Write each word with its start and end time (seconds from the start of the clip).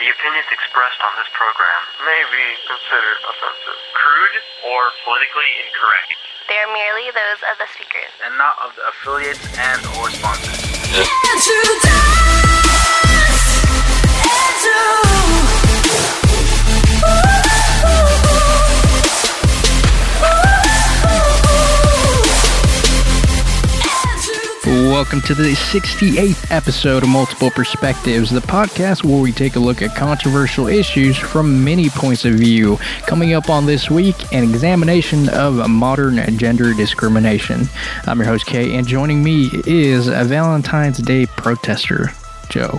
The 0.00 0.08
opinions 0.08 0.48
expressed 0.48 0.96
on 1.04 1.12
this 1.20 1.28
program 1.36 1.80
may 2.08 2.24
be 2.32 2.46
considered 2.64 3.20
offensive, 3.20 3.76
crude, 3.92 4.36
or 4.64 4.88
politically 5.04 5.50
incorrect. 5.60 6.16
They 6.48 6.56
are 6.56 6.72
merely 6.72 7.12
those 7.12 7.44
of 7.52 7.60
the 7.60 7.68
speakers. 7.76 8.08
and 8.24 8.32
not 8.40 8.56
of 8.64 8.72
the 8.80 8.88
affiliates 8.88 9.44
and 9.60 9.84
or 10.00 10.08
sponsors. 10.08 10.56
Welcome 25.00 25.22
to 25.22 25.34
the 25.34 25.54
68th 25.54 26.50
episode 26.50 27.02
of 27.02 27.08
Multiple 27.08 27.50
Perspectives, 27.50 28.28
the 28.28 28.40
podcast 28.40 29.02
where 29.02 29.18
we 29.18 29.32
take 29.32 29.56
a 29.56 29.58
look 29.58 29.80
at 29.80 29.96
controversial 29.96 30.66
issues 30.66 31.16
from 31.16 31.64
many 31.64 31.88
points 31.88 32.26
of 32.26 32.34
view. 32.34 32.76
Coming 33.06 33.32
up 33.32 33.48
on 33.48 33.64
this 33.64 33.90
week, 33.90 34.14
an 34.34 34.44
examination 34.44 35.30
of 35.30 35.70
modern 35.70 36.18
gender 36.36 36.74
discrimination. 36.74 37.66
I'm 38.04 38.18
your 38.18 38.26
host, 38.26 38.44
Kay, 38.44 38.76
and 38.76 38.86
joining 38.86 39.24
me 39.24 39.48
is 39.66 40.08
a 40.08 40.22
Valentine's 40.22 40.98
Day 40.98 41.24
protester, 41.24 42.10
Joe. 42.50 42.78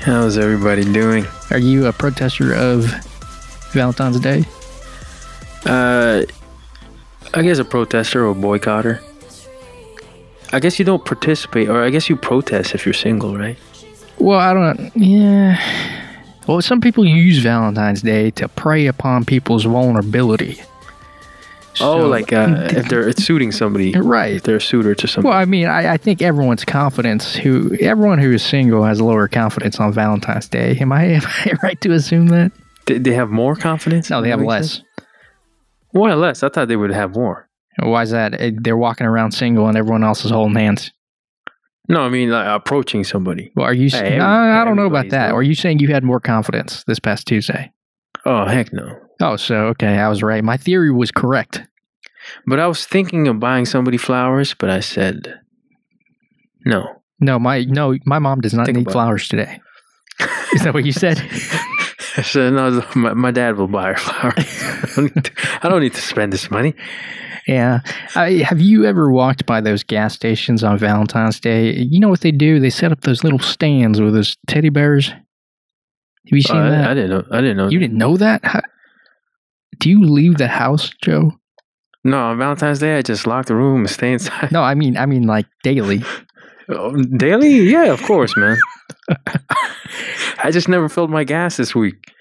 How's 0.00 0.38
everybody 0.38 0.84
doing? 0.84 1.26
Are 1.50 1.58
you 1.58 1.86
a 1.86 1.92
protester 1.92 2.54
of 2.54 2.84
Valentine's 3.72 4.20
Day? 4.20 4.44
Uh, 5.66 6.22
I 7.34 7.42
guess 7.42 7.58
a 7.58 7.64
protester 7.64 8.24
or 8.24 8.36
boycotter. 8.36 9.02
I 10.52 10.60
guess 10.60 10.78
you 10.78 10.84
don't 10.84 11.04
participate, 11.04 11.68
or 11.68 11.82
I 11.82 11.90
guess 11.90 12.08
you 12.08 12.16
protest 12.16 12.74
if 12.74 12.86
you're 12.86 12.94
single, 12.94 13.36
right? 13.36 13.58
Well, 14.18 14.38
I 14.38 14.52
don't. 14.54 14.96
Yeah. 14.96 15.60
Well, 16.46 16.62
some 16.62 16.80
people 16.80 17.04
use 17.04 17.38
Valentine's 17.38 18.00
Day 18.02 18.30
to 18.32 18.48
prey 18.48 18.86
upon 18.86 19.24
people's 19.26 19.64
vulnerability. 19.64 20.60
oh, 21.80 22.06
like 22.08 22.32
uh, 22.32 22.68
if 22.70 22.88
they're 22.88 23.12
suiting 23.12 23.52
somebody, 23.52 23.92
Right. 23.96 24.36
If 24.36 24.44
they're 24.44 24.56
a 24.56 24.60
suitor 24.60 24.94
to 24.94 25.06
somebody. 25.06 25.30
Well, 25.30 25.38
I 25.38 25.44
mean, 25.44 25.66
I, 25.66 25.92
I 25.92 25.96
think 25.98 26.22
everyone's 26.22 26.64
confidence 26.64 27.36
who 27.36 27.76
everyone 27.80 28.18
who 28.18 28.32
is 28.32 28.42
single 28.42 28.84
has 28.84 29.00
lower 29.00 29.28
confidence 29.28 29.78
on 29.78 29.92
Valentine's 29.92 30.48
Day. 30.48 30.76
Am 30.80 30.90
I, 30.92 31.04
am 31.14 31.22
I 31.24 31.52
right 31.62 31.80
to 31.82 31.92
assume 31.92 32.28
that? 32.28 32.50
they, 32.86 32.98
they 32.98 33.12
have 33.12 33.28
more 33.30 33.54
confidence. 33.54 34.08
No, 34.10 34.22
they 34.22 34.30
have 34.30 34.40
less. 34.40 34.78
that? 34.96 35.04
Why 35.90 36.14
less? 36.14 36.42
I 36.42 36.48
thought 36.48 36.68
they 36.68 36.76
would 36.76 36.90
have 36.90 37.14
more. 37.14 37.47
Why 37.82 38.02
is 38.02 38.10
that? 38.10 38.38
They're 38.62 38.76
walking 38.76 39.06
around 39.06 39.32
single 39.32 39.68
and 39.68 39.76
everyone 39.76 40.04
else 40.04 40.24
is 40.24 40.30
holding 40.30 40.56
hands. 40.56 40.92
No, 41.88 42.02
I 42.02 42.08
mean 42.10 42.30
like 42.30 42.46
approaching 42.46 43.02
somebody. 43.04 43.50
Well, 43.56 43.64
are 43.66 43.72
you? 43.72 43.88
Hey, 43.88 43.98
every- 44.14 44.20
I, 44.20 44.60
I 44.60 44.64
don't 44.64 44.76
know 44.76 44.86
about 44.86 45.08
that. 45.10 45.32
are 45.32 45.42
you 45.42 45.54
saying 45.54 45.78
you 45.78 45.88
had 45.88 46.04
more 46.04 46.20
confidence 46.20 46.84
this 46.86 46.98
past 46.98 47.26
Tuesday? 47.26 47.72
Oh 48.26 48.44
heck 48.46 48.72
no! 48.72 48.98
Oh, 49.22 49.36
so 49.36 49.66
okay, 49.68 49.98
I 49.98 50.08
was 50.08 50.22
right. 50.22 50.44
My 50.44 50.56
theory 50.58 50.90
was 50.92 51.10
correct. 51.10 51.62
But 52.46 52.60
I 52.60 52.66
was 52.66 52.84
thinking 52.84 53.26
of 53.26 53.40
buying 53.40 53.64
somebody 53.64 53.96
flowers, 53.96 54.52
but 54.54 54.68
I 54.68 54.80
said 54.80 55.32
no. 56.66 56.84
No, 57.20 57.38
my 57.38 57.64
no, 57.64 57.96
my 58.04 58.18
mom 58.18 58.40
does 58.42 58.52
not 58.54 58.66
Think 58.66 58.76
need 58.76 58.82
about 58.82 58.90
it. 58.90 58.92
flowers 58.92 59.28
today. 59.28 59.60
Is 60.52 60.62
that 60.64 60.74
what 60.74 60.84
you 60.84 60.92
said? 60.92 61.18
Said 62.22 62.52
no. 62.52 62.84
My, 62.94 63.14
my 63.14 63.30
dad 63.30 63.56
will 63.56 63.68
buy 63.68 63.88
her 63.92 63.96
flowers. 63.96 64.34
I 64.62 64.92
don't 64.96 65.14
need 65.16 65.24
to, 65.24 65.32
I 65.62 65.68
don't 65.68 65.82
need 65.82 65.94
to 65.94 66.00
spend 66.00 66.32
this 66.32 66.50
money. 66.50 66.74
Yeah. 67.46 67.80
I, 68.14 68.32
have 68.46 68.60
you 68.60 68.84
ever 68.84 69.10
walked 69.10 69.46
by 69.46 69.60
those 69.60 69.82
gas 69.82 70.14
stations 70.14 70.62
on 70.62 70.78
Valentine's 70.78 71.40
Day? 71.40 71.72
You 71.72 71.98
know 72.00 72.08
what 72.08 72.20
they 72.20 72.30
do? 72.32 72.60
They 72.60 72.70
set 72.70 72.92
up 72.92 73.00
those 73.02 73.24
little 73.24 73.38
stands 73.38 74.00
with 74.00 74.12
those 74.14 74.36
teddy 74.46 74.68
bears. 74.68 75.08
Have 75.08 75.22
you 76.36 76.42
seen 76.42 76.56
Uh, 76.56 76.64
I, 76.66 76.70
that? 76.70 76.90
I 76.90 76.94
didn't 76.94 77.10
know. 77.10 77.24
I 77.30 77.40
didn't 77.40 77.56
know. 77.56 77.68
you 77.70 77.78
didn't 77.78 77.96
know 77.96 78.16
that? 78.18 78.44
How, 78.44 78.60
do 79.78 79.88
you 79.88 80.02
leave 80.04 80.36
the 80.36 80.48
house, 80.48 80.90
Joe? 81.02 81.32
No, 82.04 82.18
on 82.18 82.38
Valentine's 82.38 82.80
Day, 82.80 82.98
I 82.98 83.02
just 83.02 83.26
lock 83.26 83.46
the 83.46 83.54
room 83.54 83.80
and 83.80 83.90
stay 83.90 84.12
inside. 84.12 84.52
No, 84.52 84.62
I 84.62 84.74
mean, 84.74 84.96
I 84.96 85.06
mean, 85.06 85.24
like 85.24 85.46
daily. 85.62 86.02
Oh, 86.70 86.94
Daily? 87.16 87.48
Yeah, 87.70 87.86
of 87.86 88.02
course, 88.02 88.36
man. 88.36 88.58
I 90.42 90.50
just 90.50 90.68
never 90.68 90.88
filled 90.88 91.10
my 91.10 91.24
gas 91.24 91.56
this 91.56 91.74
week. 91.74 92.12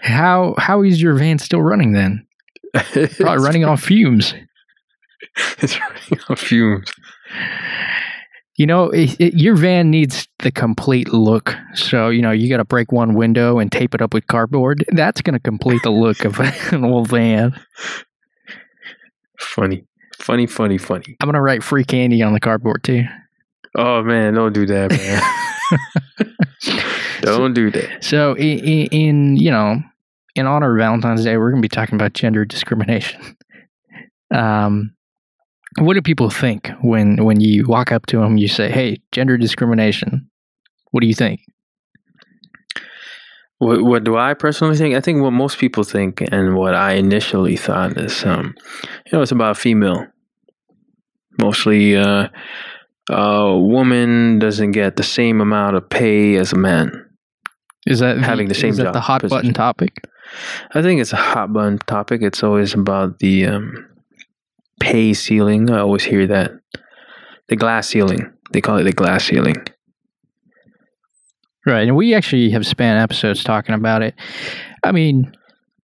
How 0.00 0.54
how 0.58 0.82
is 0.82 1.00
your 1.00 1.14
van 1.14 1.38
still 1.38 1.62
running 1.62 1.92
then? 1.92 2.26
Probably 2.74 3.44
running 3.44 3.64
on 3.64 3.76
fumes. 3.78 4.34
It's 5.58 5.78
running 5.78 6.24
on 6.28 6.36
fumes. 6.36 6.92
You 8.56 8.66
know, 8.66 8.90
it, 8.90 9.18
it, 9.18 9.34
your 9.34 9.56
van 9.56 9.90
needs 9.90 10.28
the 10.40 10.52
complete 10.52 11.12
look. 11.12 11.56
So, 11.74 12.10
you 12.10 12.20
know, 12.20 12.32
you 12.32 12.50
got 12.50 12.58
to 12.58 12.64
break 12.64 12.92
one 12.92 13.14
window 13.14 13.58
and 13.58 13.72
tape 13.72 13.94
it 13.94 14.02
up 14.02 14.12
with 14.12 14.26
cardboard. 14.26 14.84
That's 14.92 15.22
going 15.22 15.32
to 15.34 15.40
complete 15.40 15.82
the 15.82 15.90
look 15.90 16.24
of 16.24 16.38
an 16.38 16.84
old 16.84 17.08
van. 17.08 17.58
Funny, 19.38 19.84
funny, 20.18 20.46
funny, 20.46 20.78
funny. 20.78 21.16
I'm 21.20 21.26
going 21.26 21.34
to 21.34 21.40
write 21.40 21.62
free 21.62 21.84
candy 21.84 22.22
on 22.22 22.34
the 22.34 22.40
cardboard 22.40 22.84
too. 22.84 23.04
Oh 23.74 24.02
man, 24.02 24.34
don't 24.34 24.52
do 24.52 24.66
that, 24.66 24.90
man. 24.90 25.22
don't 27.22 27.54
do 27.54 27.70
that. 27.70 28.04
So, 28.04 28.34
in, 28.34 28.58
in, 28.58 28.86
in 28.88 29.36
you 29.36 29.50
know, 29.50 29.82
in 30.34 30.46
honor 30.46 30.72
of 30.72 30.78
Valentine's 30.78 31.24
Day, 31.24 31.36
we're 31.36 31.50
going 31.50 31.62
to 31.62 31.68
be 31.68 31.74
talking 31.74 31.94
about 31.94 32.12
gender 32.12 32.44
discrimination. 32.44 33.36
Um, 34.34 34.94
what 35.78 35.92
do 35.92 36.00
people 36.00 36.30
think 36.30 36.70
when 36.80 37.22
when 37.22 37.38
you 37.42 37.66
walk 37.66 37.92
up 37.92 38.06
to 38.06 38.20
them? 38.20 38.38
You 38.38 38.48
say, 38.48 38.70
"Hey, 38.70 39.02
gender 39.12 39.36
discrimination." 39.36 40.30
What 40.90 41.02
do 41.02 41.06
you 41.06 41.14
think? 41.14 41.40
What, 43.58 43.82
what 43.82 44.04
do 44.04 44.16
I 44.16 44.34
personally 44.34 44.76
think? 44.76 44.94
I 44.94 45.00
think 45.00 45.22
what 45.22 45.32
most 45.32 45.58
people 45.58 45.84
think, 45.84 46.20
and 46.32 46.56
what 46.56 46.74
I 46.74 46.94
initially 46.94 47.56
thought 47.56 47.96
is, 47.96 48.24
um, 48.24 48.54
you 49.06 49.12
know, 49.12 49.22
it's 49.22 49.30
about 49.30 49.56
female. 49.56 50.06
Mostly, 51.40 51.96
uh, 51.96 52.28
a 53.10 53.56
woman 53.58 54.38
doesn't 54.38 54.72
get 54.72 54.96
the 54.96 55.02
same 55.02 55.40
amount 55.40 55.76
of 55.76 55.88
pay 55.88 56.36
as 56.36 56.52
a 56.52 56.56
man. 56.56 57.08
Is 57.86 57.98
that 57.98 58.18
Having 58.18 58.48
the 58.48 58.54
same 58.54 58.70
is 58.70 58.76
that 58.76 58.84
job 58.84 58.94
the 58.94 59.00
hot 59.00 59.28
button 59.28 59.52
topic? 59.52 60.04
I 60.72 60.82
think 60.82 61.00
it's 61.00 61.12
a 61.12 61.16
hot 61.16 61.52
button 61.52 61.78
topic. 61.78 62.22
It's 62.22 62.42
always 62.42 62.74
about 62.74 63.18
the 63.18 63.46
um, 63.46 63.88
pay 64.80 65.14
ceiling. 65.14 65.68
I 65.70 65.80
always 65.80 66.04
hear 66.04 66.26
that. 66.28 66.52
The 67.48 67.56
glass 67.56 67.88
ceiling. 67.88 68.32
They 68.52 68.60
call 68.60 68.78
it 68.78 68.84
the 68.84 68.92
glass 68.92 69.24
ceiling. 69.24 69.56
Right, 71.66 71.86
and 71.86 71.96
we 71.96 72.14
actually 72.14 72.50
have 72.50 72.66
spent 72.66 73.00
episodes 73.00 73.44
talking 73.44 73.74
about 73.74 74.02
it. 74.02 74.14
I 74.84 74.92
mean, 74.92 75.32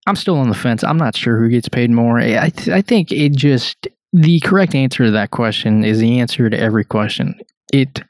I'm 0.06 0.16
still 0.16 0.36
on 0.36 0.48
the 0.48 0.54
fence. 0.54 0.82
I'm 0.82 0.96
not 0.96 1.16
sure 1.16 1.38
who 1.38 1.48
gets 1.48 1.68
paid 1.68 1.90
more. 1.90 2.18
I 2.18 2.48
th- 2.48 2.68
I 2.68 2.80
think 2.82 3.12
it 3.12 3.32
just 3.32 3.86
the 4.12 4.40
correct 4.40 4.74
answer 4.74 5.04
to 5.04 5.10
that 5.12 5.30
question 5.30 5.84
is 5.84 5.98
the 5.98 6.20
answer 6.20 6.48
to 6.48 6.58
every 6.58 6.84
question. 6.84 7.34
It 7.72 8.02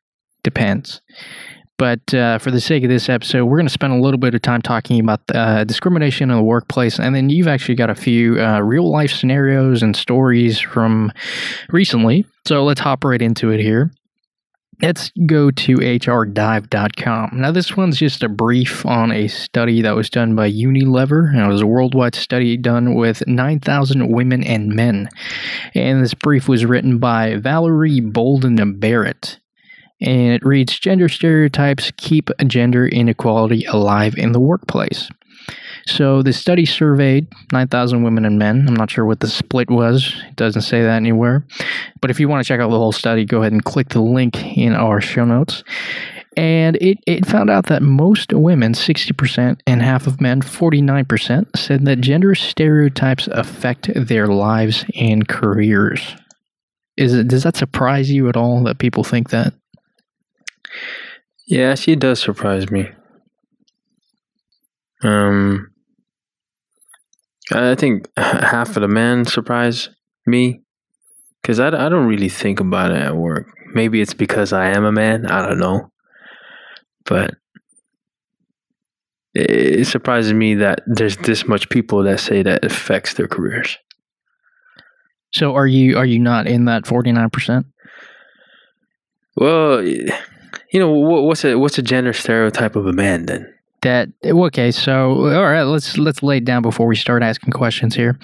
depends. 0.43 1.01
But 1.79 2.13
uh, 2.13 2.39
for 2.39 2.51
the 2.51 2.61
sake 2.61 2.83
of 2.83 2.89
this 2.89 3.09
episode, 3.09 3.45
we're 3.45 3.59
going 3.59 3.69
to 3.69 3.73
spend 3.73 3.93
a 3.93 4.01
little 4.01 4.19
bit 4.19 4.35
of 4.35 4.43
time 4.43 4.61
talking 4.63 4.99
about 4.99 5.21
uh, 5.33 5.63
discrimination 5.63 6.29
in 6.29 6.37
the 6.37 6.43
workplace, 6.43 6.99
and 6.99 7.15
then 7.15 7.31
you've 7.31 7.47
actually 7.47 7.77
got 7.77 7.89
a 7.89 7.95
few 7.95 8.41
uh, 8.41 8.59
real 8.61 8.91
life 8.91 9.13
scenarios 9.13 9.81
and 9.81 9.95
stories 9.95 10.59
from 10.59 11.13
recently. 11.71 12.27
So 12.49 12.65
let's 12.65 12.81
hop 12.81 13.05
right 13.05 13.23
into 13.23 13.51
it 13.51 13.61
here. 13.61 13.93
Let's 14.81 15.11
go 15.27 15.51
to 15.51 15.77
hrdive.com. 15.77 17.31
Now, 17.33 17.51
this 17.51 17.77
one's 17.77 17.99
just 17.99 18.23
a 18.23 18.29
brief 18.29 18.87
on 18.87 19.11
a 19.11 19.27
study 19.27 19.83
that 19.83 19.97
was 19.97 20.09
done 20.09 20.37
by 20.37 20.53
Unilever. 20.53 21.31
And 21.35 21.41
it 21.41 21.49
was 21.49 21.63
a 21.63 21.67
worldwide 21.67 22.15
study 22.15 22.57
done 22.57 22.95
with 22.95 23.27
9,000 23.27 24.09
women 24.09 24.45
and 24.45 24.69
men. 24.69 25.09
And 25.75 26.03
this 26.03 26.15
brief 26.15 26.49
was 26.49 26.65
written 26.65 26.99
by 26.99 27.37
Valerie 27.37 27.99
Bolden 27.99 28.79
Barrett. 28.79 29.41
And 30.01 30.33
it 30.33 30.47
reads 30.47 30.79
Gender 30.79 31.09
stereotypes 31.09 31.91
keep 31.97 32.31
gender 32.47 32.87
inequality 32.87 33.65
alive 33.65 34.15
in 34.17 34.31
the 34.31 34.41
workplace. 34.41 35.09
So 35.89 36.23
the 36.23 36.35
study 36.35 36.67
surveyed 36.67 37.29
9,000 37.51 38.03
women 38.03 38.27
and 38.27 38.39
men. 38.39 38.67
I'm 38.69 38.75
not 38.75 38.91
sure 38.91 39.07
what 39.07 39.21
the 39.21 39.27
split 39.27 39.71
was. 39.71 40.15
It 40.29 40.37
doesn't 40.37 40.63
say 40.63 40.83
that 40.83 40.97
anywhere. 40.97 41.47
But 42.01 42.11
if 42.11 42.21
you 42.21 42.29
want 42.29 42.45
to 42.45 42.47
check 42.47 42.61
out 42.61 42.71
the 42.71 42.79
whole 42.79 42.93
study, 42.93 43.25
go 43.25 43.41
ahead 43.41 43.53
and 43.53 43.65
click 43.65 43.89
the 43.89 44.03
link 44.03 44.57
in 44.57 44.75
our 44.75 45.01
show 45.01 45.25
notes. 45.25 45.65
And 46.37 46.77
it, 46.77 46.99
it 47.07 47.27
found 47.27 47.49
out 47.49 47.67
that 47.67 47.83
most 47.83 48.35
women, 48.35 48.75
60%, 48.75 49.61
and 49.67 49.83
half 49.83 50.07
of 50.07 50.21
men, 50.21 50.43
49%, 50.43 51.57
said 51.57 51.87
that 51.87 52.01
gender 52.01 52.35
stereotypes 52.35 53.27
affect 53.29 53.91
their 53.95 54.27
lives 54.27 54.85
and 54.95 55.27
careers. 55.27 56.15
Is 56.99 57.15
it, 57.15 57.29
does 57.29 57.45
that 57.45 57.57
surprise 57.57 58.11
you 58.11 58.29
at 58.29 58.37
all 58.37 58.63
that 58.65 58.79
people 58.79 59.05
think 59.05 59.31
that? 59.31 59.55
Yeah, 61.47 61.75
she 61.75 61.97
does 61.97 62.21
surprise 62.21 62.71
me. 62.71 62.91
Um, 65.03 65.71
I 67.53 67.75
think 67.75 68.09
half 68.17 68.77
of 68.77 68.83
the 68.83 68.89
men 68.89 69.25
surprise 69.25 69.89
me 70.27 70.63
because 71.43 71.61
I, 71.61 71.69
I 71.69 71.89
don't 71.89 72.07
really 72.07 72.29
think 72.29 72.61
about 72.61 72.91
it 72.91 72.99
at 72.99 73.17
work. 73.17 73.47
Maybe 73.75 74.01
it's 74.01 74.15
because 74.15 74.53
I 74.53 74.71
am 74.71 74.85
a 74.85 74.93
man. 74.93 75.27
I 75.27 75.47
don't 75.47 75.59
know. 75.59 75.91
But 77.05 77.35
it 79.35 79.87
surprises 79.87 80.33
me 80.33 80.55
that 80.57 80.81
there's 80.87 81.17
this 81.19 81.47
much 81.47 81.69
people 81.69 82.03
that 82.05 82.21
say 82.21 82.43
that 82.43 82.65
affects 82.65 83.15
their 83.15 83.29
careers. 83.29 83.79
So 85.33 85.55
are 85.55 85.67
you 85.67 85.97
are 85.99 86.07
you 86.07 86.19
not 86.19 86.47
in 86.47 86.65
that 86.65 86.87
forty 86.87 87.13
nine 87.13 87.31
percent? 87.31 87.67
Well, 89.37 89.83
you 89.83 90.11
know, 90.75 90.91
what's 90.91 91.45
a 91.45 91.59
what's 91.59 91.79
a 91.79 91.83
gender 91.83 92.13
stereotype 92.13 92.77
of 92.77 92.87
a 92.87 92.93
man 92.93 93.27
then? 93.27 93.55
That 93.83 94.09
okay, 94.25 94.71
so 94.73 95.27
all 95.33 95.45
right, 95.45 95.63
let's 95.63 95.97
let's 95.99 96.23
lay 96.23 96.39
it 96.39 96.45
down 96.45 96.63
before 96.63 96.87
we 96.89 96.97
start 96.97 97.23
asking 97.23 97.53
questions 97.53 97.95
here. 97.95 98.19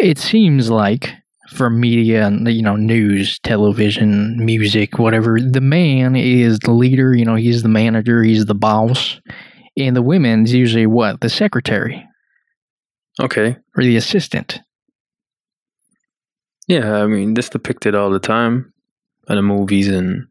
It 0.00 0.18
seems 0.18 0.68
like 0.68 1.12
for 1.50 1.70
media 1.70 2.26
and 2.26 2.48
you 2.48 2.62
know 2.62 2.74
news, 2.74 3.38
television, 3.40 4.44
music, 4.44 4.98
whatever, 4.98 5.38
the 5.40 5.60
man 5.60 6.16
is 6.16 6.58
the 6.60 6.72
leader. 6.72 7.14
You 7.14 7.24
know, 7.24 7.36
he's 7.36 7.62
the 7.62 7.68
manager, 7.68 8.24
he's 8.24 8.46
the 8.46 8.54
boss, 8.54 9.20
and 9.76 9.94
the 9.94 10.02
women's 10.02 10.52
usually 10.52 10.86
what 10.86 11.20
the 11.20 11.30
secretary 11.30 12.04
Okay. 13.20 13.56
or 13.76 13.84
the 13.84 13.96
assistant. 13.96 14.60
Yeah, 16.66 17.02
I 17.02 17.06
mean, 17.06 17.34
this 17.34 17.48
depicted 17.48 17.94
all 17.94 18.10
the 18.10 18.18
time 18.18 18.72
in 19.28 19.36
the 19.36 19.42
movies, 19.42 19.88
and 19.88 20.26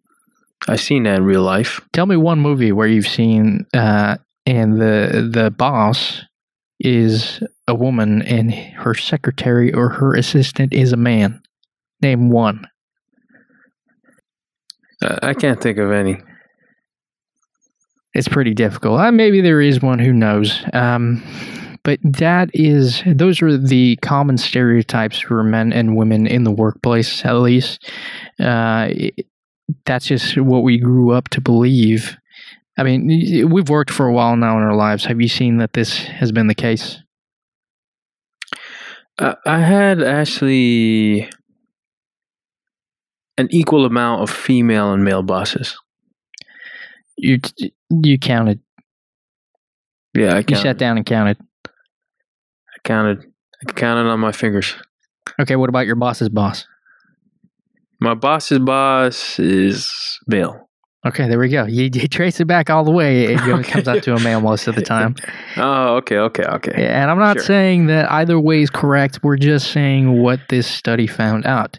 I've 0.67 0.81
seen 0.81 1.03
that 1.03 1.17
in 1.17 1.23
real 1.23 1.43
life. 1.43 1.79
Tell 1.93 2.05
me 2.07 2.17
one 2.17 2.39
movie 2.39 2.71
where 2.71 2.87
you've 2.87 3.07
seen 3.07 3.65
uh, 3.73 4.17
and 4.45 4.79
the 4.79 5.29
the 5.31 5.51
boss 5.51 6.21
is 6.79 7.41
a 7.67 7.75
woman 7.75 8.21
and 8.23 8.53
her 8.53 8.93
secretary 8.93 9.73
or 9.73 9.89
her 9.89 10.13
assistant 10.15 10.73
is 10.73 10.91
a 10.91 10.97
man. 10.97 11.41
Name 12.01 12.29
one. 12.29 12.67
Uh, 15.01 15.19
I 15.21 15.33
can't 15.33 15.61
think 15.61 15.77
of 15.77 15.91
any. 15.91 16.17
It's 18.13 18.27
pretty 18.27 18.53
difficult. 18.53 18.99
Uh, 18.99 19.11
maybe 19.11 19.41
there 19.41 19.61
is 19.61 19.81
one. 19.81 19.99
Who 19.99 20.13
knows? 20.13 20.63
Um, 20.73 21.23
but 21.83 21.99
that 22.03 22.49
is 22.53 23.01
those 23.05 23.41
are 23.41 23.57
the 23.57 23.97
common 23.97 24.37
stereotypes 24.37 25.19
for 25.19 25.43
men 25.43 25.73
and 25.73 25.97
women 25.97 26.27
in 26.27 26.43
the 26.43 26.51
workplace. 26.51 27.25
At 27.25 27.33
least 27.33 27.89
uh, 28.39 28.89
that's 29.85 30.05
just 30.07 30.37
what 30.37 30.63
we 30.63 30.77
grew 30.77 31.11
up 31.11 31.29
to 31.29 31.41
believe. 31.41 32.17
I 32.77 32.83
mean, 32.83 33.49
we've 33.51 33.69
worked 33.69 33.91
for 33.91 34.07
a 34.07 34.13
while 34.13 34.35
now 34.35 34.57
in 34.57 34.63
our 34.63 34.75
lives. 34.75 35.05
Have 35.05 35.21
you 35.21 35.27
seen 35.27 35.57
that 35.57 35.73
this 35.73 35.99
has 35.99 36.31
been 36.31 36.47
the 36.47 36.55
case? 36.55 36.99
I, 39.19 39.35
I 39.45 39.59
had 39.59 40.01
actually 40.01 41.29
an 43.37 43.47
equal 43.51 43.85
amount 43.85 44.23
of 44.23 44.29
female 44.29 44.91
and 44.91 45.03
male 45.03 45.21
bosses. 45.21 45.77
You 47.15 47.39
you 47.89 48.17
counted. 48.17 48.59
Yeah, 50.15 50.29
I 50.29 50.41
counted. 50.41 50.49
You 50.49 50.55
sat 50.57 50.77
down 50.77 50.97
and 50.97 51.05
counted. 51.05 51.37
I 51.67 52.79
counted. 52.83 53.23
I 53.67 53.71
counted 53.71 54.09
on 54.09 54.19
my 54.19 54.31
fingers. 54.31 54.75
Okay, 55.39 55.55
what 55.55 55.69
about 55.69 55.85
your 55.85 55.95
boss's 55.95 56.29
boss? 56.29 56.67
My 57.99 58.15
boss's 58.15 58.59
boss 58.59 59.39
is 59.39 59.91
male. 60.27 60.62
Okay, 61.05 61.27
there 61.27 61.37
we 61.39 61.49
go. 61.49 61.65
You, 61.65 61.83
you 61.93 62.07
trace 62.07 62.39
it 62.39 62.45
back 62.45 62.69
all 62.69 62.83
the 62.83 62.91
way. 62.91 63.25
It 63.33 63.37
goes- 63.39 63.65
comes 63.65 63.87
out 63.87 64.03
to 64.03 64.15
a 64.15 64.19
male 64.21 64.39
most 64.41 64.67
of 64.67 64.75
the 64.75 64.81
time. 64.81 65.15
Oh, 65.55 65.97
okay, 65.97 66.17
okay, 66.17 66.43
okay. 66.45 66.87
And 66.87 67.11
I'm 67.11 67.19
not 67.19 67.35
Sure. 67.37 67.43
saying 67.45 67.85
that 67.85 68.11
either 68.11 68.39
way 68.39 68.63
is 68.63 68.71
correct. 68.71 69.19
We're 69.21 69.37
just 69.37 69.71
saying 69.71 70.19
what 70.23 70.39
this 70.49 70.65
study 70.65 71.05
found 71.05 71.45
out. 71.45 71.77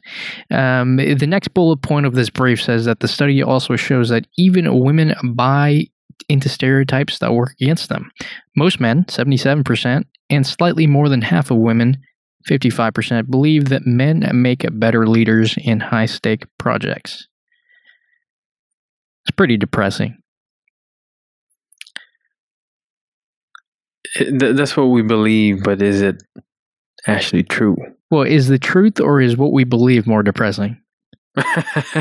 Um, 0.52 0.96
the 0.98 1.26
next 1.26 1.48
bullet 1.54 1.78
point 1.82 2.06
of 2.06 2.14
this 2.14 2.30
brief 2.30 2.62
says 2.62 2.84
that 2.84 3.00
the 3.00 3.08
study 3.08 3.42
also 3.42 3.74
shows 3.74 4.10
that 4.10 4.28
even 4.38 4.78
women 4.78 5.14
buy 5.34 5.86
into 6.28 6.48
stereotypes 6.48 7.18
that 7.18 7.32
work 7.34 7.54
against 7.60 7.88
them. 7.88 8.12
Most 8.56 8.78
men, 8.78 9.04
77%, 9.06 10.04
and 10.30 10.46
slightly 10.46 10.86
more 10.86 11.08
than 11.08 11.22
half 11.22 11.50
of 11.50 11.56
women, 11.56 11.96
55%, 12.48 13.28
believe 13.28 13.70
that 13.70 13.84
men 13.86 14.30
make 14.34 14.64
better 14.78 15.08
leaders 15.08 15.56
in 15.58 15.80
high 15.80 16.06
stake 16.06 16.44
projects. 16.58 17.26
It's 19.24 19.34
pretty 19.36 19.56
depressing. 19.56 20.18
Th- 24.16 24.54
that's 24.54 24.76
what 24.76 24.84
we 24.84 25.02
believe, 25.02 25.62
but 25.62 25.82
is 25.82 26.00
it 26.02 26.22
actually 27.06 27.42
true? 27.42 27.76
Well, 28.10 28.22
is 28.22 28.48
the 28.48 28.58
truth 28.58 29.00
or 29.00 29.20
is 29.20 29.36
what 29.36 29.52
we 29.52 29.64
believe 29.64 30.06
more 30.06 30.22
depressing? 30.22 30.78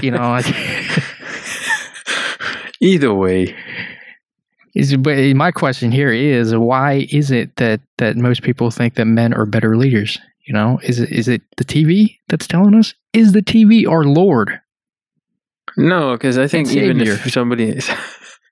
You 0.01 0.11
know, 0.11 0.29
like, 0.29 0.45
Either 2.81 3.13
way, 3.13 3.55
is 4.75 4.95
but 4.97 5.17
my 5.35 5.51
question 5.51 5.91
here 5.91 6.11
is 6.11 6.55
why 6.55 7.07
is 7.11 7.31
it 7.31 7.55
that 7.57 7.81
that 7.97 8.17
most 8.17 8.43
people 8.43 8.71
think 8.71 8.95
that 8.95 9.05
men 9.05 9.33
are 9.33 9.45
better 9.45 9.77
leaders? 9.77 10.19
You 10.45 10.53
know, 10.53 10.79
is 10.83 10.99
it 10.99 11.11
is 11.11 11.27
it 11.27 11.41
the 11.57 11.65
TV 11.65 12.17
that's 12.27 12.47
telling 12.47 12.75
us? 12.75 12.93
Is 13.13 13.31
the 13.31 13.41
TV 13.41 13.87
our 13.87 14.03
lord? 14.03 14.59
No, 15.77 16.13
because 16.13 16.37
I 16.37 16.47
think 16.47 16.69
even 16.71 17.01
if 17.01 17.31
somebody 17.31 17.69
is 17.69 17.89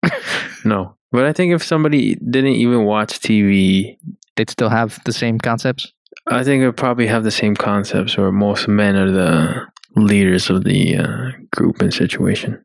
no, 0.65 0.95
but 1.11 1.25
I 1.25 1.33
think 1.33 1.53
if 1.53 1.63
somebody 1.63 2.15
didn't 2.15 2.55
even 2.55 2.85
watch 2.85 3.19
TV, 3.19 3.97
They'd 4.35 4.49
still 4.49 4.69
have 4.69 4.99
the 5.03 5.11
same 5.11 5.37
concepts. 5.39 5.91
I 6.27 6.43
think 6.43 6.63
it 6.63 6.71
probably 6.77 7.05
have 7.07 7.23
the 7.23 7.31
same 7.31 7.55
concepts, 7.55 8.17
where 8.17 8.31
most 8.31 8.67
men 8.67 8.95
are 8.95 9.11
the 9.11 9.67
leaders 9.95 10.49
of 10.49 10.63
the 10.63 10.97
uh, 10.97 11.31
group 11.53 11.81
and 11.81 11.93
situation. 11.93 12.63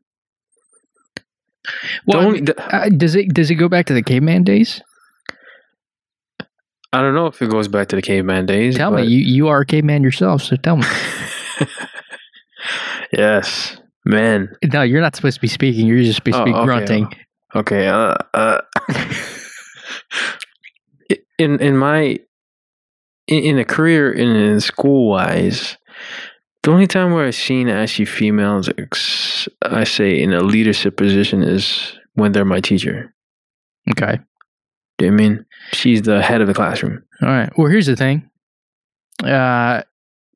Well, 2.05 2.27
I 2.27 2.29
mean, 2.31 2.45
the- 2.45 2.75
uh, 2.75 2.89
does 2.89 3.15
it 3.15 3.33
does 3.33 3.51
it 3.51 3.55
go 3.55 3.67
back 3.67 3.85
to 3.87 3.93
the 3.93 4.01
caveman 4.01 4.43
days? 4.43 4.81
I 6.93 7.01
don't 7.01 7.13
know 7.13 7.27
if 7.27 7.41
it 7.41 7.49
goes 7.49 7.67
back 7.67 7.89
to 7.89 7.97
the 7.97 8.01
caveman 8.01 8.45
days. 8.45 8.77
Tell 8.77 8.91
me, 8.91 9.03
you 9.03 9.19
you 9.19 9.47
are 9.49 9.59
a 9.59 9.65
caveman 9.65 10.03
yourself, 10.03 10.41
so 10.41 10.55
tell 10.55 10.77
me. 10.77 10.85
yes, 13.11 13.77
man. 14.07 14.49
no, 14.73 14.81
you're 14.81 15.01
not 15.01 15.15
supposed 15.15 15.35
to 15.35 15.41
be 15.41 15.47
speaking. 15.47 15.85
You're 15.87 15.99
just 16.03 16.15
supposed 16.17 16.37
to 16.37 16.45
be 16.45 16.51
Oh, 16.53 16.57
okay. 16.57 16.65
grunting. 16.65 17.13
Okay. 17.55 17.87
Uh, 17.87 18.15
uh, 18.33 18.61
in 21.37 21.59
in 21.59 21.77
my 21.77 22.19
in, 23.27 23.43
in 23.43 23.59
a 23.59 23.65
career 23.65 24.11
in, 24.11 24.35
in 24.35 24.59
school 24.61 25.09
wise, 25.09 25.77
the 26.63 26.71
only 26.71 26.87
time 26.87 27.13
where 27.13 27.25
I've 27.25 27.35
seen 27.35 27.69
actually 27.69 28.05
females, 28.05 28.69
ex- 28.77 29.47
I 29.61 29.83
say 29.83 30.19
in 30.21 30.33
a 30.33 30.41
leadership 30.41 30.97
position, 30.97 31.43
is 31.43 31.97
when 32.13 32.31
they're 32.31 32.45
my 32.45 32.59
teacher. 32.59 33.13
Okay. 33.91 34.19
Do 34.97 35.05
you 35.05 35.11
I 35.11 35.15
mean 35.15 35.45
she's 35.73 36.01
the 36.01 36.21
head 36.21 36.41
of 36.41 36.47
the 36.47 36.53
classroom? 36.53 37.03
All 37.21 37.29
right. 37.29 37.51
Well, 37.57 37.67
here's 37.67 37.85
the 37.87 37.95
thing. 37.95 38.29
Uh, 39.23 39.81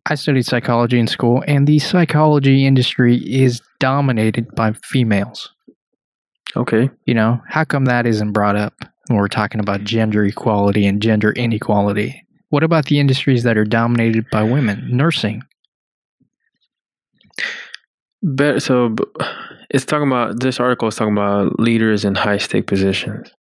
I 0.08 0.16
studied 0.16 0.46
psychology 0.46 1.00
in 1.00 1.08
school, 1.08 1.44
and 1.48 1.68
the 1.68 1.80
psychology 1.80 2.66
industry 2.66 3.18
is 3.18 3.62
dominated 3.80 4.54
by 4.56 4.74
females. 4.84 5.52
Okay. 6.56 6.90
You 7.06 7.14
know, 7.14 7.40
how 7.48 7.64
come 7.64 7.86
that 7.86 8.06
isn't 8.06 8.32
brought 8.32 8.56
up 8.56 8.74
when 9.08 9.20
we're 9.20 9.28
talking 9.28 9.62
about 9.62 9.84
gender 9.84 10.26
equality 10.26 10.86
and 10.86 11.02
gender 11.02 11.32
inequality? 11.32 12.26
What 12.50 12.64
about 12.64 12.86
the 12.86 13.00
industries 13.00 13.44
that 13.44 13.58
are 13.58 13.64
dominated 13.64 14.26
by 14.32 14.44
women? 14.44 14.86
Nursing. 14.92 15.44
Better, 18.24 18.60
so 18.60 18.96
it's 19.70 19.86
talking 19.86 20.08
about 20.08 20.42
this 20.42 20.60
article 20.60 20.88
is 20.88 20.96
talking 20.96 21.14
about 21.14 21.60
leaders 21.60 22.04
in 22.04 22.16
high 22.16 22.38
stake 22.38 22.68
positions. 22.68 23.32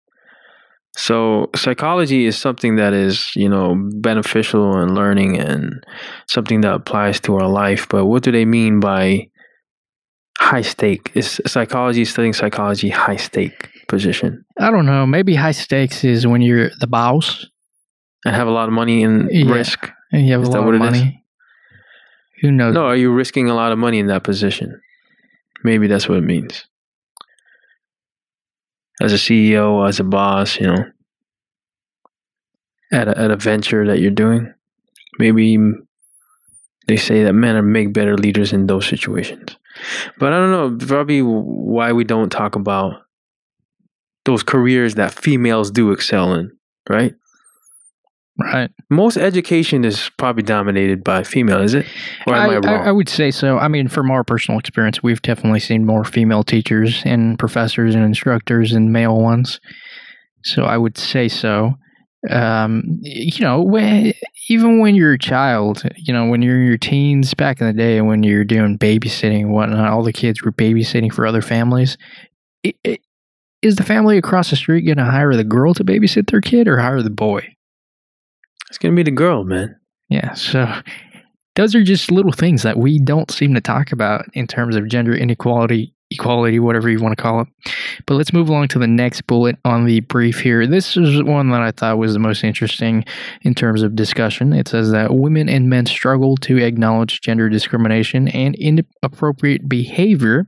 So 0.95 1.49
psychology 1.55 2.25
is 2.25 2.37
something 2.37 2.75
that 2.75 2.93
is 2.93 3.31
you 3.35 3.47
know 3.49 3.75
beneficial 4.01 4.75
and 4.77 4.93
learning 4.93 5.39
and 5.39 5.83
something 6.27 6.61
that 6.61 6.73
applies 6.73 7.19
to 7.21 7.35
our 7.35 7.47
life. 7.47 7.87
But 7.89 8.05
what 8.05 8.23
do 8.23 8.31
they 8.31 8.45
mean 8.45 8.79
by 8.79 9.29
high 10.39 10.61
stake? 10.63 11.11
Is 11.13 11.41
psychology 11.47 12.03
studying 12.05 12.33
psychology 12.33 12.89
high 12.89 13.15
stake 13.17 13.69
position 13.87 14.43
I 14.59 14.71
don't 14.71 14.85
know. 14.85 15.05
Maybe 15.05 15.35
high 15.35 15.51
stakes 15.51 16.03
is 16.03 16.25
when 16.27 16.41
you're 16.41 16.69
the 16.79 16.87
boss 16.87 17.45
and 18.25 18.35
have 18.35 18.47
a 18.47 18.51
lot 18.51 18.67
of 18.67 18.73
money 18.73 19.01
in 19.03 19.27
Yeah. 19.31 19.53
risk? 19.53 19.89
and 20.13 20.25
you 20.27 20.33
have 20.33 20.41
Is 20.41 20.49
a 20.49 20.51
lot 20.59 20.73
of 20.73 20.79
money. 20.79 21.23
Who 22.41 22.51
knows? 22.51 22.73
No, 22.73 22.85
are 22.85 22.95
you 22.95 23.11
risking 23.13 23.49
a 23.49 23.53
lot 23.53 23.71
of 23.71 23.77
money 23.77 23.99
in 23.99 24.07
that 24.07 24.23
position? 24.23 24.79
Maybe 25.63 25.87
that's 25.87 26.09
what 26.09 26.17
it 26.17 26.23
means. 26.23 26.65
As 29.01 29.13
a 29.13 29.15
CEO, 29.15 29.87
as 29.87 29.99
a 29.99 30.03
boss, 30.03 30.59
you 30.59 30.67
know, 30.67 30.85
at 32.91 33.07
a, 33.07 33.17
at 33.17 33.31
a 33.31 33.35
venture 33.35 33.87
that 33.87 33.99
you're 33.99 34.11
doing, 34.11 34.53
maybe 35.17 35.57
they 36.87 36.97
say 36.97 37.23
that 37.23 37.33
men 37.33 37.55
are 37.55 37.63
make 37.63 37.93
better 37.93 38.15
leaders 38.15 38.53
in 38.53 38.67
those 38.67 38.85
situations. 38.85 39.57
But 40.19 40.33
I 40.33 40.37
don't 40.37 40.51
know, 40.51 40.85
probably 40.85 41.21
why 41.21 41.93
we 41.93 42.03
don't 42.03 42.29
talk 42.29 42.55
about 42.55 43.01
those 44.25 44.43
careers 44.43 44.95
that 44.95 45.13
females 45.13 45.71
do 45.71 45.91
excel 45.91 46.35
in, 46.35 46.51
right? 46.87 47.15
Right. 48.39 48.71
Most 48.89 49.17
education 49.17 49.83
is 49.83 50.09
probably 50.17 50.43
dominated 50.43 51.03
by 51.03 51.23
female, 51.23 51.61
is 51.61 51.73
it? 51.73 51.85
Or 52.25 52.33
am 52.33 52.49
I, 52.49 52.53
I, 52.53 52.57
wrong? 52.57 52.87
I 52.87 52.91
would 52.91 53.09
say 53.09 53.29
so. 53.29 53.57
I 53.57 53.67
mean, 53.67 53.87
from 53.87 54.09
our 54.09 54.23
personal 54.23 54.59
experience, 54.59 55.03
we've 55.03 55.21
definitely 55.21 55.59
seen 55.59 55.85
more 55.85 56.03
female 56.03 56.43
teachers 56.43 57.01
and 57.05 57.37
professors 57.37 57.93
and 57.93 58.03
instructors 58.03 58.71
than 58.71 58.91
male 58.91 59.19
ones. 59.19 59.59
So 60.43 60.63
I 60.63 60.77
would 60.77 60.97
say 60.97 61.27
so. 61.27 61.75
Um, 62.29 62.99
you 63.01 63.43
know, 63.43 63.61
when, 63.61 64.13
even 64.49 64.79
when 64.79 64.95
you're 64.95 65.13
a 65.13 65.19
child, 65.19 65.83
you 65.97 66.13
know, 66.13 66.27
when 66.27 66.41
you're 66.41 66.59
in 66.59 66.67
your 66.67 66.77
teens 66.77 67.33
back 67.33 67.59
in 67.59 67.67
the 67.67 67.73
day, 67.73 67.99
when 68.01 68.23
you're 68.23 68.45
doing 68.45 68.77
babysitting 68.77 69.41
and 69.41 69.53
whatnot, 69.53 69.91
all 69.91 70.03
the 70.03 70.13
kids 70.13 70.41
were 70.41 70.51
babysitting 70.51 71.13
for 71.13 71.25
other 71.25 71.41
families. 71.41 71.97
It, 72.63 72.75
it, 72.83 73.01
is 73.61 73.75
the 73.75 73.83
family 73.83 74.17
across 74.17 74.49
the 74.49 74.55
street 74.55 74.83
going 74.83 74.97
to 74.97 75.05
hire 75.05 75.35
the 75.35 75.43
girl 75.43 75.73
to 75.75 75.83
babysit 75.83 76.31
their 76.31 76.41
kid 76.41 76.67
or 76.67 76.79
hire 76.79 77.01
the 77.01 77.09
boy? 77.09 77.55
It's 78.71 78.77
gonna 78.77 78.95
be 78.95 79.03
the 79.03 79.11
girl, 79.11 79.43
man. 79.43 79.75
Yeah, 80.07 80.31
so 80.31 80.65
those 81.55 81.75
are 81.75 81.83
just 81.83 82.09
little 82.09 82.31
things 82.31 82.63
that 82.63 82.77
we 82.77 82.99
don't 82.99 83.29
seem 83.29 83.53
to 83.53 83.59
talk 83.59 83.91
about 83.91 84.23
in 84.33 84.47
terms 84.47 84.77
of 84.77 84.87
gender 84.87 85.13
inequality, 85.13 85.93
equality, 86.09 86.57
whatever 86.57 86.89
you 86.89 87.01
want 87.01 87.17
to 87.17 87.21
call 87.21 87.41
it. 87.41 87.47
But 88.05 88.13
let's 88.13 88.31
move 88.31 88.47
along 88.47 88.69
to 88.69 88.79
the 88.79 88.87
next 88.87 89.27
bullet 89.27 89.57
on 89.65 89.87
the 89.87 89.99
brief 89.99 90.39
here. 90.39 90.65
This 90.65 90.95
is 90.95 91.21
one 91.21 91.49
that 91.49 91.59
I 91.59 91.71
thought 91.71 91.97
was 91.97 92.13
the 92.13 92.19
most 92.19 92.45
interesting 92.45 93.03
in 93.41 93.55
terms 93.55 93.83
of 93.83 93.93
discussion. 93.93 94.53
It 94.53 94.69
says 94.69 94.91
that 94.91 95.13
women 95.13 95.49
and 95.49 95.69
men 95.69 95.85
struggle 95.85 96.37
to 96.37 96.57
acknowledge 96.57 97.19
gender 97.19 97.49
discrimination 97.49 98.29
and 98.29 98.55
inappropriate 98.55 99.67
behavior. 99.67 100.47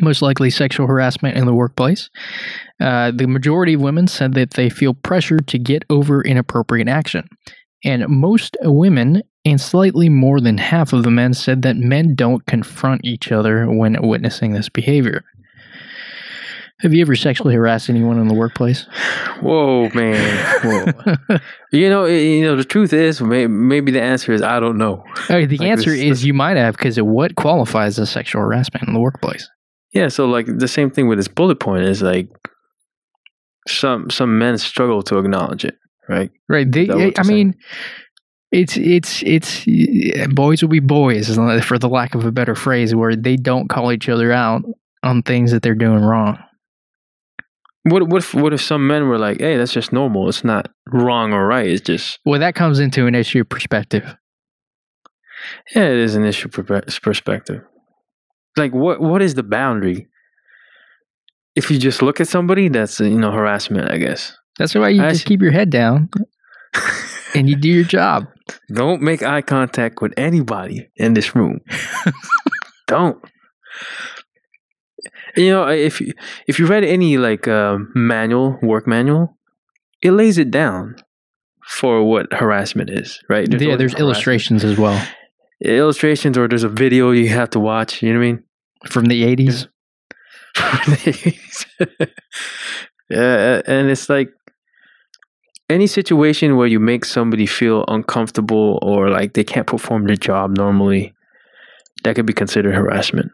Most 0.00 0.22
likely 0.22 0.50
sexual 0.50 0.86
harassment 0.86 1.36
in 1.36 1.46
the 1.46 1.54
workplace. 1.54 2.10
Uh, 2.80 3.10
the 3.14 3.26
majority 3.26 3.74
of 3.74 3.80
women 3.80 4.06
said 4.08 4.34
that 4.34 4.52
they 4.52 4.68
feel 4.68 4.94
pressure 4.94 5.38
to 5.38 5.58
get 5.58 5.84
over 5.90 6.22
inappropriate 6.22 6.88
action. 6.88 7.28
And 7.84 8.08
most 8.08 8.56
women 8.62 9.22
and 9.44 9.60
slightly 9.60 10.08
more 10.08 10.40
than 10.40 10.58
half 10.58 10.92
of 10.92 11.02
the 11.04 11.10
men 11.10 11.34
said 11.34 11.62
that 11.62 11.76
men 11.76 12.14
don't 12.14 12.44
confront 12.46 13.04
each 13.04 13.30
other 13.30 13.66
when 13.70 13.96
witnessing 14.00 14.52
this 14.52 14.68
behavior. 14.68 15.22
Have 16.80 16.92
you 16.92 17.02
ever 17.02 17.14
sexually 17.14 17.54
harassed 17.54 17.88
anyone 17.88 18.18
in 18.18 18.26
the 18.26 18.34
workplace? 18.34 18.86
Whoa, 19.40 19.88
man. 19.94 20.44
Whoa. 20.64 21.38
you 21.72 21.88
know, 21.88 22.04
you 22.06 22.42
know. 22.42 22.56
The 22.56 22.64
truth 22.64 22.92
is, 22.92 23.20
maybe 23.22 23.92
the 23.92 24.02
answer 24.02 24.32
is 24.32 24.42
I 24.42 24.58
don't 24.60 24.76
know. 24.76 25.04
Okay, 25.24 25.46
the 25.46 25.56
Like 25.58 25.68
answer 25.68 25.90
this- 25.90 26.00
is 26.00 26.24
you 26.24 26.34
might 26.34 26.56
have 26.56 26.76
because 26.76 26.96
what 27.00 27.36
qualifies 27.36 27.98
as 27.98 28.10
sexual 28.10 28.42
harassment 28.42 28.88
in 28.88 28.92
the 28.92 29.00
workplace? 29.00 29.48
Yeah, 29.94 30.08
so 30.08 30.26
like 30.26 30.46
the 30.46 30.68
same 30.68 30.90
thing 30.90 31.06
with 31.08 31.18
this 31.18 31.28
bullet 31.28 31.60
point 31.60 31.84
is 31.84 32.02
like 32.02 32.28
some 33.68 34.10
some 34.10 34.38
men 34.38 34.58
struggle 34.58 35.02
to 35.04 35.18
acknowledge 35.18 35.64
it, 35.64 35.76
right? 36.08 36.30
Right. 36.48 36.70
They, 36.70 36.88
I 36.90 37.22
saying? 37.22 37.26
mean, 37.28 37.54
it's 38.50 38.76
it's 38.76 39.22
it's 39.24 39.64
boys 40.32 40.62
will 40.62 40.68
be 40.68 40.80
boys, 40.80 41.34
for 41.64 41.78
the 41.78 41.88
lack 41.88 42.14
of 42.14 42.24
a 42.24 42.32
better 42.32 42.54
phrase, 42.54 42.94
where 42.94 43.14
they 43.16 43.36
don't 43.36 43.68
call 43.68 43.92
each 43.92 44.08
other 44.08 44.32
out 44.32 44.62
on 45.02 45.22
things 45.22 45.52
that 45.52 45.62
they're 45.62 45.74
doing 45.74 46.02
wrong. 46.02 46.38
What 47.84 48.08
what 48.08 48.22
if 48.22 48.34
what 48.34 48.52
if 48.52 48.60
some 48.60 48.86
men 48.86 49.08
were 49.08 49.18
like, 49.18 49.40
"Hey, 49.40 49.56
that's 49.56 49.72
just 49.72 49.92
normal. 49.92 50.28
It's 50.28 50.42
not 50.42 50.70
wrong 50.92 51.32
or 51.32 51.46
right. 51.46 51.66
It's 51.68 51.82
just 51.82 52.18
Well, 52.24 52.40
that 52.40 52.54
comes 52.54 52.80
into 52.80 53.06
an 53.06 53.14
issue 53.14 53.42
of 53.42 53.48
perspective. 53.48 54.16
yeah, 55.74 55.84
it 55.84 55.98
is 55.98 56.14
an 56.16 56.24
issue 56.24 56.48
perspective." 56.48 57.62
Like 58.56 58.72
what 58.72 59.00
what 59.00 59.22
is 59.22 59.34
the 59.34 59.42
boundary? 59.42 60.08
If 61.54 61.70
you 61.70 61.78
just 61.78 62.02
look 62.02 62.20
at 62.20 62.28
somebody, 62.28 62.68
that's 62.68 63.00
you 63.00 63.18
know 63.18 63.32
harassment, 63.32 63.90
I 63.90 63.98
guess. 63.98 64.36
That's 64.58 64.74
why 64.74 64.90
you 64.90 65.02
I 65.02 65.10
just 65.10 65.22
see. 65.22 65.28
keep 65.28 65.42
your 65.42 65.52
head 65.52 65.70
down 65.70 66.08
and 67.34 67.48
you 67.48 67.56
do 67.56 67.68
your 67.68 67.84
job. 67.84 68.26
Don't 68.72 69.02
make 69.02 69.22
eye 69.22 69.42
contact 69.42 70.00
with 70.00 70.12
anybody 70.16 70.88
in 70.96 71.14
this 71.14 71.34
room. 71.34 71.60
Don't. 72.86 73.22
You 75.36 75.50
know, 75.50 75.68
if 75.68 76.00
you 76.00 76.12
if 76.46 76.58
you 76.58 76.66
read 76.66 76.84
any 76.84 77.18
like 77.18 77.48
uh, 77.48 77.78
manual, 77.94 78.58
work 78.62 78.86
manual, 78.86 79.36
it 80.02 80.12
lays 80.12 80.38
it 80.38 80.50
down 80.50 80.96
for 81.66 82.04
what 82.04 82.32
harassment 82.32 82.90
is, 82.90 83.20
right? 83.28 83.50
yeah, 83.50 83.74
there's 83.74 83.94
illustrations 83.94 84.62
as 84.62 84.78
well 84.78 85.02
illustrations, 85.62 86.36
or 86.38 86.48
there's 86.48 86.64
a 86.64 86.68
video 86.68 87.10
you 87.10 87.28
have 87.28 87.50
to 87.50 87.60
watch. 87.60 88.02
You 88.02 88.12
know 88.12 88.18
what 88.18 88.26
I 88.26 88.32
mean? 88.32 88.44
from 88.86 89.06
the 89.06 89.22
80s. 89.22 89.66
yeah, 93.10 93.62
and 93.66 93.90
it's 93.90 94.08
like 94.08 94.30
any 95.70 95.86
situation 95.86 96.56
where 96.56 96.66
you 96.66 96.78
make 96.78 97.04
somebody 97.04 97.46
feel 97.46 97.84
uncomfortable 97.88 98.78
or 98.82 99.08
like 99.08 99.32
they 99.32 99.44
can't 99.44 99.66
perform 99.66 100.04
their 100.06 100.16
job 100.16 100.56
normally, 100.56 101.14
that 102.02 102.14
could 102.14 102.26
be 102.26 102.32
considered 102.34 102.74
harassment. 102.74 103.30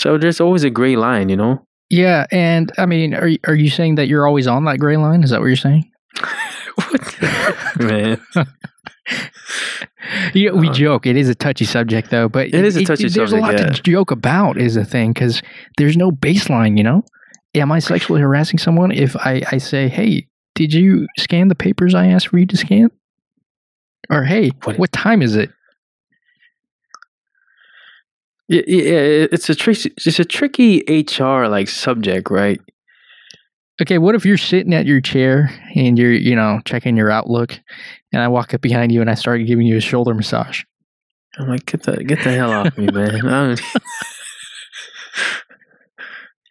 So 0.00 0.18
there's 0.18 0.40
always 0.40 0.64
a 0.64 0.70
gray 0.70 0.96
line, 0.96 1.28
you 1.28 1.36
know? 1.36 1.66
Yeah, 1.90 2.26
and 2.32 2.72
I 2.78 2.86
mean, 2.86 3.14
are 3.14 3.28
you- 3.28 3.38
are 3.46 3.54
you 3.54 3.68
saying 3.70 3.96
that 3.96 4.08
you're 4.08 4.26
always 4.26 4.46
on 4.46 4.64
that 4.64 4.78
gray 4.78 4.96
line? 4.96 5.22
Is 5.22 5.30
that 5.30 5.40
what 5.40 5.46
you're 5.46 5.56
saying? 5.56 5.84
what 6.76 7.20
man? 7.78 8.20
Yeah, 10.34 10.50
we 10.52 10.68
Uh, 10.68 10.72
joke. 10.72 11.06
It 11.06 11.16
is 11.16 11.28
a 11.28 11.34
touchy 11.34 11.64
subject, 11.64 12.10
though. 12.10 12.28
But 12.28 12.48
It 12.48 12.54
is 12.64 12.76
a 12.76 12.84
touchy 12.84 13.08
subject. 13.08 13.14
There's 13.14 13.32
a 13.32 13.36
lot 13.36 13.56
to 13.56 13.82
joke 13.82 14.10
about, 14.10 14.58
is 14.58 14.74
the 14.74 14.84
thing, 14.84 15.12
because 15.12 15.42
there's 15.78 15.96
no 15.96 16.10
baseline. 16.10 16.76
You 16.76 16.84
know, 16.84 17.04
am 17.54 17.72
I 17.72 17.78
sexually 17.78 18.20
harassing 18.20 18.58
someone 18.58 18.90
if 18.92 19.16
I 19.16 19.42
I 19.50 19.58
say, 19.58 19.88
"Hey, 19.88 20.26
did 20.54 20.72
you 20.72 21.06
scan 21.18 21.48
the 21.48 21.54
papers 21.54 21.94
I 21.94 22.06
asked 22.08 22.28
for 22.28 22.38
you 22.38 22.46
to 22.46 22.56
scan?" 22.56 22.88
Or, 24.10 24.24
"Hey, 24.24 24.50
What- 24.64 24.78
what 24.78 24.92
time 24.92 25.22
is 25.22 25.36
it?" 25.36 25.50
Yeah, 28.48 28.62
yeah, 28.66 29.26
it's 29.32 29.48
a 29.48 29.54
tricky, 29.54 29.90
it's 29.96 30.18
a 30.18 30.24
tricky 30.24 30.82
HR 30.86 31.48
like 31.48 31.68
subject, 31.68 32.30
right? 32.30 32.60
Okay, 33.82 33.98
what 33.98 34.14
if 34.14 34.24
you're 34.24 34.36
sitting 34.38 34.72
at 34.72 34.86
your 34.86 35.00
chair 35.00 35.50
and 35.74 35.98
you're, 35.98 36.12
you 36.12 36.36
know, 36.36 36.60
checking 36.64 36.96
your 36.96 37.10
Outlook, 37.10 37.58
and 38.12 38.22
I 38.22 38.28
walk 38.28 38.54
up 38.54 38.60
behind 38.60 38.92
you 38.92 39.00
and 39.00 39.10
I 39.10 39.14
start 39.14 39.44
giving 39.46 39.66
you 39.66 39.76
a 39.76 39.80
shoulder 39.80 40.14
massage? 40.14 40.62
I'm 41.38 41.48
like, 41.48 41.66
get 41.66 41.82
the 41.82 42.04
get 42.04 42.22
the 42.22 42.30
hell 42.32 42.52
off 42.52 42.78
me, 42.78 42.86
man. 42.86 43.56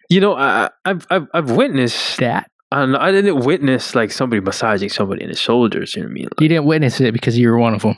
You 0.10 0.20
know, 0.20 0.34
I, 0.36 0.66
I- 0.66 0.70
I've 0.86 1.08
I've 1.10 1.28
I've 1.34 1.52
witnessed. 1.52 2.20
That 2.20 2.52
I, 2.72 2.84
I 2.84 3.12
didn't 3.12 3.46
witness 3.46 3.96
like 3.96 4.12
somebody 4.12 4.42
massaging 4.42 4.90
somebody 4.90 5.24
in 5.24 5.30
the 5.30 5.36
shoulders. 5.36 5.96
You 5.96 6.04
know 6.04 6.08
what 6.08 6.12
I 6.12 6.14
mean? 6.14 6.28
you 6.40 6.48
didn't 6.50 6.66
witness 6.66 7.00
it 7.02 7.14
because 7.14 7.38
you 7.38 7.50
were 7.50 7.58
one 7.58 7.74
of 7.74 7.82
them. 7.82 7.96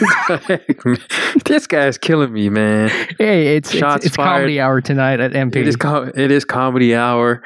this 1.44 1.66
guy's 1.66 1.98
killing 1.98 2.32
me, 2.32 2.48
man. 2.48 2.88
Hey, 3.18 3.56
it's 3.56 3.72
Shots 3.72 4.04
it's, 4.04 4.06
it's 4.06 4.16
comedy 4.16 4.60
hour 4.60 4.80
tonight 4.80 5.20
at 5.20 5.32
MP. 5.32 5.56
It 5.56 5.68
is 5.68 5.76
com- 5.76 6.10
it 6.14 6.30
is 6.30 6.44
comedy 6.44 6.94
hour. 6.94 7.42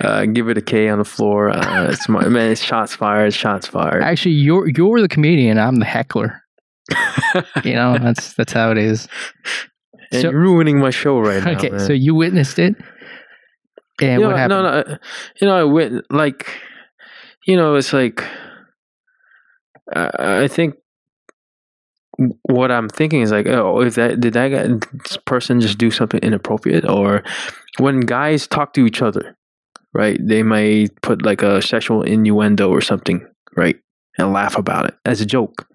Uh, 0.00 0.26
give 0.26 0.48
it 0.48 0.58
a 0.58 0.62
K 0.62 0.88
on 0.88 0.98
the 0.98 1.04
floor. 1.04 1.50
Uh, 1.50 1.90
it's 1.90 2.08
my 2.08 2.26
man. 2.28 2.52
It's 2.52 2.62
shots 2.62 2.94
fired. 2.94 3.34
Shots 3.34 3.66
fired. 3.66 4.02
Actually, 4.02 4.34
you're 4.34 4.68
you're 4.68 5.00
the 5.00 5.08
comedian. 5.08 5.58
I'm 5.58 5.76
the 5.76 5.86
heckler. 5.86 6.42
You 7.64 7.74
know, 7.74 7.98
that's 7.98 8.32
that's 8.34 8.52
how 8.52 8.70
it 8.70 8.78
is. 8.78 9.06
and 10.12 10.22
so- 10.22 10.30
you're 10.30 10.40
ruining 10.40 10.78
my 10.78 10.90
show 10.90 11.18
right 11.18 11.42
now. 11.44 11.50
okay, 11.52 11.70
man. 11.70 11.80
so 11.80 11.92
you 11.92 12.14
witnessed 12.14 12.58
it, 12.58 12.74
and 14.00 14.20
you 14.20 14.26
what 14.26 14.30
know, 14.30 14.36
happened? 14.36 14.48
No, 14.50 14.62
no, 14.62 14.68
uh, 14.68 14.96
you 15.40 15.46
know, 15.46 15.54
I 15.60 15.64
went 15.64 16.10
like, 16.10 16.50
you 17.46 17.56
know, 17.56 17.74
it's 17.74 17.92
like, 17.92 18.24
I, 19.94 20.42
I 20.44 20.48
think 20.48 20.76
what 22.42 22.70
I'm 22.70 22.88
thinking 22.88 23.20
is 23.20 23.30
like, 23.30 23.46
oh, 23.46 23.80
if 23.80 23.94
that 23.94 24.20
did 24.20 24.32
that 24.34 24.48
guy, 24.48 25.18
person 25.24 25.60
just 25.60 25.78
do 25.78 25.90
something 25.90 26.20
inappropriate, 26.20 26.84
or 26.84 27.22
when 27.78 28.00
guys 28.00 28.46
talk 28.46 28.72
to 28.74 28.86
each 28.86 29.02
other, 29.02 29.36
right? 29.94 30.18
They 30.20 30.42
might 30.42 31.00
put 31.02 31.24
like 31.24 31.42
a 31.42 31.62
sexual 31.62 32.02
innuendo 32.02 32.70
or 32.70 32.80
something, 32.80 33.26
right, 33.56 33.76
and 34.18 34.32
laugh 34.32 34.58
about 34.58 34.86
it 34.86 34.94
as 35.04 35.20
a 35.20 35.26
joke. 35.26 35.68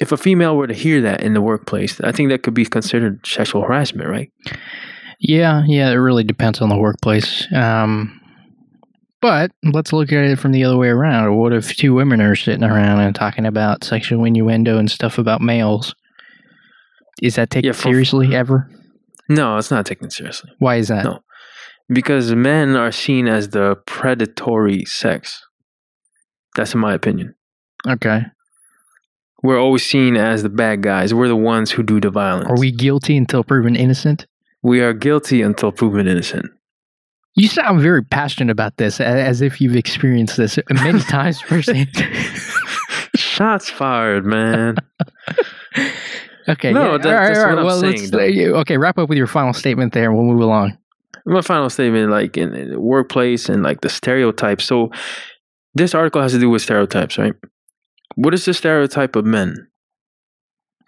If 0.00 0.12
a 0.12 0.16
female 0.16 0.56
were 0.56 0.66
to 0.66 0.74
hear 0.74 1.00
that 1.02 1.22
in 1.22 1.34
the 1.34 1.42
workplace, 1.42 2.00
I 2.00 2.12
think 2.12 2.30
that 2.30 2.42
could 2.42 2.54
be 2.54 2.64
considered 2.64 3.26
sexual 3.26 3.62
harassment, 3.62 4.08
right? 4.08 4.30
Yeah, 5.20 5.64
yeah, 5.66 5.90
it 5.90 5.94
really 5.96 6.24
depends 6.24 6.60
on 6.60 6.68
the 6.68 6.78
workplace. 6.78 7.46
Um, 7.52 8.20
but 9.20 9.50
let's 9.72 9.92
look 9.92 10.12
at 10.12 10.24
it 10.24 10.38
from 10.38 10.52
the 10.52 10.64
other 10.64 10.76
way 10.76 10.88
around. 10.88 11.36
What 11.36 11.52
if 11.52 11.76
two 11.76 11.94
women 11.94 12.20
are 12.20 12.36
sitting 12.36 12.64
around 12.64 13.00
and 13.00 13.14
talking 13.14 13.46
about 13.46 13.84
sexual 13.84 14.24
innuendo 14.24 14.78
and 14.78 14.90
stuff 14.90 15.18
about 15.18 15.40
males? 15.40 15.94
Is 17.22 17.34
that 17.36 17.50
taken 17.50 17.66
Yeah, 17.66 17.72
for- 17.72 17.82
seriously 17.88 18.34
ever? 18.34 18.70
No, 19.28 19.56
it's 19.58 19.70
not 19.70 19.84
taken 19.86 20.10
seriously. 20.10 20.50
Why 20.58 20.76
is 20.76 20.88
that? 20.88 21.04
No. 21.04 21.20
because 21.90 22.34
men 22.34 22.76
are 22.76 22.92
seen 22.92 23.26
as 23.28 23.48
the 23.50 23.76
predatory 23.86 24.84
sex. 24.84 25.42
That's 26.56 26.74
in 26.74 26.80
my 26.80 26.92
opinion. 26.94 27.34
Okay. 27.86 28.22
We're 29.42 29.60
always 29.60 29.84
seen 29.86 30.16
as 30.16 30.42
the 30.42 30.48
bad 30.48 30.82
guys. 30.82 31.14
We're 31.14 31.28
the 31.28 31.36
ones 31.36 31.70
who 31.70 31.82
do 31.82 32.00
the 32.00 32.10
violence. 32.10 32.48
Are 32.50 32.58
we 32.58 32.72
guilty 32.72 33.16
until 33.16 33.44
proven 33.44 33.76
innocent? 33.76 34.26
We 34.62 34.80
are 34.80 34.92
guilty 34.92 35.42
until 35.42 35.70
proven 35.72 36.08
innocent. 36.08 36.46
You 37.34 37.46
sound 37.48 37.80
very 37.80 38.02
passionate 38.04 38.50
about 38.50 38.76
this, 38.78 39.00
as 39.00 39.42
if 39.42 39.60
you've 39.60 39.76
experienced 39.76 40.36
this 40.36 40.58
many 40.70 40.98
times 41.08 41.40
firsthand. 41.40 41.88
Shots 43.14 43.70
fired, 43.70 44.24
man. 44.26 44.76
okay. 46.48 46.72
No, 46.72 46.92
yeah, 46.92 46.98
that- 46.98 47.02
that's 47.02 47.38
what 47.38 47.58
I'm 47.58 47.64
well, 47.64 47.80
saying, 47.80 48.10
let's- 48.10 48.10
though. 48.10 48.56
uh, 48.56 48.60
okay, 48.60 48.76
wrap 48.76 48.98
up 48.98 49.08
with 49.08 49.18
your 49.18 49.26
final 49.28 49.52
statement 49.52 49.92
there, 49.92 50.06
and 50.10 50.14
we'll 50.18 50.26
move 50.26 50.40
along. 50.42 50.76
my 51.26 51.40
final 51.42 51.70
statement, 51.70 52.10
like 52.10 52.36
in, 52.36 52.54
in 52.54 52.70
the 52.70 52.80
workplace 52.80 53.48
and 53.48 53.62
like 53.62 53.82
the 53.82 53.88
stereotypes. 53.88 54.64
So 54.64 54.90
this 55.74 55.94
article 55.94 56.20
has 56.22 56.32
to 56.32 56.40
do 56.40 56.50
with 56.50 56.62
stereotypes, 56.62 57.18
right? 57.18 57.34
What 58.16 58.34
is 58.34 58.44
the 58.46 58.54
stereotype 58.54 59.14
of 59.14 59.24
men 59.24 59.68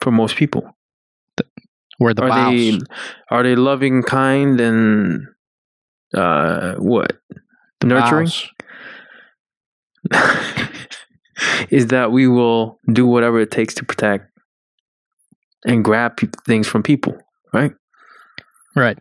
for 0.00 0.10
most 0.10 0.34
people? 0.34 0.76
We're 2.00 2.14
the 2.14 2.22
are 2.22 2.28
boss. 2.28 2.50
they 2.52 2.78
are 3.30 3.42
they 3.44 3.54
loving, 3.54 4.02
kind, 4.02 4.58
and 4.60 5.26
uh, 6.14 6.74
what 6.76 7.20
The 7.80 7.86
nurturing? 7.86 8.30
is 11.70 11.88
that 11.88 12.12
we 12.12 12.26
will 12.26 12.78
do 12.92 13.06
whatever 13.06 13.40
it 13.40 13.50
takes 13.50 13.74
to 13.74 13.84
protect 13.84 14.26
and 15.64 15.84
grab 15.84 16.16
pe- 16.16 16.28
things 16.46 16.66
from 16.66 16.82
people, 16.82 17.16
right? 17.52 17.72
Right. 18.74 18.98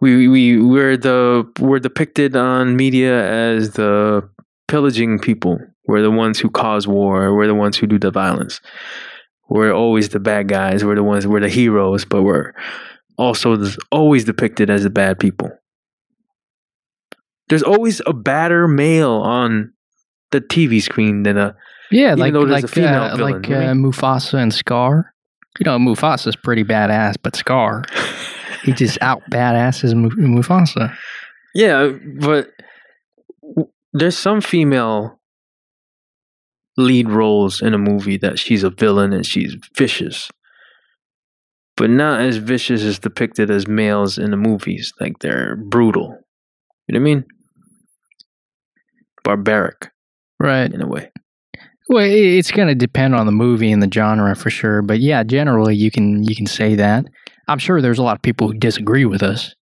We 0.00 0.28
we 0.28 0.62
we're 0.62 0.96
the 0.96 1.50
we're 1.58 1.80
depicted 1.80 2.36
on 2.36 2.76
media 2.76 3.28
as 3.28 3.72
the 3.72 4.28
pillaging 4.68 5.18
people. 5.18 5.58
We're 5.86 6.02
the 6.02 6.10
ones 6.10 6.38
who 6.38 6.50
cause 6.50 6.86
war. 6.86 7.34
We're 7.34 7.46
the 7.46 7.54
ones 7.54 7.76
who 7.76 7.86
do 7.86 7.98
the 7.98 8.10
violence. 8.10 8.60
We're 9.48 9.72
always 9.72 10.10
the 10.10 10.20
bad 10.20 10.48
guys. 10.48 10.84
We're 10.84 10.94
the 10.94 11.02
ones. 11.02 11.26
We're 11.26 11.40
the 11.40 11.48
heroes, 11.48 12.04
but 12.04 12.22
we're 12.22 12.52
also 13.16 13.58
always 13.90 14.24
depicted 14.24 14.70
as 14.70 14.84
the 14.84 14.90
bad 14.90 15.18
people. 15.18 15.50
There's 17.48 17.62
always 17.62 18.00
a 18.06 18.12
badder 18.12 18.68
male 18.68 19.12
on 19.12 19.72
the 20.30 20.40
TV 20.40 20.82
screen 20.82 21.22
than 21.22 21.38
a 21.38 21.56
Yeah, 21.90 22.14
like 22.14 22.32
though 22.32 22.44
there's 22.44 22.64
a 22.64 22.66
like 22.66 22.68
female 22.68 23.02
uh, 23.04 23.16
villain, 23.16 23.34
like 23.42 23.48
you 23.48 23.56
uh, 23.56 23.72
Mufasa 23.72 24.34
and 24.34 24.52
Scar. 24.52 25.14
You 25.58 25.64
know, 25.64 25.78
Mufasa's 25.78 26.36
pretty 26.36 26.62
badass, 26.62 27.16
but 27.22 27.34
Scar, 27.34 27.84
he 28.64 28.72
just 28.72 28.98
out 29.00 29.22
badasses 29.30 29.94
Mu- 29.94 30.10
Mufasa. 30.10 30.94
Yeah, 31.54 31.92
but 32.20 32.50
w- 33.42 33.68
there's 33.92 34.16
some 34.16 34.40
female 34.40 35.18
lead 36.76 37.08
roles 37.10 37.60
in 37.60 37.74
a 37.74 37.78
movie 37.78 38.18
that 38.18 38.38
she's 38.38 38.62
a 38.62 38.70
villain 38.70 39.12
and 39.12 39.26
she's 39.26 39.56
vicious. 39.76 40.30
But 41.76 41.90
not 41.90 42.20
as 42.20 42.36
vicious 42.36 42.82
as 42.82 42.98
depicted 42.98 43.50
as 43.50 43.66
males 43.66 44.18
in 44.18 44.30
the 44.30 44.36
movies. 44.36 44.92
Like 45.00 45.18
they're 45.20 45.56
brutal. 45.56 46.18
You 46.86 46.94
know 46.98 47.00
what 47.00 47.10
I 47.10 47.14
mean? 47.14 47.24
Barbaric 49.28 49.90
Right. 50.40 50.72
in 50.72 50.80
a 50.80 50.86
way. 50.86 51.10
Well, 51.90 52.02
it's 52.08 52.50
going 52.50 52.68
to 52.68 52.74
depend 52.74 53.14
on 53.14 53.26
the 53.26 53.32
movie 53.32 53.70
and 53.70 53.82
the 53.82 53.90
genre 53.92 54.34
for 54.34 54.48
sure, 54.48 54.80
but 54.80 55.00
yeah, 55.00 55.22
generally 55.22 55.76
you 55.76 55.90
can 55.90 56.22
you 56.22 56.34
can 56.34 56.46
say 56.46 56.74
that. 56.76 57.04
I'm 57.46 57.58
sure 57.58 57.82
there's 57.82 57.98
a 57.98 58.02
lot 58.02 58.16
of 58.16 58.22
people 58.22 58.48
who 58.48 58.54
disagree 58.54 59.04
with 59.04 59.22
us. 59.22 59.54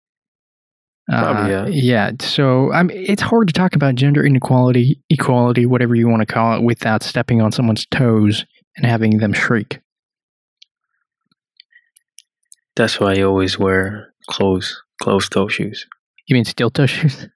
Probably, 1.09 1.54
Uh, 1.54 1.66
yeah. 1.68 2.11
So 2.21 2.73
I 2.73 2.83
mean, 2.83 2.97
it's 3.09 3.23
hard 3.23 3.49
to 3.49 3.54
talk 3.54 3.75
about 3.75 3.94
gender 3.94 4.23
inequality, 4.25 5.00
equality, 5.09 5.64
whatever 5.64 5.94
you 5.94 6.09
want 6.09 6.21
to 6.21 6.26
call 6.26 6.56
it, 6.56 6.62
without 6.62 7.02
stepping 7.02 7.40
on 7.40 7.50
someone's 7.52 7.87
toes 7.87 8.44
and 8.76 8.85
having 8.85 9.16
them 9.18 9.33
shriek. 9.33 9.80
That's 12.76 13.00
why 13.00 13.14
you 13.14 13.26
always 13.28 13.59
wear 13.59 14.12
closed 14.28 14.75
closed 15.02 15.33
toe 15.33 15.49
shoes 15.49 15.87
You 16.26 16.35
mean 16.35 16.44
steel 16.44 16.71
toe 16.71 16.87
shoes? 16.87 17.28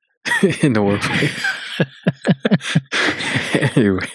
in 0.62 0.72
the 0.74 0.82
workplace. 0.82 1.42
anyway. 3.76 4.06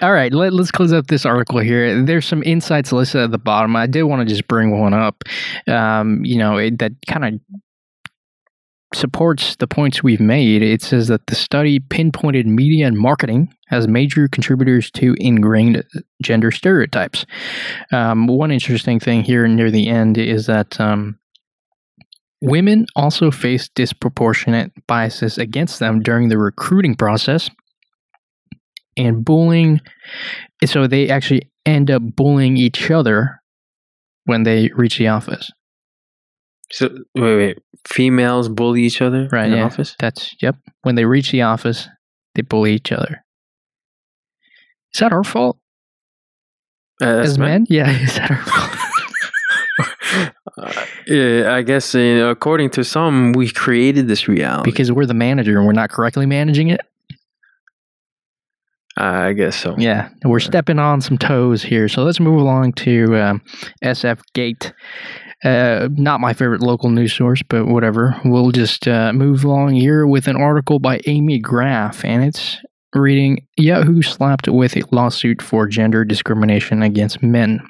All 0.00 0.12
right, 0.12 0.32
let, 0.32 0.52
let's 0.52 0.70
close 0.70 0.92
up 0.92 1.06
this 1.06 1.26
article 1.26 1.58
here. 1.58 2.02
There's 2.02 2.26
some 2.26 2.42
insights 2.42 2.92
listed 2.92 3.22
at 3.22 3.30
the 3.30 3.38
bottom. 3.38 3.76
I 3.76 3.86
did 3.86 4.04
want 4.04 4.20
to 4.20 4.32
just 4.32 4.48
bring 4.48 4.78
one 4.78 4.94
up, 4.94 5.22
um, 5.66 6.24
you 6.24 6.38
know, 6.38 6.56
it, 6.58 6.78
that 6.78 6.92
kind 7.06 7.24
of 7.24 7.40
supports 8.94 9.56
the 9.56 9.66
points 9.66 10.02
we've 10.02 10.20
made. 10.20 10.62
It 10.62 10.82
says 10.82 11.08
that 11.08 11.26
the 11.26 11.34
study 11.34 11.80
pinpointed 11.80 12.46
media 12.46 12.86
and 12.86 12.98
marketing 12.98 13.54
as 13.70 13.88
major 13.88 14.28
contributors 14.28 14.90
to 14.92 15.14
ingrained 15.18 15.82
gender 16.22 16.50
stereotypes. 16.50 17.24
Um, 17.90 18.26
one 18.26 18.50
interesting 18.50 19.00
thing 19.00 19.22
here 19.22 19.46
near 19.48 19.70
the 19.70 19.88
end 19.88 20.18
is 20.18 20.46
that. 20.46 20.80
Um, 20.80 21.18
Women 22.42 22.86
also 22.96 23.30
face 23.30 23.68
disproportionate 23.74 24.72
biases 24.88 25.38
against 25.38 25.78
them 25.78 26.00
during 26.02 26.28
the 26.28 26.38
recruiting 26.38 26.96
process 26.96 27.48
and 28.96 29.24
bullying. 29.24 29.80
So 30.66 30.86
they 30.88 31.08
actually 31.08 31.48
end 31.64 31.88
up 31.90 32.02
bullying 32.16 32.56
each 32.56 32.90
other 32.90 33.40
when 34.24 34.42
they 34.42 34.70
reach 34.74 34.98
the 34.98 35.06
office. 35.08 35.50
So 36.72 36.88
wait, 37.14 37.36
wait. 37.36 37.58
Females 37.86 38.48
bully 38.48 38.82
each 38.82 39.00
other 39.02 39.28
Right, 39.30 39.44
in 39.46 39.50
the 39.52 39.56
yeah. 39.58 39.64
office? 39.64 39.94
That's, 39.98 40.34
yep. 40.40 40.56
When 40.82 40.94
they 40.96 41.04
reach 41.04 41.30
the 41.32 41.42
office, 41.42 41.88
they 42.34 42.42
bully 42.42 42.74
each 42.74 42.90
other. 42.92 43.24
Is 44.94 45.00
that 45.00 45.12
our 45.12 45.24
fault 45.24 45.58
Uh, 47.00 47.06
as 47.06 47.38
men? 47.38 47.48
men? 47.48 47.66
Yeah, 47.68 47.90
is 48.02 48.14
that 48.16 48.30
our 48.30 48.36
fault? 48.44 48.78
Uh, 50.58 50.84
yeah, 51.06 51.54
I 51.54 51.62
guess 51.62 51.94
uh, 51.94 52.28
according 52.30 52.70
to 52.70 52.84
some, 52.84 53.32
we 53.32 53.50
created 53.50 54.06
this 54.08 54.28
reality. 54.28 54.70
because 54.70 54.92
we're 54.92 55.06
the 55.06 55.14
manager 55.14 55.56
and 55.56 55.66
we're 55.66 55.72
not 55.72 55.90
correctly 55.90 56.26
managing 56.26 56.68
it? 56.68 56.80
Uh, 58.98 59.04
I 59.04 59.32
guess 59.32 59.56
so. 59.56 59.74
Yeah, 59.78 60.10
we're 60.24 60.40
stepping 60.40 60.78
on 60.78 61.00
some 61.00 61.16
toes 61.16 61.62
here. 61.62 61.88
So 61.88 62.04
let's 62.04 62.20
move 62.20 62.38
along 62.40 62.74
to 62.74 63.16
um, 63.16 63.42
SF 63.82 64.20
Gate. 64.34 64.72
Uh, 65.42 65.88
not 65.92 66.20
my 66.20 66.34
favorite 66.34 66.60
local 66.60 66.90
news 66.90 67.14
source, 67.14 67.42
but 67.48 67.66
whatever. 67.66 68.20
We'll 68.24 68.52
just 68.52 68.86
uh, 68.86 69.12
move 69.12 69.44
along 69.44 69.74
here 69.74 70.06
with 70.06 70.28
an 70.28 70.36
article 70.36 70.78
by 70.78 71.00
Amy 71.06 71.38
Graff, 71.38 72.04
and 72.04 72.22
it's 72.22 72.58
reading 72.94 73.46
Yahoo 73.56 74.02
slapped 74.02 74.46
with 74.46 74.76
a 74.76 74.82
lawsuit 74.92 75.40
for 75.40 75.66
gender 75.66 76.04
discrimination 76.04 76.82
against 76.82 77.22
men. 77.22 77.66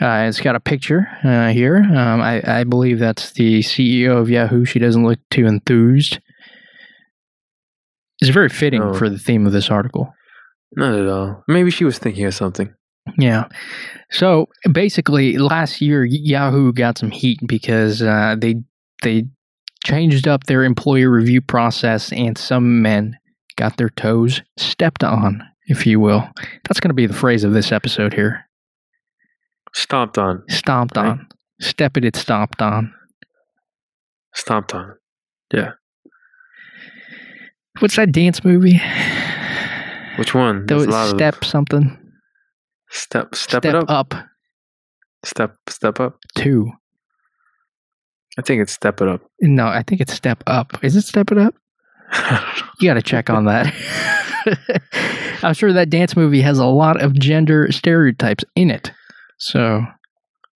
Uh, 0.00 0.26
it's 0.28 0.40
got 0.40 0.54
a 0.54 0.60
picture 0.60 1.08
uh, 1.24 1.48
here. 1.48 1.76
Um, 1.78 2.20
I, 2.20 2.42
I 2.60 2.64
believe 2.64 2.98
that's 3.00 3.32
the 3.32 3.60
CEO 3.60 4.16
of 4.16 4.30
Yahoo. 4.30 4.64
She 4.64 4.78
doesn't 4.78 5.04
look 5.04 5.18
too 5.30 5.46
enthused. 5.46 6.20
It's 8.20 8.30
very 8.30 8.48
fitting 8.48 8.80
No. 8.80 8.94
for 8.94 9.08
the 9.08 9.18
theme 9.18 9.46
of 9.46 9.52
this 9.52 9.70
article. 9.70 10.12
Not 10.76 10.94
at 10.94 11.08
all. 11.08 11.42
Maybe 11.48 11.70
she 11.70 11.84
was 11.84 11.98
thinking 11.98 12.24
of 12.26 12.34
something. 12.34 12.72
Yeah. 13.16 13.44
So 14.10 14.48
basically, 14.70 15.38
last 15.38 15.80
year 15.80 16.04
Yahoo 16.04 16.72
got 16.72 16.98
some 16.98 17.10
heat 17.10 17.40
because 17.46 18.02
uh, 18.02 18.36
they 18.38 18.56
they 19.02 19.24
changed 19.84 20.28
up 20.28 20.44
their 20.44 20.64
employee 20.64 21.06
review 21.06 21.40
process, 21.40 22.12
and 22.12 22.36
some 22.36 22.82
men 22.82 23.16
got 23.56 23.76
their 23.78 23.88
toes 23.90 24.42
stepped 24.58 25.02
on, 25.02 25.42
if 25.68 25.86
you 25.86 26.00
will. 26.00 26.28
That's 26.68 26.80
going 26.80 26.90
to 26.90 26.94
be 26.94 27.06
the 27.06 27.14
phrase 27.14 27.44
of 27.44 27.52
this 27.54 27.72
episode 27.72 28.12
here: 28.12 28.44
Stomped 29.78 30.18
on. 30.18 30.42
stomped 30.48 30.96
Right. 30.96 31.06
on, 31.06 31.26
stepped 31.60 31.98
it, 31.98 32.16
stomped 32.16 32.60
on. 32.60 32.92
Stomped 34.34 34.74
on. 34.74 34.94
Yeah. 35.52 35.72
What's 37.78 37.96
that 37.96 38.10
dance 38.12 38.44
movie? 38.44 38.80
Which 40.16 40.34
one? 40.34 40.66
There's 40.66 40.84
a 40.84 40.90
lot 40.90 41.08
step 41.10 41.44
something. 41.44 41.96
step 42.90 43.34
step, 43.36 43.64
it 43.64 43.74
up. 43.74 43.88
up 43.88 44.14
Step 45.24 45.54
step 45.68 46.00
up. 46.00 46.16
two. 46.36 46.70
I 48.38 48.42
think 48.42 48.62
it's 48.62 48.72
step 48.72 49.00
it 49.00 49.08
up. 49.08 49.20
No, 49.40 49.66
I 49.66 49.82
think 49.84 50.00
it's 50.00 50.12
step 50.12 50.42
up. 50.46 50.82
Is 50.82 50.96
it 50.96 51.02
step 51.02 51.30
it 51.30 51.38
up? 51.38 51.54
You 52.80 52.88
got 52.88 52.94
to 52.94 53.02
check 53.02 53.28
on 53.28 53.46
that. 53.46 53.74
I'm 55.42 55.52
sure 55.54 55.72
that 55.72 55.90
dance 55.90 56.14
movie 56.14 56.40
has 56.42 56.60
a 56.60 56.64
lot 56.66 57.02
of 57.02 57.12
gender 57.14 57.72
stereotypes 57.72 58.44
in 58.54 58.70
it. 58.70 58.92
So 59.38 59.82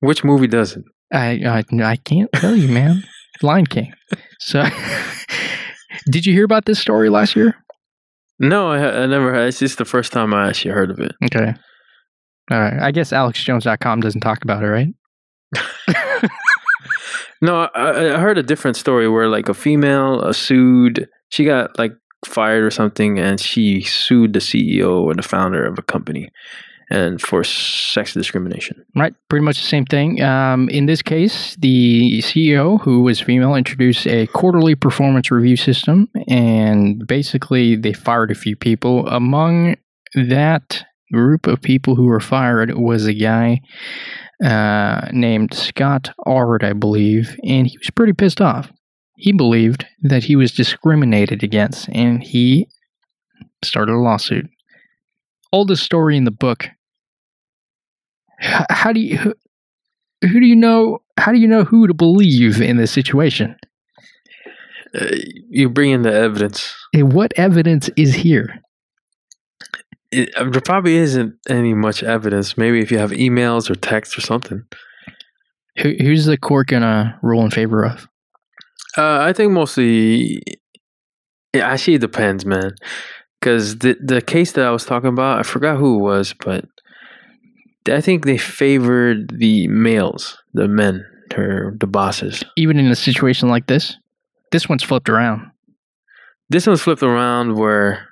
Which 0.00 0.24
movie 0.24 0.46
does 0.46 0.76
it? 0.76 0.84
I 1.12 1.40
I, 1.44 1.64
I 1.82 1.96
can't 1.96 2.30
tell 2.34 2.56
you, 2.56 2.68
man. 2.68 3.04
Lion 3.42 3.66
King. 3.66 3.92
So, 4.40 4.64
did 6.10 6.26
you 6.26 6.32
hear 6.32 6.44
about 6.44 6.64
this 6.64 6.78
story 6.78 7.08
last 7.08 7.34
year? 7.34 7.56
No, 8.38 8.70
I, 8.70 9.02
I 9.02 9.06
never. 9.06 9.34
It's 9.46 9.58
just 9.58 9.78
the 9.78 9.84
first 9.84 10.12
time 10.12 10.34
I 10.34 10.48
actually 10.48 10.72
heard 10.72 10.90
of 10.90 11.00
it. 11.00 11.12
Okay. 11.24 11.54
All 12.50 12.60
right. 12.60 12.80
I 12.80 12.90
guess 12.90 13.10
AlexJones.com 13.10 14.00
doesn't 14.00 14.20
talk 14.20 14.44
about 14.44 14.62
it, 14.62 14.66
right? 14.66 14.94
No, 17.42 17.68
I, 17.74 18.14
I 18.14 18.18
heard 18.18 18.38
a 18.38 18.42
different 18.42 18.76
story 18.76 19.08
where 19.08 19.28
like 19.28 19.48
a 19.48 19.54
female 19.54 20.20
uh, 20.22 20.32
sued. 20.32 21.08
She 21.30 21.44
got 21.44 21.76
like 21.76 21.92
fired 22.24 22.62
or 22.62 22.70
something, 22.70 23.18
and 23.18 23.40
she 23.40 23.82
sued 23.82 24.32
the 24.32 24.38
CEO 24.38 25.02
or 25.02 25.14
the 25.14 25.22
founder 25.22 25.66
of 25.66 25.76
a 25.76 25.82
company, 25.82 26.28
and 26.92 27.20
for 27.20 27.42
sex 27.42 28.12
discrimination. 28.12 28.84
Right, 28.94 29.14
pretty 29.28 29.44
much 29.44 29.56
the 29.60 29.66
same 29.66 29.86
thing. 29.86 30.22
Um, 30.22 30.68
in 30.68 30.86
this 30.86 31.00
case, 31.00 31.56
the 31.56 32.20
CEO, 32.20 32.80
who 32.82 33.02
was 33.02 33.18
female, 33.20 33.54
introduced 33.54 34.06
a 34.06 34.26
quarterly 34.28 34.74
performance 34.74 35.30
review 35.30 35.56
system, 35.56 36.08
and 36.28 37.06
basically 37.06 37.76
they 37.76 37.94
fired 37.94 38.30
a 38.30 38.34
few 38.34 38.56
people. 38.56 39.08
Among 39.08 39.76
that 40.14 40.84
group 41.12 41.46
of 41.46 41.62
people 41.62 41.94
who 41.94 42.04
were 42.04 42.20
fired 42.20 42.74
was 42.74 43.06
a 43.06 43.14
guy 43.14 43.60
uh, 44.44 45.08
named 45.12 45.54
Scott 45.54 46.10
Ard, 46.26 46.62
I 46.62 46.72
believe, 46.74 47.36
and 47.44 47.66
he 47.66 47.78
was 47.78 47.90
pretty 47.90 48.12
pissed 48.12 48.40
off. 48.40 48.70
he 49.16 49.32
believed 49.32 49.86
that 50.02 50.24
he 50.24 50.36
was 50.36 50.52
discriminated 50.52 51.42
against 51.44 51.88
and 51.90 52.22
he 52.22 52.66
started 53.64 53.92
a 53.92 53.98
lawsuit. 53.98 54.46
Oldest 55.52 55.84
story 55.84 56.16
in 56.16 56.24
the 56.24 56.30
book. 56.32 56.68
How 58.42 58.92
do 58.92 59.00
you 59.00 59.16
who, 59.18 59.34
who 60.22 60.40
do 60.40 60.46
you 60.46 60.56
know 60.56 61.02
how 61.18 61.32
do 61.32 61.38
you 61.38 61.46
know 61.48 61.64
who 61.64 61.86
to 61.86 61.94
believe 61.94 62.60
in 62.60 62.76
this 62.76 62.90
situation? 62.90 63.56
Uh, 64.94 65.06
you 65.48 65.70
bring 65.70 65.90
in 65.90 66.02
the 66.02 66.12
evidence. 66.12 66.74
And 66.92 67.12
what 67.12 67.32
evidence 67.36 67.88
is 67.96 68.14
here? 68.14 68.60
It, 70.10 70.34
uh, 70.36 70.50
there 70.50 70.60
probably 70.60 70.96
isn't 70.96 71.34
any 71.48 71.72
much 71.72 72.02
evidence. 72.02 72.58
Maybe 72.58 72.80
if 72.80 72.90
you 72.90 72.98
have 72.98 73.12
emails 73.12 73.70
or 73.70 73.74
texts 73.74 74.18
or 74.18 74.20
something. 74.20 74.62
Who, 75.78 75.94
who's 75.98 76.26
the 76.26 76.36
court 76.36 76.66
gonna 76.66 77.18
rule 77.22 77.42
in 77.42 77.50
favor 77.50 77.84
of? 77.84 78.06
Uh, 78.98 79.20
I 79.20 79.32
think 79.32 79.52
mostly. 79.52 80.42
Yeah, 81.54 81.68
actually, 81.68 81.94
it 81.94 82.00
depends, 82.00 82.44
man. 82.44 82.72
Because 83.40 83.78
the 83.78 83.96
the 84.02 84.20
case 84.20 84.52
that 84.52 84.66
I 84.66 84.70
was 84.70 84.84
talking 84.84 85.08
about, 85.08 85.38
I 85.38 85.42
forgot 85.42 85.78
who 85.78 85.98
it 85.98 86.02
was, 86.02 86.34
but 86.44 86.66
I 87.88 88.00
think 88.00 88.24
they 88.24 88.38
favored 88.38 89.38
the 89.38 89.66
males, 89.68 90.38
the 90.54 90.68
men, 90.68 91.04
or 91.36 91.74
the 91.78 91.86
bosses. 91.86 92.44
Even 92.56 92.78
in 92.78 92.86
a 92.86 92.96
situation 92.96 93.48
like 93.48 93.66
this, 93.66 93.96
this 94.52 94.68
one's 94.68 94.82
flipped 94.82 95.08
around. 95.08 95.50
This 96.48 96.66
one's 96.66 96.82
flipped 96.82 97.02
around 97.02 97.56
where 97.56 98.06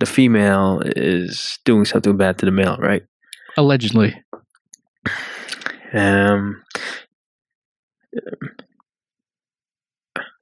the 0.00 0.06
female 0.06 0.82
is 0.84 1.58
doing 1.64 1.84
something 1.84 2.16
bad 2.16 2.38
to 2.38 2.46
the 2.46 2.50
male, 2.52 2.76
right? 2.78 3.02
Allegedly, 3.56 4.20
Um, 5.94 6.62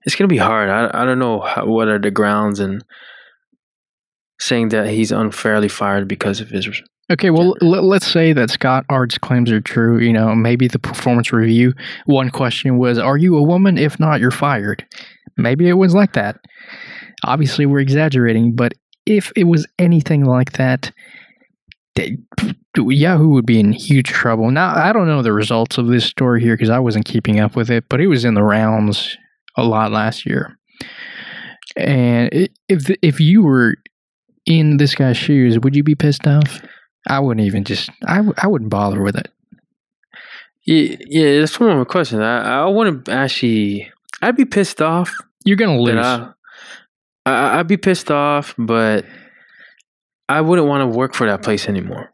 it's 0.07 0.15
gonna 0.15 0.29
be 0.29 0.37
hard. 0.39 0.71
I 0.71 0.91
I 0.95 1.05
don't 1.05 1.19
know 1.19 1.41
how, 1.41 1.67
what 1.67 1.89
are 1.89 1.99
the 1.99 2.11
grounds 2.11 2.61
and 2.61 2.85
saying 4.41 4.71
that 4.71 4.89
he's 4.89 5.13
unfairly 5.13 5.69
fired 5.69 6.09
because 6.09 6.41
of 6.41 6.49
his. 6.49 6.69
Okay, 7.13 7.31
well, 7.31 7.55
l- 7.63 7.87
let's 7.87 8.07
say 8.07 8.33
that 8.33 8.51
Scott 8.51 8.85
Ard's 8.89 9.19
claims 9.19 9.51
are 9.53 9.61
true. 9.61 9.99
You 9.99 10.13
know, 10.13 10.35
maybe 10.35 10.67
the 10.67 10.79
performance 10.79 11.33
review, 11.33 11.73
one 12.07 12.31
question 12.31 12.79
was, 12.79 12.99
Are 12.99 13.17
you 13.17 13.37
a 13.37 13.43
woman? 13.43 13.79
If 13.79 14.01
not, 14.01 14.21
you're 14.21 14.31
fired. 14.31 14.85
Maybe 15.37 15.69
it 15.69 15.75
was 15.75 15.95
like 15.95 16.15
that. 16.15 16.37
Obviously, 17.25 17.67
we're 17.67 17.81
exaggerating, 17.81 18.55
but 18.57 18.73
if 19.07 19.31
it 19.37 19.45
was 19.45 19.67
anything 19.79 20.25
like 20.25 20.53
that, 20.53 20.93
they- 21.95 22.17
Yahoo 22.77 23.29
would 23.31 23.47
be 23.47 23.59
in 23.59 23.73
huge 23.73 24.07
trouble. 24.07 24.51
Now, 24.51 24.75
I 24.75 24.93
don't 24.93 25.09
know 25.09 25.23
the 25.23 25.33
results 25.33 25.77
of 25.77 25.89
this 25.89 26.05
story 26.05 26.41
here 26.41 26.55
because 26.57 26.71
I 26.71 26.79
wasn't 26.79 27.05
keeping 27.05 27.41
up 27.41 27.57
with 27.57 27.69
it, 27.71 27.85
but 27.89 28.01
it 28.01 28.07
was 28.07 28.25
in 28.25 28.35
the 28.35 28.45
rounds 28.45 29.17
a 29.57 29.65
lot 29.65 29.91
last 29.91 30.25
year. 30.25 30.57
And 31.77 32.49
if 32.69 32.91
if 33.03 33.21
you 33.21 33.43
were 33.43 33.75
in 34.47 34.77
this 34.79 34.95
guy's 34.95 35.17
shoes, 35.17 35.59
would 35.61 35.75
you 35.77 35.83
be 35.83 35.95
pissed 35.95 36.27
off? 36.27 36.61
I 37.09 37.19
wouldn't 37.21 37.47
even 37.47 37.65
just. 37.65 37.91
I, 38.07 38.17
w- 38.17 38.35
I 38.37 38.47
wouldn't 38.47 38.71
bother 38.71 39.03
with 39.03 39.17
it. 39.17 39.29
Yeah, 40.67 40.97
yeah, 41.07 41.41
that's 41.41 41.59
one 41.59 41.71
of 41.71 41.79
my 41.79 41.85
questions. 41.85 42.21
I 42.21 42.39
I 42.63 42.67
wouldn't 42.67 43.09
actually. 43.09 43.91
I'd 44.23 44.37
be 44.37 44.45
pissed 44.45 44.83
off. 44.83 45.15
You're 45.45 45.57
gonna 45.57 45.77
that 45.79 45.83
lose. 45.83 46.05
I, 46.05 46.33
I 47.27 47.59
I'd 47.59 47.67
be 47.69 47.79
pissed 47.79 48.11
off, 48.11 48.55
but 48.59 49.07
I 50.29 50.43
wouldn't 50.43 50.69
want 50.69 50.83
to 50.93 50.97
work 50.99 51.15
for 51.15 51.27
that 51.27 51.43
place 51.43 51.67
anymore. 51.69 52.13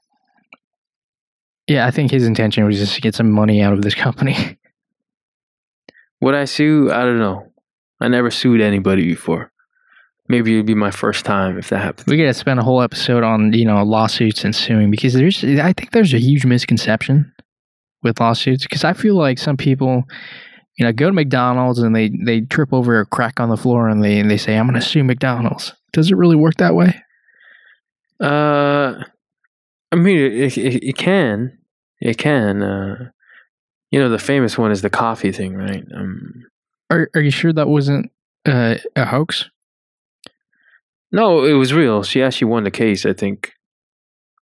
yeah, 1.66 1.86
I 1.86 1.90
think 1.90 2.10
his 2.12 2.24
intention 2.26 2.64
was 2.64 2.78
just 2.78 2.94
to 2.94 3.00
get 3.00 3.14
some 3.16 3.30
money 3.32 3.60
out 3.60 3.72
of 3.72 3.82
this 3.82 3.94
company. 3.94 4.58
Would 6.20 6.34
I 6.34 6.44
sue? 6.46 6.90
I 6.92 7.02
don't 7.04 7.18
know. 7.18 7.52
I 8.00 8.08
never 8.08 8.30
sued 8.30 8.60
anybody 8.60 9.04
before. 9.04 9.50
Maybe 10.28 10.54
it'd 10.54 10.66
be 10.66 10.74
my 10.74 10.90
first 10.90 11.24
time 11.24 11.58
if 11.58 11.68
that 11.68 11.78
happens. 11.78 12.06
we 12.06 12.16
gotta 12.16 12.34
spend 12.34 12.58
a 12.58 12.64
whole 12.64 12.82
episode 12.82 13.22
on 13.22 13.52
you 13.52 13.64
know 13.64 13.82
lawsuits 13.82 14.44
and 14.44 14.54
suing 14.54 14.90
because 14.90 15.14
there's. 15.14 15.44
I 15.44 15.72
think 15.72 15.92
there's 15.92 16.14
a 16.14 16.18
huge 16.18 16.44
misconception 16.44 17.32
with 18.02 18.20
lawsuits 18.20 18.64
because 18.64 18.84
I 18.84 18.92
feel 18.92 19.14
like 19.14 19.38
some 19.38 19.56
people. 19.56 20.04
You 20.78 20.84
know, 20.84 20.92
go 20.92 21.06
to 21.06 21.12
McDonald's 21.14 21.78
and 21.78 21.96
they, 21.96 22.10
they 22.22 22.42
trip 22.42 22.70
over 22.70 23.00
a 23.00 23.06
crack 23.06 23.40
on 23.40 23.48
the 23.48 23.56
floor 23.56 23.88
and 23.88 24.04
they 24.04 24.18
and 24.18 24.30
they 24.30 24.36
say, 24.36 24.58
"I'm 24.58 24.66
going 24.66 24.78
to 24.78 24.86
sue 24.86 25.02
McDonald's." 25.02 25.72
Does 25.94 26.10
it 26.10 26.16
really 26.16 26.36
work 26.36 26.56
that 26.56 26.74
way? 26.74 27.02
Uh, 28.20 29.02
I 29.92 29.96
mean, 29.96 30.18
it, 30.18 30.58
it, 30.58 30.84
it 30.84 30.96
can, 30.98 31.56
it 32.00 32.18
can. 32.18 32.62
Uh, 32.62 33.10
you 33.90 33.98
know, 33.98 34.10
the 34.10 34.18
famous 34.18 34.58
one 34.58 34.70
is 34.70 34.82
the 34.82 34.90
coffee 34.90 35.32
thing, 35.32 35.54
right? 35.54 35.84
Um, 35.94 36.44
Are 36.90 37.08
Are 37.14 37.22
you 37.22 37.30
sure 37.30 37.54
that 37.54 37.68
wasn't 37.68 38.10
uh, 38.44 38.74
a 38.94 39.06
hoax? 39.06 39.48
No, 41.16 41.44
it 41.44 41.54
was 41.54 41.72
real. 41.72 42.02
She 42.04 42.22
actually 42.22 42.48
won 42.50 42.62
the 42.64 42.70
case, 42.70 43.04
I 43.06 43.12
think, 43.14 43.52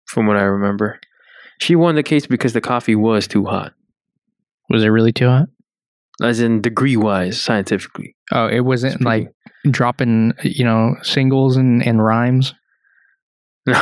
from 0.07 0.25
what 0.27 0.35
I 0.37 0.41
remember. 0.43 0.99
She 1.61 1.75
won 1.75 1.95
the 1.95 2.03
case 2.03 2.25
because 2.27 2.51
the 2.53 2.61
coffee 2.61 2.95
was 2.95 3.27
too 3.27 3.45
hot, 3.45 3.71
Was 4.69 4.83
it 4.83 4.87
really 4.89 5.13
too 5.13 5.27
hot? 5.27 5.47
as 6.21 6.39
in 6.39 6.61
degree 6.61 6.95
wise, 6.97 7.41
scientifically. 7.41 8.15
Oh, 8.31 8.47
it 8.47 8.61
wasn't 8.61 8.93
Speaking- 8.93 9.05
like 9.05 9.29
dropping 9.71 10.33
you 10.43 10.63
know 10.65 10.95
singles 11.03 11.55
and, 11.57 11.81
and 11.87 12.03
rhymes. 12.03 12.53
No. 13.65 13.73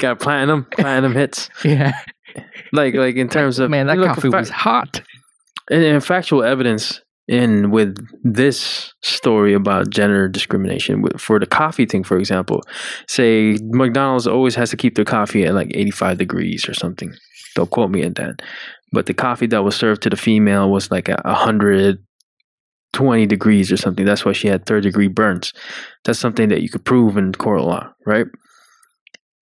Got 0.00 0.20
platinum, 0.20 0.66
platinum 0.70 1.14
hits. 1.14 1.48
Yeah, 1.64 1.92
Like, 2.72 2.94
like 2.94 3.16
in 3.16 3.28
terms 3.28 3.58
of 3.58 3.70
man, 3.70 3.86
that 3.86 3.96
look, 3.98 4.08
coffee 4.14 4.30
fa- 4.30 4.36
was 4.38 4.50
hot. 4.50 5.00
and, 5.70 5.82
and 5.82 6.04
factual 6.04 6.42
evidence 6.44 7.00
in 7.28 7.70
with 7.70 7.96
this 8.22 8.94
story 9.02 9.52
about 9.52 9.90
gender 9.90 10.28
discrimination 10.28 11.04
for 11.18 11.38
the 11.38 11.46
coffee 11.46 11.86
thing 11.86 12.02
for 12.02 12.18
example. 12.18 12.62
Say 13.06 13.58
mcdonald's 13.62 14.26
always 14.26 14.54
has 14.54 14.70
to 14.70 14.76
keep 14.76 14.94
their 14.94 15.04
coffee 15.04 15.44
at 15.44 15.54
like 15.54 15.70
85 15.74 16.18
degrees 16.18 16.68
or 16.68 16.74
something. 16.74 17.14
Don't 17.54 17.70
quote 17.70 17.90
me 17.90 18.04
on 18.04 18.14
that. 18.14 18.42
But 18.92 19.06
the 19.06 19.14
coffee 19.14 19.46
that 19.48 19.62
was 19.62 19.76
served 19.76 20.02
to 20.02 20.10
the 20.10 20.16
female 20.16 20.70
was 20.70 20.90
like 20.90 21.10
a 21.10 21.20
120 21.24 23.26
degrees 23.26 23.70
or 23.70 23.76
something. 23.76 24.06
That's 24.06 24.24
why 24.24 24.32
she 24.32 24.48
had 24.48 24.64
third 24.64 24.84
degree 24.84 25.08
burns. 25.08 25.52
That's 26.04 26.18
something 26.18 26.48
that 26.48 26.62
you 26.62 26.70
could 26.70 26.84
prove 26.84 27.18
in 27.18 27.32
court 27.32 27.60
law 27.60 27.92
right? 28.08 28.26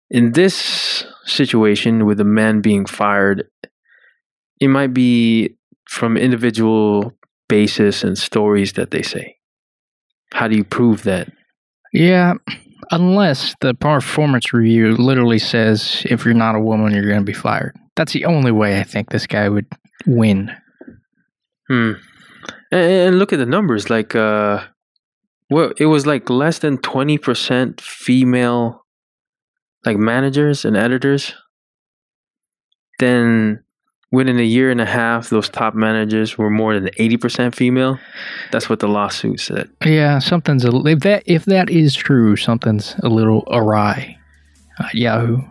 In 0.09 0.31
this 0.31 1.05
situation 1.25 2.05
with 2.05 2.17
the 2.17 2.23
man 2.23 2.61
being 2.61 2.85
fired 2.85 3.47
it 4.59 4.69
might 4.69 4.93
be 4.93 5.55
from 5.89 6.15
individual 6.15 7.11
basis 7.53 8.03
and 8.03 8.17
stories 8.17 8.73
that 8.73 8.89
they 8.89 9.03
say. 9.03 9.37
How 10.33 10.47
do 10.47 10.55
you 10.55 10.63
prove 10.63 11.03
that? 11.03 11.29
Yeah, 11.93 12.33
unless 12.89 13.53
the 13.61 13.75
performance 13.75 14.53
review 14.53 14.95
literally 14.97 15.37
says 15.37 16.01
if 16.09 16.25
you're 16.25 16.33
not 16.33 16.55
a 16.55 16.59
woman, 16.59 16.93
you're 16.93 17.07
going 17.07 17.19
to 17.19 17.23
be 17.23 17.31
fired. 17.47 17.75
That's 17.95 18.13
the 18.13 18.25
only 18.25 18.51
way 18.51 18.79
I 18.79 18.83
think 18.83 19.09
this 19.09 19.27
guy 19.27 19.47
would 19.49 19.67
win. 20.07 20.51
Hmm. 21.67 21.91
And, 22.71 22.91
and 22.91 23.19
look 23.19 23.33
at 23.33 23.37
the 23.37 23.45
numbers. 23.45 23.91
Like, 23.91 24.15
uh, 24.15 24.65
well, 25.51 25.73
it 25.77 25.85
was 25.85 26.07
like 26.07 26.31
less 26.31 26.57
than 26.57 26.79
twenty 26.79 27.19
percent 27.19 27.79
female, 27.79 28.83
like 29.85 29.97
managers 29.97 30.65
and 30.65 30.75
editors. 30.75 31.35
Then, 32.97 33.62
within 34.13 34.39
a 34.39 34.43
year 34.43 34.69
and 34.69 34.79
a 34.79 34.85
half, 34.85 35.29
those 35.29 35.49
top 35.49 35.73
managers 35.73 36.37
were 36.37 36.49
more 36.49 36.79
than 36.79 36.89
eighty 36.97 37.17
percent 37.17 37.55
female. 37.55 37.99
That's 38.51 38.69
what 38.69 38.79
the 38.79 38.87
lawsuit 38.87 39.39
said. 39.39 39.69
Yeah, 39.83 40.19
something's 40.19 40.63
a, 40.63 40.69
if 40.85 40.99
that 40.99 41.23
if 41.25 41.45
that 41.45 41.69
is 41.69 41.95
true, 41.95 42.37
something's 42.37 42.95
a 43.03 43.09
little 43.09 43.43
awry. 43.47 44.17
Uh, 44.79 44.87
Yahoo. 44.93 45.41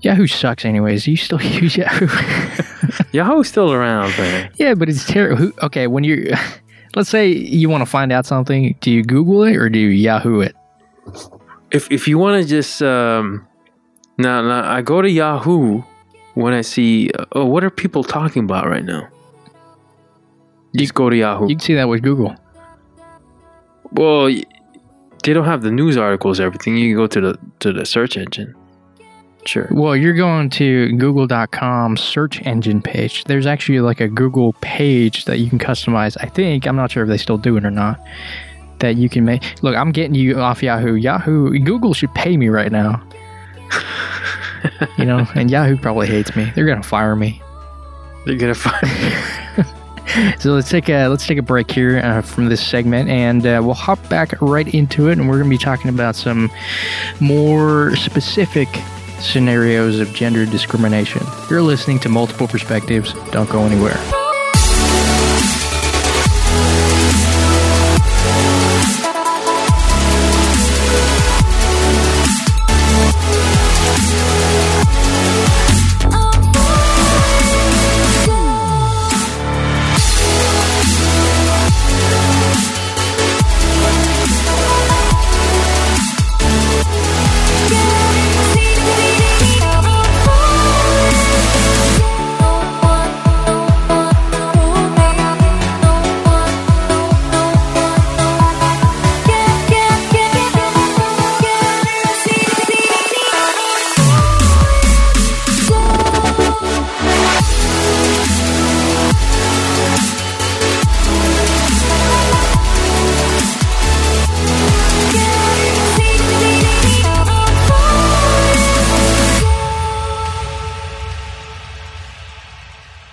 Yahoo 0.00 0.26
sucks, 0.26 0.64
anyways. 0.64 1.06
You 1.06 1.16
still 1.16 1.40
use 1.62 1.76
Yahoo? 1.76 2.08
Yahoo's 3.12 3.48
still 3.48 3.70
around, 3.70 4.10
man. 4.16 4.50
yeah, 4.56 4.74
but 4.74 4.88
it's 4.88 5.04
terrible. 5.04 5.52
Okay, 5.62 5.86
when 5.86 6.04
you, 6.04 6.32
let's 6.96 7.10
say 7.10 7.28
you 7.28 7.68
want 7.68 7.82
to 7.82 7.86
find 7.86 8.10
out 8.10 8.24
something, 8.24 8.76
do 8.80 8.90
you 8.90 9.02
Google 9.02 9.42
it 9.44 9.56
or 9.56 9.68
do 9.68 9.78
you 9.78 9.88
Yahoo 9.88 10.40
it? 10.40 10.56
if 11.70 11.90
if 11.90 12.08
you 12.08 12.18
want 12.18 12.42
to 12.42 12.48
just 12.48 12.82
um 12.82 13.46
now, 14.18 14.42
now 14.42 14.70
I 14.70 14.82
go 14.82 15.00
to 15.02 15.10
Yahoo 15.10 15.82
when 16.34 16.52
I 16.52 16.60
see 16.60 17.10
uh, 17.18 17.24
oh 17.32 17.44
what 17.44 17.64
are 17.64 17.70
people 17.70 18.04
talking 18.04 18.44
about 18.44 18.66
right 18.66 18.84
now. 18.84 19.08
Just 20.76 20.94
go 20.94 21.10
to 21.10 21.16
Yahoo. 21.16 21.48
You 21.48 21.56
can 21.56 21.60
see 21.60 21.74
that 21.74 21.88
with 21.88 22.02
Google. 22.02 22.36
well, 23.92 24.26
they 25.24 25.32
don't 25.32 25.44
have 25.44 25.62
the 25.62 25.70
news 25.70 25.96
articles, 25.96 26.38
everything. 26.40 26.76
You 26.76 26.94
can 26.94 26.96
go 26.96 27.06
to 27.08 27.20
the 27.20 27.38
to 27.60 27.72
the 27.72 27.84
search 27.84 28.16
engine. 28.16 28.54
Sure. 29.46 29.68
Well, 29.70 29.96
you're 29.96 30.14
going 30.14 30.50
to 30.50 30.92
google.com 30.96 31.96
search 31.96 32.42
engine 32.42 32.82
page. 32.82 33.24
There's 33.24 33.46
actually 33.46 33.80
like 33.80 34.00
a 34.00 34.08
Google 34.08 34.52
page 34.60 35.24
that 35.24 35.38
you 35.38 35.48
can 35.48 35.58
customize. 35.58 36.16
I 36.20 36.26
think, 36.26 36.66
I'm 36.66 36.76
not 36.76 36.90
sure 36.90 37.04
if 37.04 37.08
they 37.08 37.16
still 37.16 37.38
do 37.38 37.56
it 37.56 37.64
or 37.64 37.70
not. 37.70 37.98
That 38.80 38.96
you 38.96 39.08
can 39.08 39.24
make. 39.24 39.62
Look, 39.62 39.74
I'm 39.76 39.92
getting 39.92 40.14
you 40.14 40.40
off 40.40 40.62
Yahoo. 40.62 40.94
Yahoo, 40.94 41.58
Google 41.58 41.94
should 41.94 42.14
pay 42.14 42.36
me 42.36 42.48
right 42.48 42.70
now. 42.70 43.02
you 44.98 45.04
know, 45.04 45.26
and 45.34 45.50
Yahoo 45.50 45.76
probably 45.76 46.06
hates 46.06 46.34
me. 46.36 46.50
They're 46.54 46.66
going 46.66 46.80
to 46.80 46.88
fire 46.88 47.16
me. 47.16 47.42
They're 48.26 48.36
gonna 48.36 48.54
find. 48.54 50.40
so 50.40 50.52
let's 50.52 50.68
take 50.68 50.88
a 50.88 51.08
let's 51.08 51.26
take 51.26 51.38
a 51.38 51.42
break 51.42 51.70
here 51.70 51.98
uh, 51.98 52.22
from 52.22 52.48
this 52.48 52.64
segment, 52.64 53.08
and 53.08 53.46
uh, 53.46 53.60
we'll 53.64 53.74
hop 53.74 54.06
back 54.08 54.40
right 54.40 54.72
into 54.74 55.08
it, 55.08 55.18
and 55.18 55.28
we're 55.28 55.38
going 55.38 55.50
to 55.50 55.56
be 55.56 55.62
talking 55.62 55.88
about 55.88 56.16
some 56.16 56.50
more 57.20 57.96
specific 57.96 58.68
scenarios 59.20 60.00
of 60.00 60.12
gender 60.14 60.46
discrimination. 60.46 61.22
You're 61.48 61.62
listening 61.62 61.98
to 62.00 62.08
multiple 62.08 62.48
perspectives. 62.48 63.12
Don't 63.30 63.48
go 63.48 63.64
anywhere. 63.64 63.98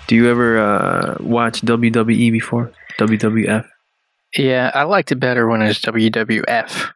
Do 0.08 0.16
you 0.16 0.28
ever 0.28 0.58
uh, 0.58 1.16
watch 1.20 1.60
WWE 1.60 2.32
before? 2.32 2.72
WWF? 2.98 3.68
Yeah, 4.36 4.70
I 4.74 4.82
liked 4.84 5.12
it 5.12 5.16
better 5.16 5.46
when 5.46 5.62
it 5.62 5.68
was 5.68 5.78
WWF. 5.80 6.90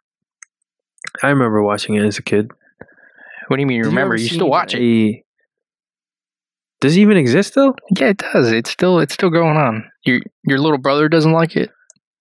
I 1.23 1.29
remember 1.29 1.63
watching 1.63 1.95
it 1.95 2.05
as 2.05 2.19
a 2.19 2.23
kid. 2.23 2.51
What 3.49 3.57
do 3.57 3.61
you 3.61 3.67
mean? 3.67 3.79
You 3.79 3.85
remember? 3.85 4.15
ever 4.15 4.23
You 4.23 4.29
still 4.29 4.49
watch 4.49 4.75
it? 4.75 5.25
Does 6.81 6.97
it 6.97 7.01
even 7.01 7.17
exist 7.17 7.55
though? 7.55 7.77
Yeah, 7.97 8.09
it 8.09 8.17
does. 8.17 8.51
It's 8.51 8.71
still 8.71 8.99
it's 8.99 9.15
still 9.15 9.31
going 9.31 9.57
on. 9.57 9.89
Your 10.05 10.21
your 10.45 10.59
little 10.59 10.79
brother 10.79 11.09
doesn't 11.09 11.33
like 11.33 11.55
it. 11.55 11.71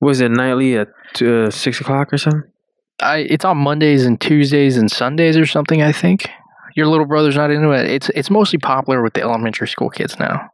Was 0.02 0.20
it 0.20 0.30
nightly 0.30 0.78
at 0.78 0.90
uh, 1.22 1.50
six 1.50 1.80
o'clock 1.80 2.12
or 2.14 2.18
something? 2.18 2.44
I 3.00 3.20
it's 3.20 3.46
on 3.46 3.58
Mondays 3.58 4.06
and 4.06 4.20
Tuesdays 4.20 4.78
and 4.78 4.92
Sundays 4.92 5.38
or 5.38 5.46
something. 5.46 5.82
I 5.82 5.92
think 5.94 6.30
your 6.76 6.88
little 6.88 7.06
brother's 7.06 7.38
not 7.38 7.50
into 7.50 7.72
it. 7.72 7.90
It's 7.90 8.10
it's 8.10 8.30
mostly 8.30 8.60
popular 8.60 9.02
with 9.02 9.14
the 9.14 9.22
elementary 9.22 9.68
school 9.68 9.90
kids 9.90 10.20
now. 10.20 10.51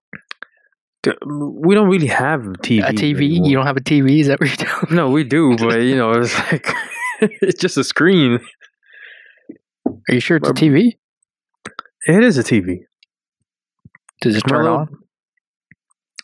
We 1.05 1.73
don't 1.75 1.87
really 1.89 2.07
have 2.07 2.41
TV. 2.41 2.79
a 2.83 2.91
TV? 2.91 3.25
anymore. 3.27 3.47
You 3.49 3.55
don't 3.57 3.65
have 3.65 3.77
a 3.77 3.81
TV? 3.81 4.19
Is 4.19 4.27
that 4.27 4.39
what 4.41 4.49
you're 4.49 4.67
doing? 4.67 4.95
No, 4.95 5.09
we 5.09 5.23
do, 5.23 5.55
but 5.55 5.77
you 5.81 5.95
know, 5.95 6.11
it's 6.11 6.37
like 6.51 6.67
it's 7.21 7.59
just 7.61 7.77
a 7.77 7.83
screen. 7.83 8.39
Are 9.85 10.13
you 10.13 10.19
sure 10.19 10.37
it's 10.37 10.47
a 10.47 10.51
Um, 10.51 10.55
TV? 10.55 10.97
It 12.07 12.23
is 12.23 12.37
a 12.37 12.43
TV. 12.43 12.79
Does 14.21 14.35
it 14.35 14.41
turn 14.47 14.65
on? 14.65 14.87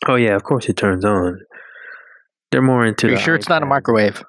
Oh 0.06 0.16
yeah, 0.16 0.34
of 0.34 0.42
course 0.42 0.68
it 0.68 0.76
turns 0.76 1.04
on. 1.04 1.40
They're 2.50 2.62
more 2.62 2.84
into. 2.84 3.06
Are 3.06 3.10
you 3.12 3.16
sure 3.18 3.34
it's 3.34 3.48
not 3.48 3.62
a 3.62 3.66
microwave? 3.66 4.22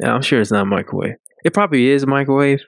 Yeah, 0.00 0.12
I'm 0.14 0.22
sure 0.22 0.40
it's 0.40 0.52
not 0.52 0.62
a 0.62 0.66
microwave. 0.66 1.14
It 1.44 1.52
probably 1.54 1.88
is 1.88 2.02
a 2.02 2.06
microwave. 2.06 2.60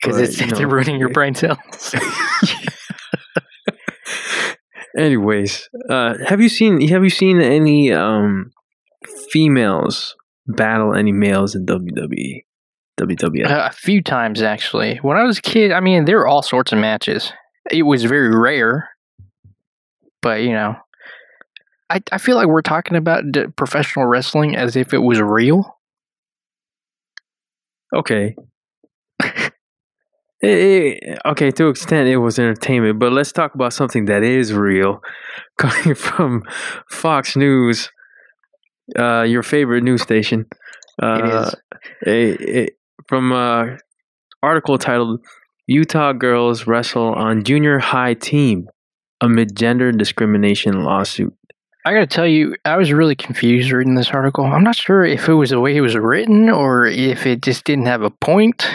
Because 0.00 0.18
it's, 0.20 0.40
you 0.40 0.46
know, 0.60 0.68
ruining 0.68 0.98
your 1.00 1.08
brain 1.08 1.34
cells. 1.34 1.94
Anyways, 4.96 5.68
uh, 5.90 6.14
have 6.26 6.40
you 6.40 6.48
seen 6.48 6.86
have 6.88 7.04
you 7.04 7.10
seen 7.10 7.40
any 7.40 7.92
um, 7.92 8.52
females 9.30 10.16
battle 10.46 10.94
any 10.94 11.12
males 11.12 11.54
in 11.54 11.66
WWE? 11.66 12.44
WWE? 12.98 13.50
Uh, 13.50 13.68
a 13.68 13.72
few 13.72 14.02
times 14.02 14.40
actually. 14.40 14.96
When 14.98 15.18
I 15.18 15.24
was 15.24 15.38
a 15.38 15.42
kid, 15.42 15.72
I 15.72 15.80
mean, 15.80 16.06
there 16.06 16.16
were 16.16 16.26
all 16.26 16.42
sorts 16.42 16.72
of 16.72 16.78
matches. 16.78 17.32
It 17.70 17.82
was 17.82 18.04
very 18.04 18.34
rare, 18.34 18.88
but 20.22 20.40
you 20.42 20.52
know, 20.52 20.76
I 21.90 22.00
I 22.10 22.18
feel 22.18 22.36
like 22.36 22.48
we're 22.48 22.62
talking 22.62 22.96
about 22.96 23.24
d- 23.30 23.46
professional 23.56 24.06
wrestling 24.06 24.56
as 24.56 24.76
if 24.76 24.94
it 24.94 24.98
was 24.98 25.20
real. 25.20 25.78
Okay. 27.94 28.34
It- 30.42 30.48
it- 31.02 31.18
okay, 31.24 31.50
to 31.50 31.64
an 31.64 31.70
extent, 31.70 32.08
it 32.08 32.18
was 32.18 32.38
entertainment, 32.38 32.98
but 32.98 33.12
let's 33.12 33.32
talk 33.32 33.54
about 33.54 33.72
something 33.72 34.04
that 34.06 34.22
is 34.22 34.52
real, 34.52 35.00
coming 35.58 35.94
from 35.94 36.42
Fox 36.90 37.36
News, 37.36 37.90
uh, 38.98 39.22
your 39.22 39.42
favorite 39.42 39.82
news 39.82 40.02
station. 40.02 40.46
Uh, 41.02 41.50
it 42.02 42.40
is. 42.40 42.46
a, 42.46 42.68
from 43.08 43.32
a 43.32 43.76
article 44.42 44.78
titled 44.78 45.20
"Utah 45.66 46.12
Girls 46.12 46.66
Wrestle 46.66 47.12
on 47.14 47.42
Junior 47.44 47.78
High 47.78 48.14
Team 48.14 48.66
Amid 49.20 49.56
Gender 49.56 49.90
Discrimination 49.92 50.84
Lawsuit." 50.84 51.34
I 51.84 51.92
gotta 51.92 52.06
tell 52.06 52.26
you, 52.26 52.56
I 52.64 52.76
was 52.76 52.92
really 52.92 53.14
confused 53.14 53.70
reading 53.70 53.94
this 53.94 54.10
article. 54.10 54.44
I'm 54.44 54.64
not 54.64 54.74
sure 54.76 55.04
if 55.04 55.28
it 55.28 55.34
was 55.34 55.50
the 55.50 55.60
way 55.60 55.76
it 55.76 55.80
was 55.82 55.96
written 55.96 56.50
or 56.50 56.84
if 56.86 57.26
it 57.26 57.42
just 57.42 57.64
didn't 57.64 57.86
have 57.86 58.02
a 58.02 58.10
point. 58.10 58.66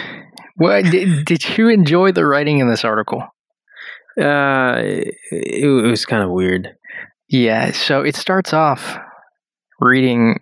What 0.62 0.84
did, 0.84 1.24
did 1.24 1.58
you 1.58 1.68
enjoy 1.68 2.12
the 2.12 2.24
writing 2.24 2.60
in 2.60 2.68
this 2.68 2.84
article? 2.84 3.20
Uh, 4.16 4.74
it, 4.78 5.14
it 5.32 5.90
was 5.90 6.06
kind 6.06 6.22
of 6.22 6.30
weird. 6.30 6.68
Yeah, 7.28 7.72
so 7.72 8.02
it 8.02 8.14
starts 8.14 8.52
off 8.52 8.96
reading 9.80 10.38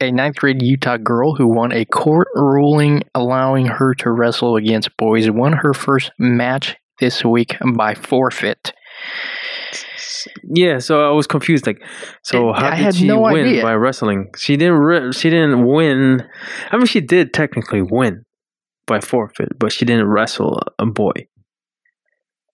a 0.00 0.12
ninth 0.12 0.36
grade 0.36 0.62
Utah 0.62 0.98
girl 0.98 1.34
who 1.34 1.48
won 1.48 1.72
a 1.72 1.84
court 1.84 2.28
ruling 2.36 3.02
allowing 3.12 3.66
her 3.66 3.92
to 3.94 4.12
wrestle 4.12 4.54
against 4.54 4.96
boys 4.98 5.28
won 5.30 5.54
her 5.54 5.74
first 5.74 6.12
match 6.16 6.76
this 7.00 7.24
week 7.24 7.56
by 7.74 7.94
forfeit. 7.94 8.72
Yeah, 10.44 10.78
so 10.78 11.08
I 11.08 11.10
was 11.10 11.26
confused. 11.26 11.66
Like, 11.66 11.82
so 12.22 12.50
I 12.50 12.76
how 12.76 12.84
did 12.84 12.94
she 12.94 13.08
no 13.08 13.20
win 13.20 13.46
idea. 13.46 13.62
by 13.64 13.74
wrestling? 13.74 14.30
She 14.36 14.56
didn't. 14.56 14.78
Re- 14.78 15.12
she 15.12 15.28
didn't 15.28 15.66
win. 15.66 16.22
I 16.70 16.76
mean, 16.76 16.86
she 16.86 17.00
did 17.00 17.34
technically 17.34 17.82
win 17.82 18.26
by 18.86 19.00
forfeit, 19.00 19.58
but 19.58 19.72
she 19.72 19.84
didn't 19.84 20.06
wrestle 20.06 20.60
a 20.78 20.86
boy. 20.86 21.28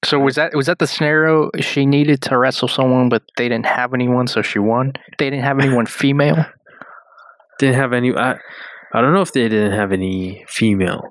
So 0.04 0.18
was 0.18 0.34
that 0.34 0.54
was 0.54 0.66
that 0.66 0.78
the 0.78 0.86
scenario 0.86 1.50
she 1.60 1.86
needed 1.86 2.22
to 2.22 2.36
wrestle 2.36 2.66
someone 2.66 3.08
but 3.08 3.22
they 3.36 3.48
didn't 3.48 3.66
have 3.66 3.94
anyone 3.94 4.26
so 4.26 4.42
she 4.42 4.58
won? 4.58 4.94
They 5.18 5.30
didn't 5.30 5.44
have 5.44 5.60
anyone 5.60 5.86
female? 6.02 6.44
Didn't 7.58 7.76
have 7.76 7.92
any. 7.92 8.12
I, 8.12 8.32
I 8.92 9.00
don't 9.00 9.14
know 9.14 9.22
if 9.22 9.32
they 9.32 9.48
didn't 9.48 9.72
have 9.72 9.92
any 9.92 10.44
female. 10.48 11.02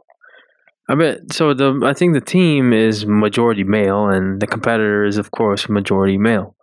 I 0.90 0.96
bet. 0.96 1.32
So 1.32 1.54
the 1.54 1.82
I 1.86 1.94
think 1.94 2.14
the 2.14 2.22
team 2.22 2.74
is 2.74 3.06
majority 3.06 3.64
male, 3.64 4.08
and 4.08 4.42
the 4.42 4.48
competitor 4.48 5.06
is 5.06 5.18
of 5.18 5.32
course 5.32 5.70
majority 5.70 6.18
male. 6.18 6.56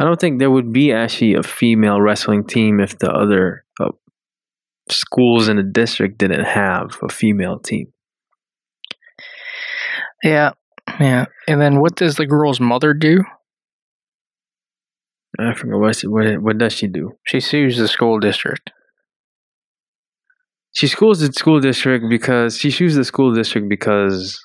I 0.00 0.04
don't 0.04 0.18
think 0.18 0.38
there 0.38 0.50
would 0.50 0.72
be 0.72 0.92
actually 0.92 1.34
a 1.34 1.42
female 1.42 2.00
wrestling 2.00 2.44
team 2.44 2.80
if 2.80 2.98
the 2.98 3.10
other 3.10 3.66
uh, 3.78 3.90
schools 4.90 5.48
in 5.48 5.56
the 5.56 5.62
district 5.62 6.18
didn't 6.18 6.44
have 6.44 6.96
a 7.02 7.08
female 7.08 7.58
team. 7.58 7.92
Yeah. 10.22 10.52
Yeah. 10.98 11.26
And 11.48 11.60
then 11.60 11.80
what 11.80 11.96
does 11.96 12.16
the 12.16 12.26
girl's 12.26 12.60
mother 12.60 12.94
do? 12.94 13.22
I 15.38 15.54
forget 15.54 15.78
what 15.78 15.96
she, 15.96 16.06
what 16.06 16.42
what 16.42 16.58
does 16.58 16.72
she 16.72 16.86
do? 16.86 17.12
She 17.26 17.40
sues 17.40 17.78
the 17.78 17.88
school 17.88 18.18
district. 18.18 18.70
She 20.72 20.86
sues 20.86 21.20
the 21.20 21.32
school 21.32 21.60
district 21.60 22.06
because 22.08 22.56
she 22.56 22.70
sues 22.70 22.94
the 22.94 23.04
school 23.04 23.34
district 23.34 23.68
because 23.68 24.38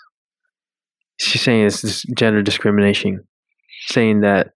she's 1.17 1.41
saying 1.41 1.65
it's 1.65 1.81
this 1.81 2.03
gender 2.17 2.41
discrimination, 2.41 3.21
saying 3.87 4.21
that 4.21 4.51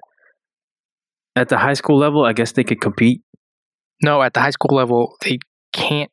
at 1.36 1.50
the 1.50 1.58
high 1.58 1.74
school 1.74 1.98
level, 1.98 2.26
I 2.26 2.34
guess 2.34 2.54
they 2.54 2.64
could 2.64 2.82
compete. 2.82 3.22
No, 4.02 4.22
at 4.22 4.34
the 4.34 4.40
high 4.40 4.52
school 4.52 4.76
level 4.76 5.16
they 5.22 5.40
can't 5.72 6.12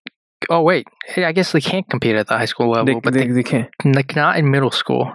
Oh 0.50 0.60
wait, 0.62 0.86
Hey, 1.06 1.24
I 1.24 1.32
guess 1.32 1.52
they 1.52 1.60
can't 1.60 1.88
compete 1.88 2.14
at 2.14 2.26
the 2.28 2.36
high 2.36 2.44
school 2.44 2.70
level, 2.70 2.86
They, 2.86 3.00
but 3.00 3.14
they, 3.14 3.26
they, 3.26 3.32
they 3.32 3.42
can't. 3.42 3.68
like 3.84 4.14
not 4.14 4.36
in 4.38 4.50
middle 4.50 4.70
school. 4.70 5.12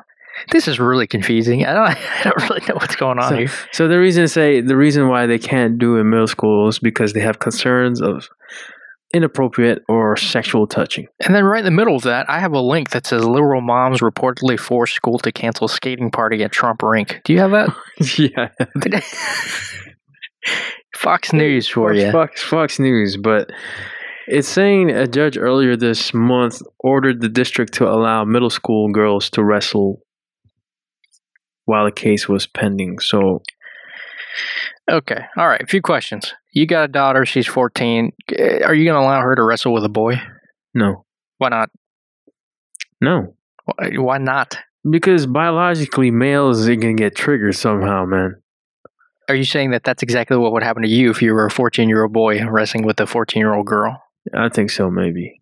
This 0.51 0.67
is 0.67 0.79
really 0.79 1.05
confusing. 1.07 1.65
I 1.65 1.73
don't, 1.73 1.89
I 2.19 2.23
don't 2.23 2.49
really 2.49 2.65
know 2.67 2.75
what's 2.75 2.95
going 2.95 3.19
on 3.19 3.29
So- 3.29 3.35
here. 3.37 3.49
So 3.71 3.87
the 3.87 3.99
reason 3.99 4.27
say 4.27 4.61
the 4.61 4.75
reason 4.75 5.07
why 5.09 5.27
they 5.27 5.37
can't 5.39 5.77
do 5.77 5.97
in 5.97 6.09
middle 6.09 6.27
school 6.27 6.67
is 6.69 6.79
because 6.79 7.13
they 7.13 7.19
have 7.19 7.39
concerns 7.39 8.01
of 8.01 8.27
inappropriate 9.13 9.83
or 9.89 10.15
sexual 10.15 10.65
touching. 10.65 11.05
And 11.25 11.35
then 11.35 11.43
right 11.43 11.59
in 11.59 11.65
the 11.65 11.71
middle 11.71 11.97
of 11.97 12.03
that, 12.03 12.29
I 12.29 12.39
have 12.39 12.53
a 12.53 12.61
link 12.61 12.91
that 12.91 13.05
says 13.05 13.25
liberal 13.25 13.59
moms 13.61 13.99
reportedly 13.99 14.57
force 14.57 14.93
school 14.93 15.19
to 15.19 15.31
cancel 15.33 15.67
skating 15.67 16.09
party 16.11 16.43
at 16.45 16.51
Trump 16.53 16.81
rink. 16.81 17.19
Do 17.25 17.33
you 17.33 17.39
have 17.39 17.51
that? 17.51 17.75
yeah. 18.17 19.01
Fox 20.95 21.33
News 21.33 21.67
for 21.67 21.89
Fox, 21.93 22.01
you. 22.01 22.11
Fox, 22.11 22.41
Fox 22.43 22.79
News, 22.79 23.17
but 23.17 23.49
it's 24.31 24.47
saying 24.47 24.89
a 24.89 25.07
judge 25.07 25.37
earlier 25.37 25.75
this 25.75 26.13
month 26.13 26.61
ordered 26.79 27.21
the 27.21 27.29
district 27.29 27.73
to 27.75 27.87
allow 27.87 28.23
middle 28.25 28.49
school 28.49 28.89
girls 28.91 29.29
to 29.31 29.43
wrestle 29.43 30.01
while 31.65 31.85
the 31.85 31.91
case 31.91 32.27
was 32.27 32.47
pending. 32.47 32.99
So 32.99 33.41
Okay. 34.89 35.19
All 35.37 35.47
right. 35.47 35.61
A 35.61 35.67
few 35.67 35.81
questions. 35.81 36.33
You 36.53 36.65
got 36.65 36.85
a 36.85 36.87
daughter. 36.87 37.25
She's 37.25 37.47
14. 37.47 38.11
Eh, 38.35 38.59
Are 38.63 38.73
you 38.73 38.83
going 38.85 38.95
to 38.95 39.05
allow 39.05 39.21
her 39.21 39.35
to 39.35 39.43
wrestle 39.43 39.73
with 39.73 39.83
a 39.85 39.89
boy? 39.89 40.15
no, 40.73 41.05
Why 41.37 41.49
not? 41.49 41.69
no, 43.01 43.35
Why, 43.95 44.17
not? 44.17 44.57
because 44.89 45.25
biologically 45.27 46.11
males 46.11 46.67
are 46.67 46.75
gonna 46.75 46.93
get 46.93 47.15
triggered 47.15 47.55
somehow, 47.55 48.05
man. 48.05 48.41
Are 49.29 49.35
you 49.35 49.43
saying 49.45 49.71
that 49.71 49.83
that's 49.83 50.01
exactly 50.03 50.37
what 50.37 50.51
would 50.53 50.63
happen 50.63 50.81
to 50.83 50.89
you 50.89 51.09
if 51.11 51.21
you 51.21 51.33
were 51.33 51.45
a 51.45 51.51
14 51.51 51.87
year 51.89 52.03
old 52.03 52.13
boy 52.13 52.43
wrestling 52.47 52.85
with 52.85 52.99
a 52.99 53.05
14 53.07 53.39
year 53.39 53.53
old 53.53 53.65
girl? 53.67 54.01
I 54.33 54.49
think 54.49 54.69
so, 54.71 54.89
maybe. 54.89 55.41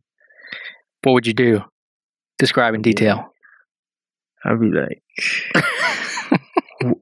What 1.03 1.13
would 1.13 1.27
you 1.27 1.33
do? 1.33 1.61
Describe 2.37 2.73
in 2.73 2.81
detail. 2.81 3.33
I'd 4.45 4.59
be 4.59 4.67
like, 4.71 5.03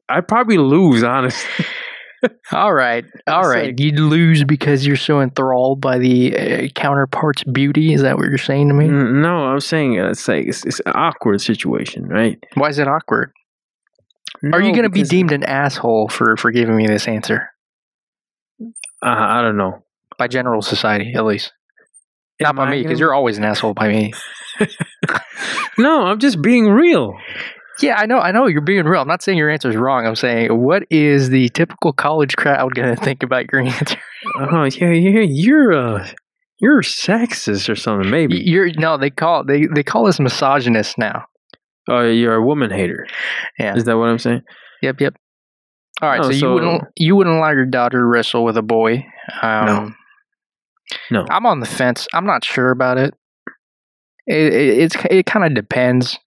I'd 0.09 0.27
probably 0.27 0.57
lose, 0.57 1.03
honestly. 1.03 1.65
All 2.51 2.73
right. 2.73 3.05
All 3.27 3.47
right. 3.47 3.67
like- 3.67 3.79
You'd 3.79 3.99
lose 3.99 4.43
because 4.43 4.87
you're 4.87 4.95
so 4.95 5.21
enthralled 5.21 5.79
by 5.79 5.99
the 5.99 6.35
uh, 6.35 6.67
counterpart's 6.69 7.43
beauty. 7.43 7.93
Is 7.93 8.01
that 8.01 8.17
what 8.17 8.27
you're 8.27 8.39
saying 8.39 8.69
to 8.69 8.73
me? 8.73 8.87
Mm, 8.87 9.21
No, 9.21 9.45
I'm 9.45 9.59
saying 9.59 9.99
uh, 9.99 10.09
it's 10.09 10.27
like 10.27 10.47
it's, 10.47 10.65
it's 10.65 10.79
an 10.87 10.93
awkward 10.95 11.41
situation, 11.41 12.07
right? 12.07 12.43
Why 12.55 12.69
is 12.69 12.79
it 12.79 12.87
awkward? 12.87 13.31
Are 14.51 14.61
you 14.61 14.71
going 14.71 14.83
to 14.83 14.89
be 14.89 15.03
deemed 15.03 15.31
an 15.31 15.43
asshole 15.43 16.09
for, 16.09 16.35
for 16.37 16.51
giving 16.51 16.75
me 16.75 16.85
this 16.87 17.07
answer? 17.07 17.49
Uh, 18.61 18.65
I 19.05 19.41
don't 19.41 19.57
know. 19.57 19.83
By 20.17 20.27
general 20.27 20.61
society, 20.63 21.13
at 21.15 21.23
least. 21.25 21.53
Not 22.39 22.55
by 22.55 22.69
me, 22.71 22.83
because 22.83 22.99
you're 22.99 23.13
always 23.13 23.37
an 23.37 23.43
asshole 23.43 23.73
by 23.73 23.89
me. 23.89 24.13
No, 25.77 26.01
I'm 26.07 26.19
just 26.19 26.41
being 26.41 26.69
real. 26.69 27.15
Yeah, 27.81 27.95
I 27.97 28.07
know. 28.07 28.17
I 28.17 28.31
know 28.31 28.47
you're 28.47 28.61
being 28.61 28.85
real. 28.85 29.01
I'm 29.01 29.07
not 29.07 29.21
saying 29.21 29.37
your 29.37 29.49
answer 29.49 29.69
is 29.69 29.75
wrong. 29.75 30.07
I'm 30.07 30.15
saying, 30.15 30.49
what 30.49 30.83
is 30.89 31.29
the 31.29 31.49
typical 31.49 31.93
college 31.93 32.35
crowd 32.35 32.73
going 32.73 32.95
to 32.95 32.99
think 32.99 33.21
about 33.21 33.45
your 33.51 33.61
answer? 33.65 33.97
Oh 34.39 34.63
yeah, 34.63 34.89
yeah, 34.89 35.25
you're 35.29 35.73
uh, 35.73 36.07
you're 36.59 36.81
sexist 36.81 37.69
or 37.69 37.75
something, 37.75 38.09
maybe. 38.09 38.37
You're 38.43 38.71
no. 38.73 38.97
They 38.97 39.11
call 39.11 39.43
they 39.43 39.67
they 39.67 39.83
call 39.83 40.07
us 40.07 40.19
misogynist 40.19 40.97
now. 40.97 41.25
Oh, 41.87 42.01
you're 42.01 42.33
a 42.33 42.43
woman 42.43 42.71
hater. 42.71 43.05
Yeah. 43.59 43.75
Is 43.75 43.83
that 43.83 43.97
what 43.97 44.09
I'm 44.09 44.17
saying? 44.19 44.41
Yep. 44.81 44.99
Yep. 44.99 45.15
All 46.01 46.09
right. 46.09 46.19
Oh, 46.21 46.31
so, 46.31 46.47
you 46.47 46.53
wouldn't 46.53 46.83
you 46.95 47.15
wouldn't 47.15 47.35
allow 47.35 47.51
your 47.51 47.65
daughter 47.67 47.99
to 47.99 48.03
wrestle 48.05 48.43
with 48.43 48.57
a 48.57 48.63
boy? 48.63 49.05
Um, 49.43 49.65
No. 49.65 49.91
No. 51.11 51.25
I'm 51.29 51.45
on 51.45 51.59
the 51.59 51.65
fence. 51.65 52.07
I'm 52.13 52.25
not 52.25 52.45
sure 52.45 52.71
about 52.71 52.97
it. 52.97 53.13
It 54.25 54.53
it, 54.53 54.77
it's, 54.79 54.95
it 55.09 55.25
kind 55.25 55.45
of 55.45 55.53
depends. 55.53 56.17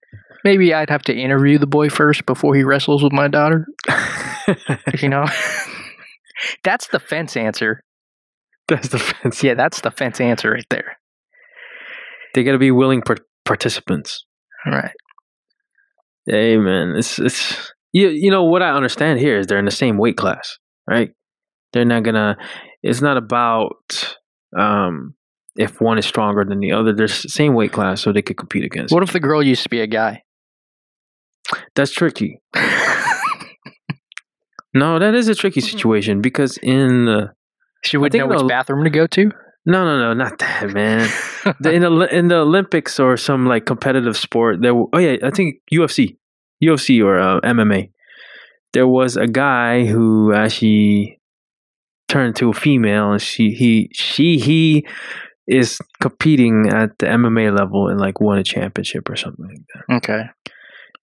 Maybe 0.43 0.73
I'd 0.73 0.89
have 0.89 1.03
to 1.03 1.13
interview 1.13 1.59
the 1.59 1.67
boy 1.67 1.89
first 1.89 2.25
before 2.25 2.55
he 2.55 2.63
wrestles 2.63 3.03
with 3.03 3.13
my 3.13 3.27
daughter. 3.27 3.67
You 4.99 5.07
know. 5.07 5.25
That's 6.63 6.87
the 6.87 6.99
fence 6.99 7.37
answer. 7.37 7.83
That's 8.67 8.89
the 8.89 8.99
fence. 8.99 9.43
Yeah, 9.43 9.53
that's 9.53 9.81
the 9.81 9.91
fence 9.91 10.19
answer 10.19 10.51
right 10.51 10.65
there. 10.69 10.97
They 12.33 12.43
got 12.43 12.53
to 12.53 12.57
be 12.57 12.71
willing 12.71 13.01
par- 13.01 13.17
participants. 13.45 14.25
All 14.65 14.73
right. 14.73 14.91
Hey, 16.25 16.57
man, 16.57 16.95
it's 16.97 17.19
it's 17.19 17.73
you. 17.91 18.09
You 18.09 18.31
know 18.31 18.43
what 18.43 18.61
I 18.61 18.71
understand 18.71 19.19
here 19.19 19.37
is 19.39 19.47
they're 19.47 19.59
in 19.59 19.65
the 19.65 19.71
same 19.71 19.97
weight 19.97 20.17
class, 20.17 20.57
right? 20.87 21.11
They're 21.73 21.85
not 21.85 22.03
gonna. 22.03 22.37
It's 22.83 23.01
not 23.01 23.17
about 23.17 24.15
um 24.57 25.15
if 25.55 25.81
one 25.81 25.97
is 25.97 26.05
stronger 26.05 26.45
than 26.45 26.59
the 26.59 26.71
other. 26.71 26.93
They're 26.93 27.05
s- 27.05 27.31
same 27.31 27.53
weight 27.53 27.71
class, 27.73 28.01
so 28.01 28.11
they 28.13 28.21
could 28.21 28.37
compete 28.37 28.63
against. 28.63 28.93
What 28.93 29.03
if 29.03 29.11
the 29.11 29.19
girl 29.19 29.43
used 29.43 29.63
to 29.63 29.69
be 29.69 29.81
a 29.81 29.87
guy? 29.87 30.23
That's 31.75 31.91
tricky. 31.91 32.41
No, 34.73 34.99
that 34.99 35.13
is 35.15 35.27
a 35.27 35.35
tricky 35.35 35.59
situation 35.61 36.21
because 36.21 36.57
in 36.63 37.05
the 37.05 37.31
She 37.83 37.97
would 37.97 38.13
know 38.13 38.27
which 38.27 38.39
the- 38.39 38.45
bathroom 38.45 38.83
to 38.85 38.89
go 38.89 39.05
to. 39.07 39.25
no, 39.65 39.83
no, 39.85 39.99
no, 39.99 40.13
not 40.13 40.39
that 40.39 40.69
man. 40.71 41.09
the, 41.59 41.71
in 41.73 41.81
the 41.81 42.07
in 42.15 42.27
the 42.29 42.37
Olympics 42.37 42.97
or 42.99 43.17
some 43.17 43.45
like 43.45 43.65
competitive 43.65 44.15
sport, 44.15 44.61
there. 44.61 44.71
Oh 44.73 44.97
yeah, 44.97 45.17
I 45.23 45.29
think 45.31 45.55
UFC, 45.73 46.15
UFC 46.63 47.03
or 47.03 47.19
uh, 47.19 47.41
MMA. 47.41 47.91
There 48.71 48.87
was 48.87 49.17
a 49.17 49.27
guy 49.27 49.85
who 49.85 50.31
actually 50.33 51.19
turned 52.11 52.35
to 52.37 52.49
a 52.49 52.53
female, 52.53 53.11
and 53.13 53.21
she 53.21 53.51
he 53.51 53.89
she 53.93 54.37
he 54.37 54.85
is 55.47 55.79
competing 56.01 56.67
at 56.71 56.97
the 56.99 57.07
MMA 57.07 57.57
level 57.57 57.87
and 57.87 57.99
like 57.99 58.19
won 58.21 58.37
a 58.37 58.43
championship 58.43 59.09
or 59.09 59.15
something 59.15 59.45
like 59.45 59.57
that. 59.73 59.95
Okay. 59.97 60.23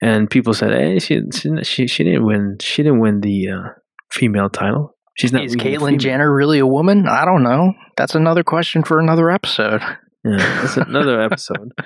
And 0.01 0.31
people 0.31 0.55
said, 0.55 0.71
"Hey, 0.73 0.99
she 0.99 1.23
she 1.33 1.51
she, 1.65 1.87
she 1.87 2.05
didn't 2.05 2.25
win. 2.25 2.57
She 2.61 2.83
didn't 2.83 3.01
win 3.01 3.21
the 3.21 3.49
uh, 3.49 3.69
female 4.11 4.49
title. 4.49 4.95
She's 5.17 5.33
not 5.33 5.45
Is 5.45 5.57
Caitlyn 5.57 5.81
female." 5.81 5.99
Jenner 5.99 6.33
really 6.35 6.61
a 6.61 6.67
woman? 6.67 7.09
I 7.09 7.25
don't 7.25 7.43
know. 7.43 7.73
That's 7.97 8.15
another 8.15 8.45
question 8.45 8.85
for 8.85 9.01
another 9.01 9.31
episode. 9.31 9.83
Yeah, 10.25 10.37
that's 10.61 10.77
another 10.77 11.21
episode. 11.21 11.73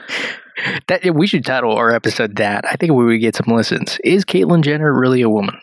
That 0.87 1.15
we 1.15 1.27
should 1.27 1.47
title 1.47 1.75
our 1.75 1.91
episode 1.93 2.37
that. 2.37 2.67
I 2.71 2.77
think 2.77 2.93
we 2.93 3.07
would 3.07 3.21
get 3.21 3.35
some 3.35 3.57
listens. 3.57 3.99
Is 4.05 4.25
Caitlyn 4.27 4.63
Jenner 4.63 4.93
really 4.93 5.23
a 5.23 5.29
woman? 5.31 5.59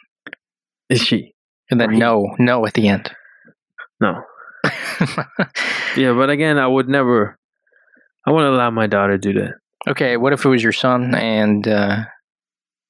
Is 0.89 0.99
she? 1.01 1.35
And 1.69 1.79
then 1.79 1.89
Right. 1.89 1.97
no, 1.99 2.35
no 2.39 2.65
at 2.65 2.73
the 2.73 2.87
end. 2.87 3.11
No. 4.01 4.21
Yeah, 5.97 6.13
but 6.13 6.29
again, 6.29 6.59
I 6.59 6.67
would 6.67 6.87
never. 6.87 7.37
I 8.27 8.31
wouldn't 8.31 8.53
allow 8.53 8.69
my 8.69 8.85
daughter 8.85 9.17
to 9.17 9.33
do 9.33 9.39
that. 9.39 9.53
okay, 9.89 10.17
what 10.17 10.33
if 10.33 10.45
it 10.45 10.49
was 10.49 10.61
your 10.61 10.71
son 10.71 11.15
and 11.15 11.67
uh, 11.67 12.03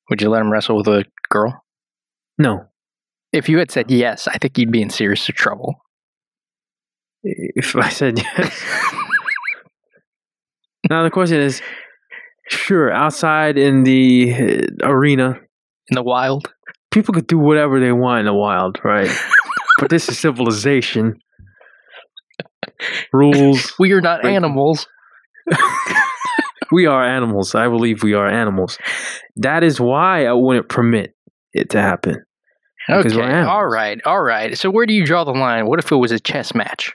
would 0.10 0.22
you 0.22 0.30
let 0.30 0.42
him 0.42 0.52
wrestle 0.52 0.76
with 0.78 0.88
a 0.88 1.06
girl? 1.30 1.64
No. 2.38 2.66
If 3.32 3.48
you 3.48 3.58
had 3.58 3.72
said 3.72 3.90
yes, 3.90 4.28
I 4.28 4.38
think 4.38 4.58
you'd 4.58 4.72
be 4.72 4.82
in 4.82 4.90
serious 4.90 5.24
trouble. 5.26 5.76
If 7.24 7.76
I 7.76 7.90
said 7.90 8.18
yes. 8.20 8.64
now 10.90 11.04
the 11.04 11.10
question 11.12 11.40
is, 11.40 11.62
sure, 12.50 12.92
outside 12.92 13.58
in 13.58 13.84
the 13.84 14.34
uh, 14.34 14.88
arena, 14.88 15.40
In 15.90 15.96
the 15.96 16.04
wild? 16.04 16.52
people 16.92 17.14
could 17.14 17.28
do 17.28 17.38
whatever 17.38 17.80
they 17.80 17.92
want 17.94 18.20
in 18.22 18.26
the 18.26 18.34
wild, 18.34 18.80
right? 18.84 19.10
but 19.80 19.90
this 19.90 20.10
is 20.10 20.20
civilization. 20.20 21.20
Rules. 23.14 23.74
We 23.80 23.94
are 23.94 24.02
not 24.02 24.26
animals. 24.26 24.88
We 26.72 26.86
are 26.86 27.04
animals. 27.04 27.56
I 27.56 27.68
believe 27.68 28.04
we 28.04 28.14
are 28.14 28.28
animals. 28.28 28.78
That 29.36 29.64
is 29.64 29.80
why 29.80 30.26
I 30.26 30.34
wouldn't 30.34 30.70
permit 30.70 31.16
it 31.54 31.72
to 31.72 31.82
happen. 31.82 32.24
Okay, 32.90 33.44
all 33.44 33.68
right, 33.68 34.00
all 34.06 34.22
right. 34.22 34.58
So 34.58 34.72
where 34.72 34.86
do 34.86 34.94
you 34.94 35.06
draw 35.06 35.24
the 35.24 35.32
line? 35.32 35.68
What 35.68 35.80
if 35.80 35.92
it 35.92 35.96
was 35.96 36.12
a 36.12 36.20
chess 36.20 36.56
match? 36.56 36.94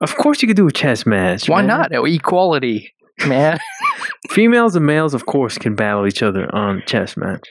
Of 0.00 0.16
course, 0.16 0.40
you 0.40 0.46
could 0.46 0.56
do 0.56 0.68
a 0.68 0.72
chess 0.72 1.04
match. 1.04 1.48
Why 1.48 1.62
man. 1.62 1.66
not? 1.66 1.94
Oh, 1.94 2.04
equality, 2.04 2.92
man. 3.26 3.58
Females 4.30 4.76
and 4.76 4.86
males, 4.86 5.14
of 5.14 5.26
course, 5.26 5.58
can 5.58 5.74
battle 5.74 6.06
each 6.06 6.22
other 6.22 6.52
on 6.54 6.82
chess 6.86 7.16
match. 7.16 7.48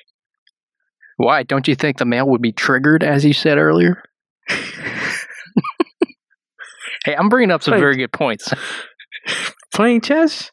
Why? 1.18 1.44
Don't 1.44 1.68
you 1.68 1.76
think 1.76 1.98
the 1.98 2.06
male 2.06 2.30
would 2.30 2.42
be 2.42 2.54
triggered, 2.54 3.04
as 3.04 3.26
you 3.26 3.34
said 3.34 3.58
earlier? 3.58 4.04
Hey, 7.06 7.16
I'm 7.18 7.30
bringing 7.30 7.52
up 7.52 7.64
some 7.64 7.80
very 7.80 7.96
good 7.96 8.12
points. 8.12 8.54
Playing 9.74 10.02
chess, 10.02 10.52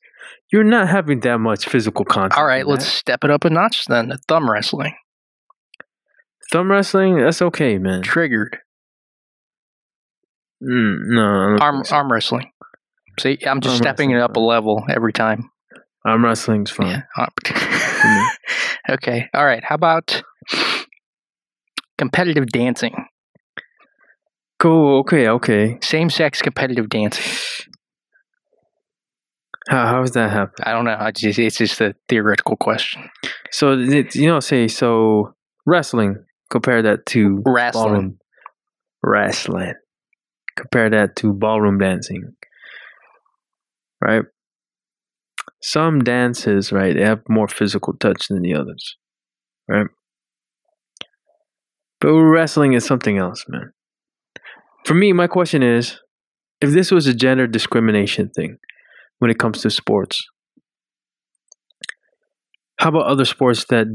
you're 0.52 0.64
not 0.64 0.88
having 0.88 1.20
that 1.20 1.38
much 1.38 1.66
physical 1.66 2.04
contact. 2.04 2.38
All 2.38 2.46
right, 2.46 2.66
let's 2.66 2.84
that. 2.84 2.90
step 2.90 3.24
it 3.24 3.30
up 3.30 3.44
a 3.44 3.50
notch 3.50 3.86
then. 3.86 4.12
Thumb 4.28 4.50
wrestling. 4.50 4.94
thumb 6.52 6.70
wrestling. 6.70 7.18
That's 7.18 7.40
okay, 7.42 7.78
man. 7.78 8.02
Triggered. 8.02 8.58
Mm, 10.62 10.96
no, 11.08 11.56
Arm 11.60 11.84
so. 11.84 11.96
arm 11.96 12.10
wrestling. 12.12 12.50
See, 13.20 13.38
I'm 13.46 13.60
just 13.60 13.74
Arm 13.74 13.82
stepping 13.82 14.10
it 14.10 14.20
up 14.20 14.36
a 14.36 14.40
level 14.40 14.84
every 14.90 15.12
time. 15.12 15.50
arm 16.04 16.24
wrestling's 16.24 16.70
fun. 16.70 17.02
Yeah. 17.16 18.28
okay. 18.90 19.28
All 19.34 19.44
right. 19.44 19.62
How 19.62 19.74
about 19.76 20.22
competitive 21.98 22.46
dancing? 22.48 23.06
Cool. 24.64 25.00
Okay. 25.00 25.28
Okay. 25.28 25.78
Same 25.82 26.08
sex 26.08 26.40
competitive 26.40 26.88
dancing. 26.88 27.22
How 29.68 29.86
how 29.86 30.00
does 30.00 30.12
that 30.12 30.30
happen? 30.30 30.54
I 30.62 30.72
don't 30.72 30.86
know. 30.86 30.96
I 30.98 31.10
just, 31.10 31.38
it's 31.38 31.58
just 31.58 31.82
a 31.82 31.94
theoretical 32.08 32.56
question. 32.56 33.10
So 33.50 33.74
you 33.74 34.26
know, 34.26 34.40
say 34.40 34.68
so 34.68 35.34
wrestling. 35.66 36.16
Compare 36.48 36.80
that 36.80 37.04
to 37.06 37.42
Wrestling. 37.44 37.84
ballroom 37.84 38.18
wrestling. 39.02 39.74
Compare 40.56 40.88
that 40.90 41.16
to 41.16 41.34
ballroom 41.34 41.76
dancing. 41.76 42.22
Right. 44.02 44.22
Some 45.60 46.04
dances, 46.04 46.72
right, 46.72 46.94
they 46.94 47.02
have 47.04 47.20
more 47.28 47.48
physical 47.48 47.92
touch 47.94 48.28
than 48.28 48.40
the 48.40 48.54
others. 48.54 48.96
Right. 49.68 49.88
But 52.00 52.12
wrestling 52.14 52.72
is 52.72 52.86
something 52.86 53.18
else, 53.18 53.44
man. 53.48 53.72
For 54.84 54.94
me, 54.94 55.12
my 55.12 55.26
question 55.26 55.62
is, 55.62 55.98
if 56.60 56.70
this 56.70 56.90
was 56.90 57.06
a 57.06 57.14
gender 57.14 57.46
discrimination 57.46 58.30
thing 58.30 58.58
when 59.18 59.30
it 59.30 59.38
comes 59.38 59.62
to 59.62 59.70
sports, 59.70 60.26
how 62.78 62.90
about 62.90 63.06
other 63.06 63.24
sports 63.24 63.64
that 63.66 63.86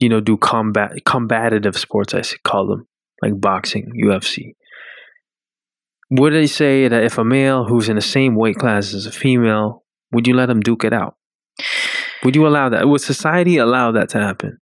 you 0.00 0.08
know 0.08 0.20
do 0.20 0.36
combat 0.36 0.92
combative 1.04 1.76
sports? 1.76 2.14
I 2.14 2.22
call 2.42 2.66
them 2.66 2.86
like 3.22 3.40
boxing, 3.40 3.92
UFC. 4.02 4.54
Would 6.10 6.32
they 6.32 6.46
say 6.46 6.88
that 6.88 7.02
if 7.02 7.18
a 7.18 7.24
male 7.24 7.64
who's 7.64 7.88
in 7.88 7.96
the 7.96 8.02
same 8.02 8.36
weight 8.36 8.56
class 8.56 8.94
as 8.94 9.06
a 9.06 9.12
female, 9.12 9.84
would 10.12 10.26
you 10.26 10.34
let 10.34 10.50
him 10.50 10.60
duke 10.60 10.84
it 10.84 10.92
out? 10.92 11.16
Would 12.22 12.36
you 12.36 12.46
allow 12.46 12.68
that? 12.68 12.88
Would 12.88 13.00
society 13.00 13.58
allow 13.58 13.92
that 13.92 14.10
to 14.10 14.18
happen? 14.18 14.58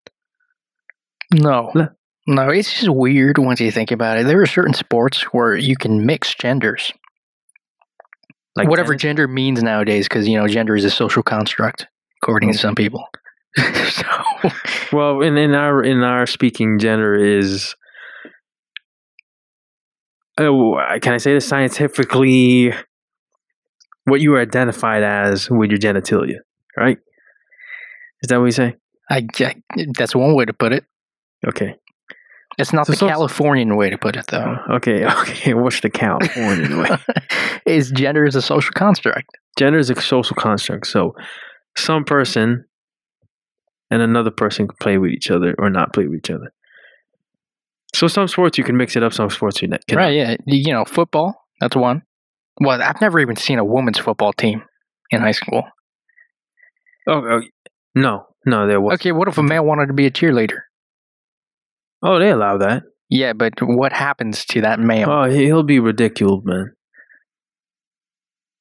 No. 1.33 1.71
No, 2.27 2.51
it's 2.51 2.73
just 2.73 2.89
weird 2.89 3.39
once 3.39 3.61
you 3.61 3.71
think 3.73 3.91
about 3.91 4.19
it. 4.19 4.27
There 4.27 4.41
are 4.41 4.47
certain 4.47 4.75
sports 4.75 5.23
where 5.33 5.57
you 5.57 5.77
can 5.77 6.07
mix 6.07 6.35
genders. 6.35 6.93
Like 8.55 8.69
Whatever 8.69 8.93
tennis? 8.93 9.03
gender 9.03 9.29
means 9.29 9.63
nowadays, 9.63 10.07
because, 10.07 10.29
you 10.29 10.39
know, 10.39 10.47
gender 10.47 10.77
is 10.77 10.85
a 10.85 10.91
social 10.91 11.23
construct, 11.23 11.87
according 12.23 12.53
to 12.53 12.59
oh. 12.59 12.61
some 12.61 12.75
people. 12.75 13.05
so, 13.57 14.05
Well, 14.93 15.23
in, 15.23 15.37
in 15.39 15.55
our 15.55 15.83
in 15.83 16.03
our 16.03 16.27
speaking, 16.27 16.79
gender 16.79 17.15
is. 17.15 17.75
Oh, 20.39 20.75
uh, 20.75 20.99
can 20.99 21.15
I 21.15 21.19
say 21.19 21.35
this 21.35 21.47
scientifically? 21.47 22.75
What 24.05 24.21
you 24.21 24.35
are 24.35 24.41
identified 24.41 25.03
as 25.03 25.49
with 25.51 25.71
your 25.71 25.79
genitalia, 25.79 26.39
right? 26.77 26.99
Is 28.23 28.29
that 28.29 28.39
what 28.39 28.47
you 28.47 28.53
say? 28.53 28.75
I, 29.09 29.27
I, 29.41 29.55
that's 29.97 30.15
one 30.15 30.35
way 30.35 30.45
to 30.45 30.53
put 30.53 30.73
it. 30.73 30.85
Okay. 31.47 31.77
It's 32.59 32.73
not 32.73 32.87
So 32.87 32.93
the 32.93 32.99
some- 32.99 33.09
Californian 33.09 33.77
way 33.77 33.91
to 33.91 33.99
put 33.99 34.17
it, 34.17 34.27
though. 34.29 34.57
Oh, 34.69 34.75
okay. 34.77 35.05
Okay. 35.23 35.55
What's 35.55 35.81
the 35.81 35.91
Californian 35.91 36.79
way? 36.79 36.89
is 37.67 37.91
gender 37.91 38.25
is 38.25 38.35
a 38.37 38.43
social 38.43 38.73
construct. 38.73 39.27
Gender 39.59 39.79
is 39.79 39.91
a 39.91 40.01
social 40.01 40.37
construct. 40.37 40.87
So, 40.87 41.15
some 41.77 42.05
person 42.05 42.65
and 43.91 44.03
another 44.03 44.31
person 44.31 44.69
can 44.69 44.77
play 44.81 44.99
with 44.99 45.11
each 45.11 45.31
other 45.31 45.55
or 45.59 45.71
not 45.71 45.93
play 45.93 46.07
with 46.07 46.19
each 46.19 46.31
other. 46.31 46.53
So, 47.95 48.07
some 48.09 48.29
sports 48.29 48.59
you 48.59 48.65
can 48.65 48.77
mix 48.77 48.97
it 48.97 49.03
up. 49.03 49.13
Some 49.13 49.31
sports 49.31 49.61
you 49.63 49.69
not- 49.69 49.83
Right, 49.93 50.15
yeah. 50.15 50.37
You 50.47 50.73
know, 50.73 50.85
football, 50.85 51.35
that's 51.61 51.77
one. 51.77 52.03
Well, 52.61 52.83
I've 52.83 53.01
never 53.01 53.19
even 53.21 53.37
seen 53.37 53.59
a 53.59 53.65
women's 53.65 53.99
football 53.99 54.33
team 54.33 54.63
in 55.11 55.21
high 55.21 55.33
school. 55.33 55.65
Oh, 57.09 57.23
oh, 57.25 57.43
no, 57.95 58.27
no, 58.47 58.67
there 58.67 58.81
was. 58.81 58.95
Okay, 58.95 59.13
what 59.13 59.29
if 59.29 59.39
a 59.39 59.43
male 59.43 59.65
wanted 59.65 59.87
to 59.87 59.93
be 59.95 60.07
a 60.07 60.11
cheerleader? 60.11 60.61
Oh, 62.03 62.19
they 62.19 62.31
allow 62.31 62.59
that. 62.59 62.83
Yeah, 63.09 63.33
but 63.35 63.55
what 63.61 63.93
happens 63.93 64.45
to 64.47 64.63
that 64.63 64.81
male? 64.81 65.11
Oh, 65.11 65.25
he- 65.25 65.45
he'll 65.45 65.63
be 65.63 65.79
ridiculed, 65.81 66.45
man. 66.47 66.73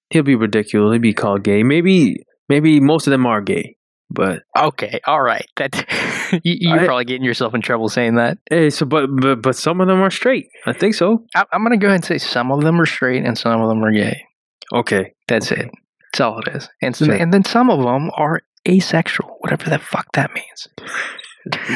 He'll 0.09 0.23
be 0.23 0.35
ridiculed. 0.35 0.93
He'll 0.93 1.01
be 1.01 1.13
called 1.13 1.43
gay. 1.43 1.63
Maybe, 1.63 2.23
maybe 2.49 2.79
most 2.81 3.07
of 3.07 3.11
them 3.11 3.25
are 3.25 3.39
gay, 3.41 3.77
but 4.09 4.43
okay, 4.57 4.99
all 5.07 5.21
right. 5.21 5.45
That 5.55 5.85
you, 6.43 6.57
you're 6.69 6.79
I- 6.81 6.85
probably 6.85 7.05
getting 7.05 7.23
yourself 7.23 7.53
in 7.55 7.61
trouble 7.61 7.87
saying 7.87 8.15
that. 8.15 8.37
hey, 8.49 8.69
so 8.69 8.85
but 8.85 9.07
but 9.07 9.41
but 9.41 9.55
some 9.55 9.79
of 9.79 9.87
them 9.87 10.01
are 10.01 10.11
straight. 10.11 10.47
I 10.65 10.73
think 10.73 10.95
so. 10.95 11.25
I, 11.33 11.45
I'm 11.53 11.63
gonna 11.63 11.77
go 11.77 11.87
ahead 11.87 11.95
and 11.95 12.05
say 12.05 12.17
some 12.17 12.51
of 12.51 12.61
them 12.61 12.79
are 12.81 12.85
straight 12.85 13.23
and 13.23 13.37
some 13.37 13.61
of 13.61 13.69
them 13.69 13.83
are 13.83 13.91
gay. 13.91 14.21
Okay, 14.73 15.13
That's 15.27 15.51
it. 15.51 15.69
That's 16.11 16.21
all 16.21 16.39
it 16.39 16.49
is. 16.49 16.69
And 16.81 16.93
so, 16.95 17.05
Sure. 17.05 17.15
and 17.15 17.33
then 17.33 17.45
some 17.45 17.69
of 17.69 17.79
them 17.79 18.11
are 18.15 18.41
asexual, 18.67 19.37
whatever 19.39 19.69
the 19.69 19.79
fuck 19.79 20.07
that 20.13 20.31
means. 20.33 20.67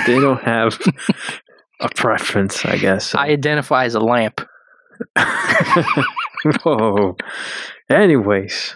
they 0.08 0.20
don't 0.20 0.42
have 0.44 0.78
a 1.80 1.90
preference, 1.90 2.66
I 2.66 2.78
guess. 2.78 3.14
I 3.16 3.28
identify 3.30 3.86
as 3.86 3.96
a 3.96 4.00
lamp. 4.00 4.42
Whoa. 6.64 7.16
Anyways, 7.90 8.76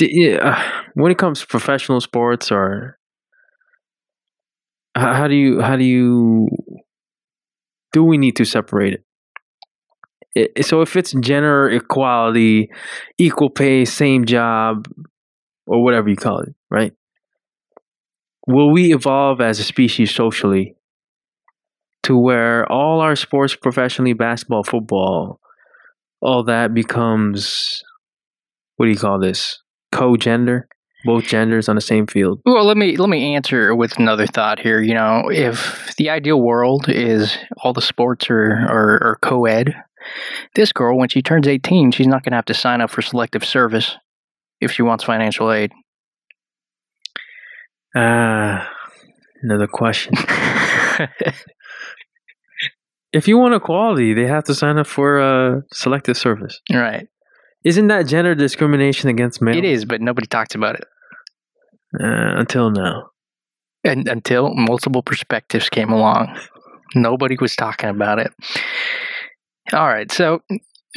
yeah, 0.00 0.36
uh, 0.36 0.82
when 0.94 1.12
it 1.12 1.18
comes 1.18 1.40
to 1.40 1.46
professional 1.46 2.00
sports, 2.00 2.50
or 2.50 2.98
how, 4.94 5.14
how 5.14 5.28
do 5.28 5.34
you 5.34 5.60
how 5.60 5.76
do 5.76 5.84
you 5.84 6.48
do 7.92 8.04
we 8.04 8.18
need 8.18 8.36
to 8.36 8.44
separate 8.44 8.94
it? 8.94 9.04
I- 10.56 10.60
so 10.62 10.80
if 10.80 10.96
it's 10.96 11.12
gender 11.12 11.68
equality, 11.68 12.70
equal 13.18 13.50
pay, 13.50 13.84
same 13.84 14.24
job, 14.24 14.86
or 15.66 15.82
whatever 15.82 16.08
you 16.08 16.16
call 16.16 16.40
it, 16.40 16.54
right? 16.70 16.92
Will 18.46 18.70
we 18.70 18.92
evolve 18.92 19.40
as 19.40 19.60
a 19.60 19.64
species 19.64 20.10
socially 20.14 20.74
to 22.04 22.16
where 22.16 22.70
all 22.70 23.00
our 23.00 23.16
sports 23.16 23.54
professionally, 23.54 24.12
basketball, 24.12 24.64
football, 24.64 25.40
all 26.20 26.44
that 26.44 26.74
becomes 26.74 27.82
what 28.76 28.86
do 28.86 28.92
you 28.92 28.98
call 28.98 29.18
this? 29.18 29.58
Co-gender, 29.92 30.66
both 31.04 31.24
genders 31.24 31.68
on 31.68 31.74
the 31.74 31.82
same 31.82 32.06
field. 32.06 32.40
Well, 32.46 32.64
let 32.64 32.78
me 32.78 32.96
let 32.96 33.10
me 33.10 33.34
answer 33.34 33.74
with 33.74 33.98
another 33.98 34.26
thought 34.26 34.58
here. 34.58 34.80
You 34.80 34.94
know, 34.94 35.30
if 35.30 35.94
the 35.96 36.08
ideal 36.08 36.40
world 36.40 36.88
is 36.88 37.36
all 37.58 37.74
the 37.74 37.82
sports 37.82 38.30
are 38.30 38.52
are, 38.52 39.02
are 39.02 39.18
co-ed, 39.20 39.74
this 40.54 40.72
girl 40.72 40.96
when 40.96 41.10
she 41.10 41.20
turns 41.20 41.46
eighteen, 41.46 41.90
she's 41.92 42.06
not 42.06 42.22
going 42.22 42.32
to 42.32 42.36
have 42.36 42.46
to 42.46 42.54
sign 42.54 42.80
up 42.80 42.90
for 42.90 43.02
selective 43.02 43.44
service 43.44 43.96
if 44.60 44.72
she 44.72 44.80
wants 44.82 45.04
financial 45.04 45.52
aid. 45.52 45.72
Ah, 47.94 48.66
another 49.42 49.66
question. 49.66 50.14
if 53.12 53.26
you 53.28 53.38
want 53.38 53.54
equality, 53.54 54.14
they 54.14 54.26
have 54.26 54.44
to 54.44 54.54
sign 54.54 54.78
up 54.78 54.86
for 54.86 55.20
uh, 55.20 55.60
selective 55.72 56.16
service. 56.16 56.60
right, 56.72 57.06
Isn't 57.64 57.88
that 57.88 58.06
gender 58.06 58.34
discrimination 58.34 59.08
against 59.10 59.42
men? 59.42 59.54
it 59.54 59.64
is, 59.64 59.84
but 59.84 60.00
nobody 60.00 60.26
talks 60.26 60.54
about 60.54 60.76
it. 60.76 60.84
Uh, 62.00 62.38
until 62.38 62.70
now. 62.70 63.08
and 63.84 64.06
until 64.06 64.54
multiple 64.54 65.02
perspectives 65.02 65.68
came 65.68 65.90
along 65.90 66.38
nobody 66.94 67.36
was 67.40 67.56
talking 67.56 67.88
about 67.88 68.18
it 68.20 68.32
all 69.72 69.88
right 69.88 70.12
so 70.12 70.40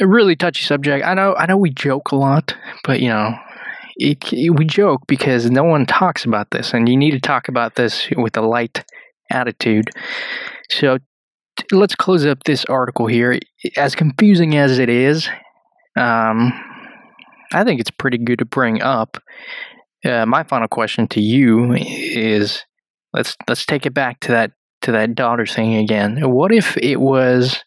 a 0.00 0.06
really 0.06 0.36
touchy 0.36 0.62
subject 0.62 1.04
i 1.04 1.12
know 1.14 1.34
i 1.34 1.46
know 1.46 1.56
we 1.56 1.70
joke 1.70 2.12
a 2.12 2.16
lot 2.16 2.54
but 2.84 3.00
you 3.00 3.08
know 3.08 3.34
it, 3.96 4.24
we 4.56 4.64
joke 4.64 5.00
because 5.08 5.50
no 5.50 5.64
one 5.64 5.84
talks 5.86 6.24
about 6.24 6.50
this 6.50 6.72
and 6.72 6.88
you 6.88 6.96
need 6.96 7.10
to 7.12 7.20
talk 7.20 7.48
about 7.48 7.74
this 7.74 8.08
with 8.16 8.36
a 8.36 8.42
light 8.42 8.84
attitude 9.32 9.90
so 10.70 10.98
let's 11.72 11.94
close 11.94 12.26
up 12.26 12.42
this 12.44 12.64
article 12.66 13.06
here 13.06 13.38
as 13.76 13.94
confusing 13.94 14.56
as 14.56 14.78
it 14.78 14.88
is 14.88 15.28
um, 15.96 16.52
i 17.52 17.62
think 17.64 17.80
it's 17.80 17.90
pretty 17.90 18.18
good 18.18 18.38
to 18.38 18.44
bring 18.44 18.82
up 18.82 19.18
uh, 20.04 20.26
my 20.26 20.42
final 20.42 20.68
question 20.68 21.08
to 21.08 21.20
you 21.20 21.72
is 21.74 22.62
let's 23.14 23.36
let's 23.48 23.64
take 23.64 23.86
it 23.86 23.94
back 23.94 24.20
to 24.20 24.32
that 24.32 24.52
to 24.82 24.92
that 24.92 25.14
daughter 25.14 25.46
thing 25.46 25.76
again. 25.76 26.30
What 26.30 26.52
if 26.52 26.76
it 26.76 27.00
was 27.00 27.64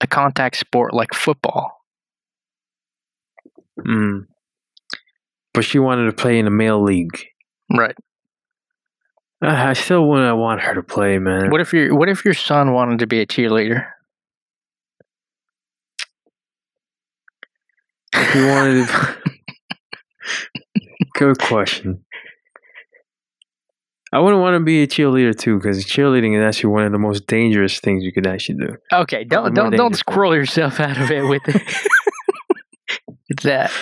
a 0.00 0.06
contact 0.06 0.56
sport 0.56 0.94
like 0.94 1.12
football? 1.12 1.72
Mm. 3.78 4.26
But 5.52 5.64
she 5.64 5.78
wanted 5.78 6.06
to 6.06 6.12
play 6.12 6.38
in 6.38 6.46
a 6.46 6.50
male 6.50 6.82
league. 6.82 7.26
Right. 7.70 7.94
Uh, 9.42 9.48
I 9.48 9.72
still 9.72 10.06
wouldn't 10.08 10.38
want 10.38 10.60
her 10.60 10.74
to 10.74 10.82
play, 10.82 11.18
man. 11.18 11.50
What 11.50 11.60
if 11.60 11.72
your 11.72 11.94
what 11.96 12.08
if 12.08 12.24
your 12.24 12.34
son 12.34 12.72
wanted 12.72 13.00
to 13.00 13.06
be 13.08 13.20
a 13.20 13.26
cheerleader? 13.26 13.86
If 18.14 18.34
you 18.34 18.46
wanted 18.46 18.86
to... 18.86 19.16
Good 21.14 21.38
question. 21.38 22.04
I 24.12 24.20
wouldn't 24.20 24.42
want 24.42 24.54
to 24.54 24.60
be 24.60 24.82
a 24.82 24.86
cheerleader 24.86 25.36
too, 25.36 25.56
because 25.56 25.84
cheerleading 25.86 26.38
is 26.38 26.44
actually 26.44 26.70
one 26.70 26.84
of 26.84 26.92
the 26.92 26.98
most 26.98 27.26
dangerous 27.26 27.80
things 27.80 28.04
you 28.04 28.12
could 28.12 28.26
actually 28.26 28.58
do. 28.58 28.76
Okay, 28.92 29.24
don't 29.24 29.54
don't 29.54 29.72
don't 29.72 29.96
scroll 29.96 30.36
yourself 30.36 30.78
out 30.78 30.98
of 30.98 31.10
it 31.10 31.22
with 31.22 31.42
it. 31.48 31.62
it's 33.28 33.42
that. 33.42 33.72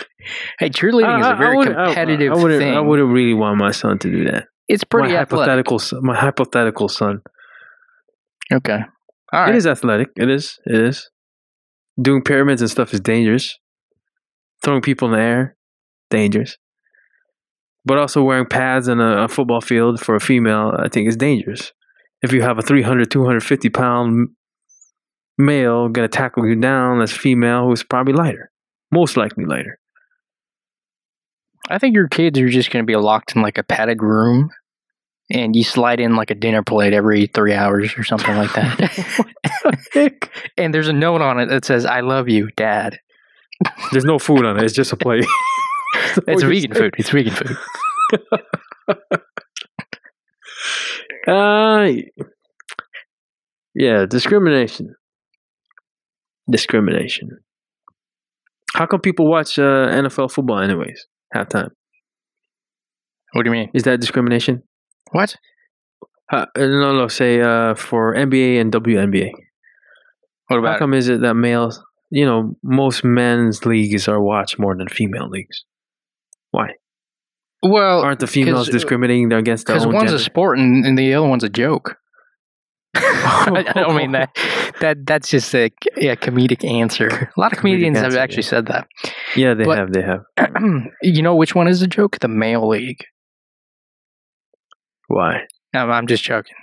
Hey, 0.58 0.70
cheerleading 0.70 1.20
is 1.20 1.26
a 1.26 1.34
very 1.34 1.56
wouldn't- 1.56 1.76
I- 1.76 1.86
competitive 1.86 2.32
I, 2.32 2.36
wouldn't, 2.36 2.60
thing. 2.60 2.76
I 2.76 2.80
wouldn't 2.80 3.12
really 3.12 3.34
want 3.34 3.58
my 3.58 3.72
son 3.72 3.98
to 3.98 4.10
do 4.10 4.24
that. 4.24 4.46
It's 4.70 4.84
pretty 4.84 5.12
my 5.12 5.20
athletic. 5.20 5.48
hypothetical, 5.48 5.78
son, 5.78 6.00
my 6.02 6.16
hypothetical 6.16 6.88
son. 6.88 7.22
Okay. 8.52 8.78
All 9.32 9.40
right. 9.40 9.50
It 9.50 9.56
is 9.56 9.66
athletic. 9.66 10.08
It 10.16 10.30
is. 10.30 10.58
It 10.64 10.80
is. 10.80 11.10
Doing 12.00 12.22
pyramids 12.22 12.62
and 12.62 12.70
stuff 12.70 12.94
is 12.94 13.00
dangerous. 13.00 13.58
Throwing 14.62 14.80
people 14.80 15.08
in 15.08 15.14
the 15.14 15.20
air, 15.20 15.56
dangerous. 16.10 16.56
But 17.84 17.98
also 17.98 18.22
wearing 18.22 18.46
pads 18.46 18.88
in 18.88 19.00
a, 19.00 19.24
a 19.24 19.28
football 19.28 19.60
field 19.60 20.00
for 20.00 20.14
a 20.14 20.20
female, 20.20 20.72
I 20.78 20.88
think 20.88 21.08
is 21.08 21.16
dangerous. 21.16 21.72
If 22.22 22.32
you 22.32 22.42
have 22.42 22.58
a 22.58 22.62
300, 22.62 23.10
250 23.10 23.70
pound 23.70 24.28
male 25.36 25.88
gonna 25.88 26.08
tackle 26.08 26.46
you 26.46 26.54
down, 26.54 27.00
that's 27.00 27.12
female 27.12 27.66
who's 27.66 27.82
probably 27.82 28.12
lighter, 28.12 28.52
most 28.92 29.16
likely 29.16 29.46
lighter. 29.46 29.80
I 31.70 31.78
think 31.78 31.94
your 31.94 32.08
kids 32.08 32.38
are 32.38 32.48
just 32.48 32.70
going 32.70 32.82
to 32.82 32.86
be 32.86 32.96
locked 32.96 33.36
in 33.36 33.42
like 33.42 33.56
a 33.56 33.62
padded 33.62 34.02
room, 34.02 34.50
and 35.30 35.54
you 35.54 35.64
slide 35.64 36.00
in 36.00 36.16
like 36.16 36.30
a 36.30 36.34
dinner 36.34 36.62
plate 36.62 36.92
every 36.92 37.26
three 37.26 37.54
hours 37.54 37.92
or 37.96 38.04
something 38.04 38.36
like 38.36 38.52
that. 38.54 39.30
and 40.56 40.74
there's 40.74 40.88
a 40.88 40.92
note 40.92 41.22
on 41.22 41.38
it 41.38 41.46
that 41.46 41.64
says 41.64 41.84
"I 41.84 42.00
love 42.00 42.28
you, 42.28 42.50
Dad." 42.56 42.98
There's 43.92 44.04
no 44.04 44.18
food 44.18 44.44
on 44.44 44.58
it. 44.58 44.64
It's 44.64 44.74
just 44.74 44.92
a 44.92 44.96
plate. 44.96 45.26
It's 46.26 46.42
vegan 46.42 46.74
food. 46.74 46.94
It's 46.98 47.10
vegan 47.10 47.32
food. 47.32 47.56
Uh, 51.28 51.88
yeah, 53.74 54.06
discrimination. 54.06 54.94
Discrimination. 56.50 57.38
How 58.74 58.86
come 58.86 59.00
people 59.00 59.28
watch 59.28 59.58
uh, 59.58 59.88
NFL 59.88 60.32
football 60.32 60.60
anyways? 60.60 61.06
Halftime. 61.34 61.70
What 63.32 63.44
do 63.44 63.50
you 63.50 63.56
mean? 63.56 63.70
Is 63.74 63.84
that 63.84 64.00
discrimination? 64.00 64.62
What? 65.12 65.36
Uh, 66.32 66.46
no, 66.56 66.92
no. 66.96 67.08
Say 67.08 67.40
uh, 67.40 67.74
for 67.74 68.14
NBA 68.14 68.60
and 68.60 68.72
WNBA. 68.72 69.30
What 69.32 70.56
How 70.56 70.58
about? 70.58 70.76
it? 70.76 70.78
come 70.78 70.94
is 70.94 71.08
it 71.08 71.20
that 71.22 71.34
males, 71.34 71.82
you 72.10 72.24
know, 72.24 72.56
most 72.62 73.04
men's 73.04 73.64
leagues 73.66 74.08
are 74.08 74.20
watched 74.20 74.58
more 74.58 74.76
than 74.76 74.88
female 74.88 75.28
leagues. 75.28 75.64
Why 76.50 76.70
Well, 77.62 78.00
aren't 78.00 78.20
the 78.20 78.26
females 78.26 78.68
discriminating 78.68 79.32
against 79.32 79.66
their 79.66 79.76
own? 79.76 79.88
because 79.88 79.94
one's 79.94 80.12
a 80.12 80.18
sport 80.18 80.58
and, 80.58 80.84
and 80.84 80.98
the 80.98 81.14
other 81.14 81.28
one's 81.28 81.44
a 81.44 81.48
joke. 81.48 81.96
I 82.94 83.64
I 83.68 83.72
don't 83.72 83.96
mean 83.96 84.12
that. 84.12 84.36
That 84.80 85.06
that's 85.06 85.28
just 85.28 85.54
a, 85.54 85.66
a 85.96 86.16
comedic 86.16 86.68
answer. 86.68 87.30
A 87.36 87.40
lot 87.40 87.52
of 87.52 87.58
comedians 87.58 87.98
have 87.98 88.16
actually 88.16 88.42
yeah. 88.42 88.48
said 88.48 88.66
that. 88.66 88.88
Yeah, 89.36 89.54
they 89.54 89.64
but- 89.64 89.78
have. 89.78 89.92
They 89.92 90.02
have. 90.02 90.24
you 91.02 91.22
know 91.22 91.36
which 91.36 91.54
one 91.54 91.68
is 91.68 91.82
a 91.82 91.86
joke? 91.86 92.18
The 92.20 92.28
male 92.28 92.68
league. 92.68 93.04
Why? 95.12 95.40
No, 95.74 95.90
I'm 95.90 96.06
just 96.06 96.22
joking. 96.22 96.54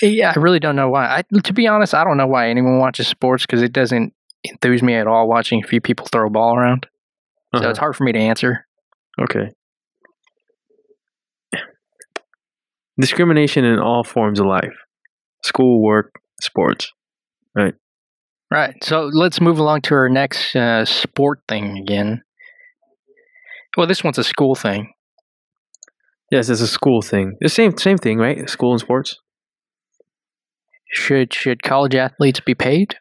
yeah, 0.00 0.32
I 0.34 0.38
really 0.38 0.60
don't 0.60 0.76
know 0.76 0.88
why. 0.88 1.06
I, 1.06 1.40
to 1.40 1.52
be 1.52 1.66
honest, 1.66 1.92
I 1.92 2.04
don't 2.04 2.16
know 2.16 2.26
why 2.28 2.48
anyone 2.48 2.78
watches 2.78 3.08
sports 3.08 3.44
because 3.44 3.62
it 3.62 3.72
doesn't 3.72 4.12
enthuse 4.44 4.80
me 4.82 4.94
at 4.94 5.08
all 5.08 5.28
watching 5.28 5.62
a 5.64 5.66
few 5.66 5.80
people 5.80 6.06
throw 6.06 6.28
a 6.28 6.30
ball 6.30 6.56
around. 6.56 6.86
So 7.54 7.60
Uh-huh. 7.60 7.70
it's 7.70 7.78
hard 7.80 7.96
for 7.96 8.04
me 8.04 8.12
to 8.12 8.18
answer. 8.18 8.64
Okay. 9.20 9.50
Discrimination 13.00 13.64
in 13.64 13.78
all 13.78 14.04
forms 14.04 14.40
of 14.40 14.46
life 14.46 14.74
school, 15.44 15.82
work, 15.82 16.12
sports. 16.40 16.92
Right. 17.54 17.74
Right. 18.50 18.74
So 18.82 19.02
let's 19.12 19.40
move 19.40 19.58
along 19.58 19.82
to 19.82 19.94
our 19.94 20.08
next 20.08 20.54
uh, 20.56 20.84
sport 20.84 21.40
thing 21.48 21.78
again. 21.78 22.22
Well, 23.76 23.86
this 23.86 24.02
one's 24.02 24.18
a 24.18 24.24
school 24.24 24.54
thing. 24.54 24.92
Yes, 26.30 26.48
it's 26.48 26.60
a 26.60 26.66
school 26.68 27.00
thing. 27.02 27.36
The 27.40 27.48
same 27.48 27.76
same 27.78 27.98
thing, 27.98 28.18
right? 28.18 28.48
School 28.48 28.72
and 28.72 28.80
sports. 28.80 29.16
Should 30.90 31.32
should 31.32 31.62
college 31.62 31.94
athletes 31.94 32.40
be 32.40 32.54
paid? 32.54 32.96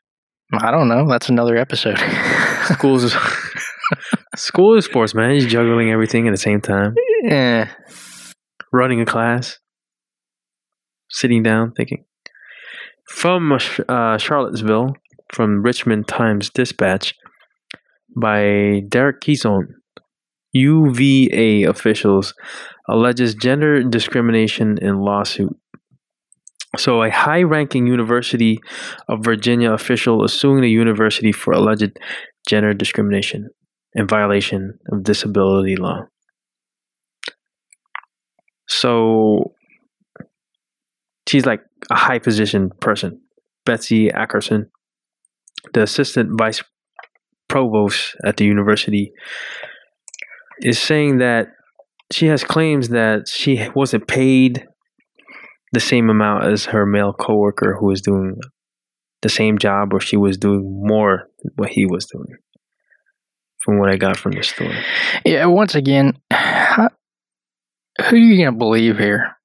I 0.53 0.71
don't 0.71 0.87
know. 0.87 1.07
That's 1.09 1.29
another 1.29 1.57
episode. 1.57 1.97
Schools 2.65 3.03
is 3.03 3.15
school 4.35 4.77
is 4.77 4.85
sports, 4.85 5.13
man. 5.13 5.31
You're 5.31 5.49
juggling 5.49 5.91
everything 5.91 6.27
at 6.27 6.31
the 6.31 6.37
same 6.37 6.61
time. 6.61 6.95
Eh, 7.27 7.65
Running 8.71 9.01
a 9.01 9.05
class. 9.05 9.57
Sitting 11.09 11.43
down, 11.43 11.71
thinking. 11.71 12.03
From 13.09 13.51
uh, 13.53 14.17
Charlottesville, 14.17 14.95
from 15.33 15.63
Richmond 15.63 16.07
Times 16.07 16.49
Dispatch, 16.49 17.13
by 18.15 18.81
Derek 18.89 19.21
Quizon. 19.21 19.67
UVA 20.53 21.63
officials 21.63 22.33
alleges 22.87 23.35
gender 23.35 23.83
discrimination 23.83 24.77
in 24.81 24.99
lawsuit. 24.99 25.55
So, 26.77 27.01
a 27.01 27.09
high 27.09 27.43
ranking 27.43 27.87
University 27.87 28.59
of 29.07 29.23
Virginia 29.23 29.71
official 29.71 30.23
is 30.23 30.33
suing 30.33 30.61
the 30.61 30.69
university 30.69 31.31
for 31.31 31.53
alleged 31.53 31.97
gender 32.47 32.73
discrimination 32.73 33.49
and 33.95 34.09
violation 34.09 34.77
of 34.91 35.03
disability 35.03 35.75
law. 35.75 36.03
So, 38.67 39.53
she's 41.27 41.45
like 41.45 41.61
a 41.89 41.95
high 41.95 42.19
position 42.19 42.69
person. 42.81 43.21
Betsy 43.65 44.09
Ackerson, 44.09 44.65
the 45.73 45.83
assistant 45.83 46.37
vice 46.37 46.61
provost 47.47 48.15
at 48.25 48.37
the 48.37 48.45
university, 48.45 49.11
is 50.61 50.79
saying 50.79 51.17
that 51.19 51.47
she 52.11 52.27
has 52.27 52.43
claims 52.43 52.89
that 52.89 53.27
she 53.27 53.67
wasn't 53.75 54.07
paid 54.07 54.65
the 55.73 55.79
same 55.79 56.09
amount 56.09 56.45
as 56.45 56.65
her 56.65 56.85
male 56.85 57.13
coworker 57.13 57.75
who 57.79 57.87
was 57.87 58.01
doing 58.01 58.35
the 59.21 59.29
same 59.29 59.57
job 59.57 59.93
or 59.93 59.99
she 59.99 60.15
was 60.15 60.37
doing 60.37 60.81
more 60.85 61.27
than 61.43 61.51
what 61.55 61.69
he 61.69 61.85
was 61.85 62.05
doing 62.05 62.37
from 63.57 63.79
what 63.79 63.89
i 63.89 63.97
got 63.97 64.15
from 64.15 64.31
the 64.31 64.43
story 64.43 64.77
yeah. 65.25 65.45
Once 65.45 65.75
again, 65.75 66.17
how, 66.31 66.89
who 67.99 68.15
are 68.15 68.19
you 68.19 68.37
gonna 68.37 68.57
believe 68.57 68.97
here? 68.97 69.35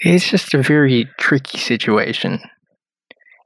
It's 0.00 0.28
just 0.28 0.54
a 0.54 0.62
very 0.62 1.08
tricky 1.18 1.58
situation. 1.58 2.40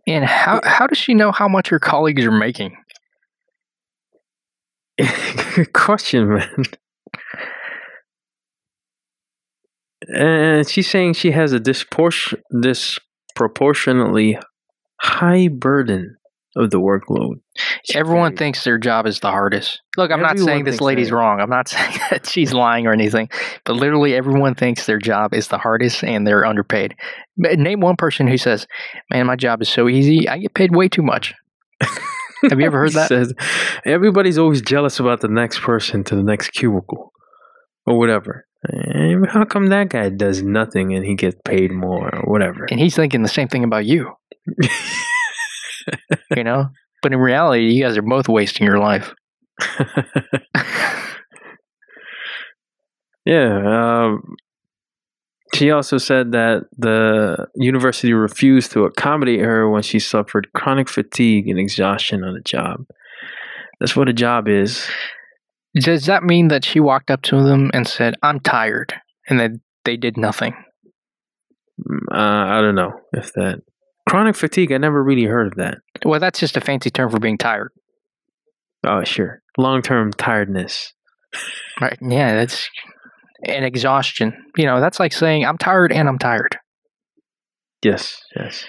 And 0.07 0.25
how 0.25 0.61
how 0.65 0.87
does 0.87 0.99
she 0.99 1.15
know 1.15 1.33
how 1.33 1.49
much 1.49 1.69
her 1.69 1.79
colleagues 1.79 2.25
are 2.25 2.31
making? 2.31 2.77
good 5.55 5.73
question 5.73 6.29
man 6.35 6.65
and 10.15 10.69
she's 10.69 10.89
saying 10.91 11.15
she 11.15 11.31
has 11.33 11.53
a 11.53 11.61
disproportionately 11.61 14.39
high 15.01 15.49
burden 15.49 16.17
of 16.57 16.71
the 16.71 16.81
workload 16.81 17.35
Everyone 17.95 18.33
Very- 18.33 18.37
thinks 18.39 18.65
their 18.65 18.79
job 18.79 19.07
is 19.07 19.21
the 19.21 19.31
hardest. 19.31 19.81
Look, 19.97 20.11
I'm 20.11 20.21
not 20.21 20.39
saying 20.39 20.65
this 20.65 20.81
lady's 20.81 21.11
that. 21.11 21.17
wrong. 21.17 21.41
I'm 21.41 21.51
not 21.51 21.69
saying 21.69 21.99
that 22.11 22.27
she's 22.27 22.53
lying 22.53 22.87
or 22.87 22.93
anything, 22.93 23.29
but 23.65 23.77
literally 23.77 24.15
everyone 24.15 24.55
thinks 24.55 24.87
their 24.87 24.99
job 24.99 25.33
is 25.33 25.49
the 25.49 25.59
hardest 25.59 26.03
and 26.03 26.27
they're 26.27 26.45
underpaid. 26.45 26.95
Name 27.37 27.81
one 27.81 27.97
person 27.97 28.27
who 28.27 28.37
says, 28.37 28.67
"Man, 29.11 29.27
my 29.27 29.37
job 29.37 29.63
is 29.63 29.69
so 29.69 29.89
easy. 29.89 30.29
I 30.29 30.39
get 30.39 30.55
paid 30.55 30.75
way 30.75 30.89
too 30.89 31.03
much." 31.03 31.35
Have 31.81 32.59
you 32.59 32.67
ever 32.67 32.79
heard 32.79 32.93
that? 32.93 33.09
Says, 33.09 33.33
everybody's 33.85 34.39
always 34.39 34.61
jealous 34.61 35.01
about 35.01 35.21
the 35.21 35.29
next 35.29 35.61
person 35.61 36.05
to 36.05 36.17
the 36.17 36.23
next 36.23 36.51
cubicle 36.51 37.13
or 37.87 37.99
whatever. 37.99 38.46
Eh, 38.73 39.15
How 39.29 39.45
come 39.45 39.67
that 39.67 39.89
guy 39.91 40.09
does 40.09 40.43
nothing 40.43 40.95
and 40.95 41.05
he 41.05 41.15
gets 41.15 41.37
paid 41.45 41.73
more 41.73 42.15
or 42.15 42.23
whatever? 42.31 42.67
And 42.71 42.81
he's 42.81 42.97
thinking 42.97 43.23
the 43.23 43.29
same 43.29 43.49
thing 43.49 43.65
about 43.65 43.85
you. 43.87 44.13
You 46.35 46.43
know, 46.45 46.69
but 47.03 47.13
in 47.13 47.19
reality, 47.21 47.71
you 47.73 47.85
guys 47.85 47.97
are 47.97 48.03
both 48.03 48.29
wasting 48.29 48.67
your 48.67 48.79
life. 48.79 49.15
yeah. 53.25 54.05
Um, 54.05 54.37
she 55.55 55.71
also 55.71 55.99
said 55.99 56.33
that 56.33 56.65
the 56.77 57.47
university 57.55 58.13
refused 58.13 58.73
to 58.73 58.85
accommodate 58.85 59.41
her 59.41 59.71
when 59.71 59.83
she 59.83 59.99
suffered 60.01 60.49
chronic 60.55 60.89
fatigue 60.89 61.49
and 61.49 61.59
exhaustion 61.59 62.25
on 62.25 62.35
the 62.35 62.41
job. 62.41 62.85
That's 63.81 63.95
what 63.97 64.09
a 64.09 64.13
job 64.13 64.49
is. 64.49 64.87
Does 65.81 66.07
that 66.07 66.23
mean 66.23 66.49
that 66.49 66.65
she 66.65 66.81
walked 66.81 67.11
up 67.11 67.23
to 67.23 67.43
them 67.43 67.71
and 67.75 67.87
said, 67.87 68.15
"I'm 68.23 68.41
tired," 68.41 68.95
and 69.29 69.39
that 69.41 69.51
they 69.85 69.97
did 69.97 70.17
nothing? 70.17 70.55
Mm, 71.81 71.99
Uh, 72.11 72.47
I 72.57 72.61
don't 72.61 72.75
know 72.75 72.93
if 73.13 73.33
that 73.35 73.61
chronic 74.09 74.37
fatigue. 74.37 74.73
I 74.73 74.79
never 74.79 75.03
really 75.03 75.25
heard 75.25 75.49
of 75.49 75.55
that. 75.57 75.79
Well, 76.05 76.21
that's 76.21 76.41
just 76.41 76.57
a 76.57 76.61
fancy 76.61 76.91
term 76.91 77.11
for 77.11 77.19
being 77.21 77.39
tired, 77.39 77.71
Oh, 78.85 79.05
sure. 79.05 79.43
Long 79.59 79.83
term 79.83 80.13
tiredness. 80.13 80.93
right? 81.81 81.99
Yeah, 82.01 82.35
that's 82.35 82.69
an 83.45 83.65
exhaustion. 83.65 84.33
You 84.57 84.65
know, 84.67 84.81
that's 84.81 84.99
like 85.01 85.13
saying, 85.13 85.45
"I'm 85.45 85.59
tired 85.59 85.93
and 85.93 86.09
I'm 86.09 86.19
tired." 86.19 86.57
Yes, 87.83 88.17
yes. 88.35 88.65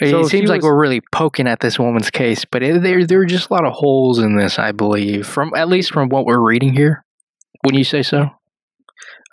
It 0.00 0.26
seems 0.26 0.48
like 0.48 0.58
was- 0.58 0.64
we're 0.66 0.80
really 0.80 1.00
poking 1.12 1.46
at 1.48 1.60
this 1.60 1.78
woman's 1.78 2.10
case, 2.10 2.44
but 2.44 2.62
it, 2.62 2.82
there 2.82 3.04
there 3.06 3.20
are 3.20 3.26
just 3.26 3.50
a 3.50 3.52
lot 3.52 3.64
of 3.64 3.72
holes 3.72 4.18
in 4.18 4.36
this, 4.36 4.58
I 4.58 4.72
believe, 4.72 5.26
from 5.26 5.52
at 5.56 5.68
least 5.68 5.92
from 5.92 6.08
what 6.08 6.24
we're 6.26 6.40
reading 6.40 6.74
here. 6.74 7.04
Wouldn't 7.64 7.78
you 7.78 7.84
say 7.84 8.02
so? 8.02 8.28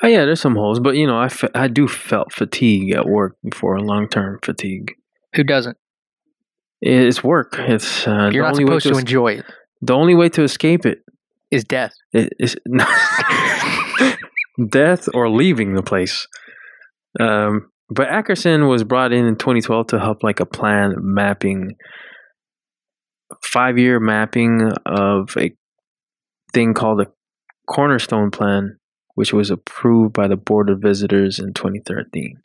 Oh 0.02 0.08
yeah, 0.08 0.26
there's 0.26 0.42
some 0.42 0.56
holes, 0.56 0.80
but 0.80 0.96
you 0.96 1.06
know, 1.08 1.20
I, 1.20 1.28
fe- 1.30 1.50
I 1.54 1.68
do 1.68 1.88
felt 1.88 2.32
fatigue 2.34 2.94
at 2.94 3.06
work 3.06 3.36
before 3.44 3.80
long 3.82 4.08
term 4.08 4.40
fatigue. 4.44 4.94
Who 5.36 5.44
doesn't? 5.44 5.78
It's 6.82 7.24
work. 7.24 7.56
It's 7.60 8.08
uh, 8.08 8.30
You're 8.32 8.46
the 8.46 8.50
not 8.50 8.52
only 8.54 8.64
way 8.66 8.80
supposed 8.80 8.84
to, 8.84 8.90
to 8.92 8.96
es- 8.96 9.02
enjoy 9.02 9.28
it. 9.34 9.46
the 9.82 9.94
only 9.94 10.16
way 10.16 10.30
to 10.30 10.44
escape 10.44 10.86
it 10.86 11.00
Is 11.52 11.64
death. 11.66 11.92
i- 12.16 12.30
is 12.40 12.56
death 14.70 15.10
or 15.14 15.30
leaving 15.30 15.74
the 15.76 15.84
place. 15.84 16.28
Um, 17.20 17.70
but 17.90 18.08
Ackerson 18.08 18.70
was 18.70 18.84
brought 18.84 19.12
in 19.14 19.26
in 19.26 19.36
2012 19.36 19.88
to 19.88 20.00
help 20.00 20.24
like 20.24 20.40
a 20.40 20.46
plan 20.46 20.96
mapping, 21.00 21.76
five 23.44 23.78
year 23.78 24.00
mapping 24.00 24.72
of 24.86 25.36
a 25.38 25.52
thing 26.54 26.74
called 26.74 27.02
a 27.02 27.08
cornerstone 27.68 28.32
plan 28.32 28.78
which 29.16 29.34
was 29.34 29.50
approved 29.52 30.14
by 30.14 30.30
the 30.30 30.38
Board 30.38 30.70
of 30.70 30.80
Visitors 30.80 31.40
in 31.40 31.54
2013. 31.54 32.38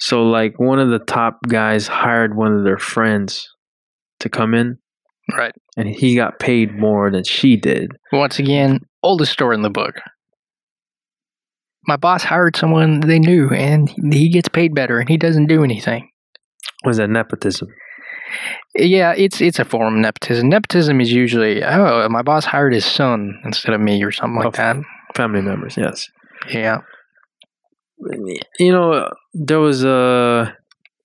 So, 0.00 0.24
like, 0.24 0.58
one 0.58 0.80
of 0.80 0.88
the 0.90 0.98
top 0.98 1.38
guys 1.46 1.86
hired 1.86 2.34
one 2.36 2.52
of 2.58 2.64
their 2.64 2.76
friends 2.78 3.48
to 4.18 4.28
come 4.28 4.52
in, 4.52 4.78
Right. 5.32 5.52
and 5.76 5.88
he 5.88 6.16
got 6.16 6.40
paid 6.40 6.76
more 6.76 7.08
than 7.12 7.22
she 7.22 7.56
did. 7.56 7.92
Once 8.10 8.40
again, 8.40 8.80
oldest 9.04 9.30
story 9.30 9.54
in 9.54 9.62
the 9.62 9.70
book. 9.70 9.94
My 11.88 11.96
boss 11.96 12.22
hired 12.22 12.54
someone 12.54 13.00
they 13.00 13.18
knew, 13.18 13.48
and 13.48 13.88
he 14.12 14.28
gets 14.28 14.48
paid 14.48 14.74
better, 14.74 15.00
and 15.00 15.08
he 15.08 15.16
doesn't 15.16 15.46
do 15.46 15.64
anything. 15.64 16.10
Was 16.84 16.98
that 16.98 17.08
nepotism? 17.08 17.68
Yeah, 18.76 19.14
it's 19.16 19.40
it's 19.40 19.58
a 19.58 19.64
form 19.64 19.94
of 19.94 20.00
nepotism. 20.00 20.50
Nepotism 20.50 21.00
is 21.00 21.10
usually, 21.10 21.64
oh, 21.64 22.06
my 22.10 22.20
boss 22.20 22.44
hired 22.44 22.74
his 22.74 22.84
son 22.84 23.40
instead 23.42 23.74
of 23.74 23.80
me, 23.80 24.04
or 24.04 24.12
something 24.12 24.38
like 24.44 24.54
that. 24.54 24.76
Family 25.14 25.40
members, 25.40 25.78
yes. 25.78 26.06
Yeah. 26.50 26.80
You 28.58 28.72
know, 28.72 29.10
there 29.32 29.58
was 29.58 29.82
a 29.82 30.54